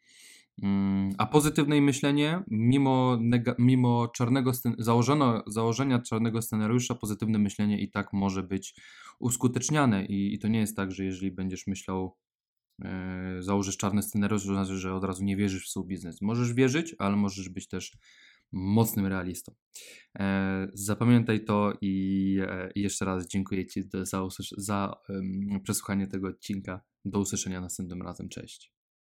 Mm, 0.64 1.10
a 1.18 1.26
pozytywne 1.26 1.82
myślenie, 1.82 2.44
mimo, 2.48 3.20
mimo 3.60 4.08
czarnego 4.08 4.52
założono, 4.78 5.44
założenia 5.48 6.00
czarnego 6.00 6.42
scenariusza, 6.42 6.96
pozytywne 6.96 7.40
myślenie 7.40 7.82
i 7.82 7.92
tak 7.92 8.14
może 8.14 8.44
być 8.44 8.76
uskuteczniane. 9.20 10.06
I, 10.06 10.34
i 10.34 10.40
to 10.40 10.48
nie 10.48 10.60
jest 10.60 10.76
tak, 10.76 10.92
że 10.92 11.06
jeżeli 11.06 11.32
będziesz 11.32 11.68
myślał, 11.68 12.18
e, 12.84 13.38
założysz 13.40 13.78
czarny 13.78 14.04
scenariusz, 14.04 14.46
to 14.46 14.54
znaczy, 14.54 14.78
że 14.78 14.96
od 14.96 15.04
razu 15.04 15.24
nie 15.24 15.38
wierzysz 15.38 15.66
w 15.66 15.70
swój 15.70 15.88
biznes. 15.88 16.22
Możesz 16.22 16.54
wierzyć, 16.54 16.96
ale 17.00 17.16
możesz 17.16 17.50
być 17.50 17.68
też 17.68 17.98
mocnym 18.52 19.06
realistą. 19.06 19.54
E, 20.20 20.68
zapamiętaj 20.74 21.46
to 21.46 21.74
i, 21.82 22.38
e, 22.42 22.72
jeszcze 22.76 23.06
raz 23.06 23.28
dziękuję 23.28 23.66
Ci 23.66 23.84
za, 24.02 24.28
za 24.58 24.96
przesłuchanie 25.64 26.08
tego 26.08 26.28
odcinka. 26.28 26.82
Do 27.06 27.20
usłyszenia 27.20 27.62
następnym 27.62 28.02
razem. 28.02 28.30
Cześć. 28.30 28.81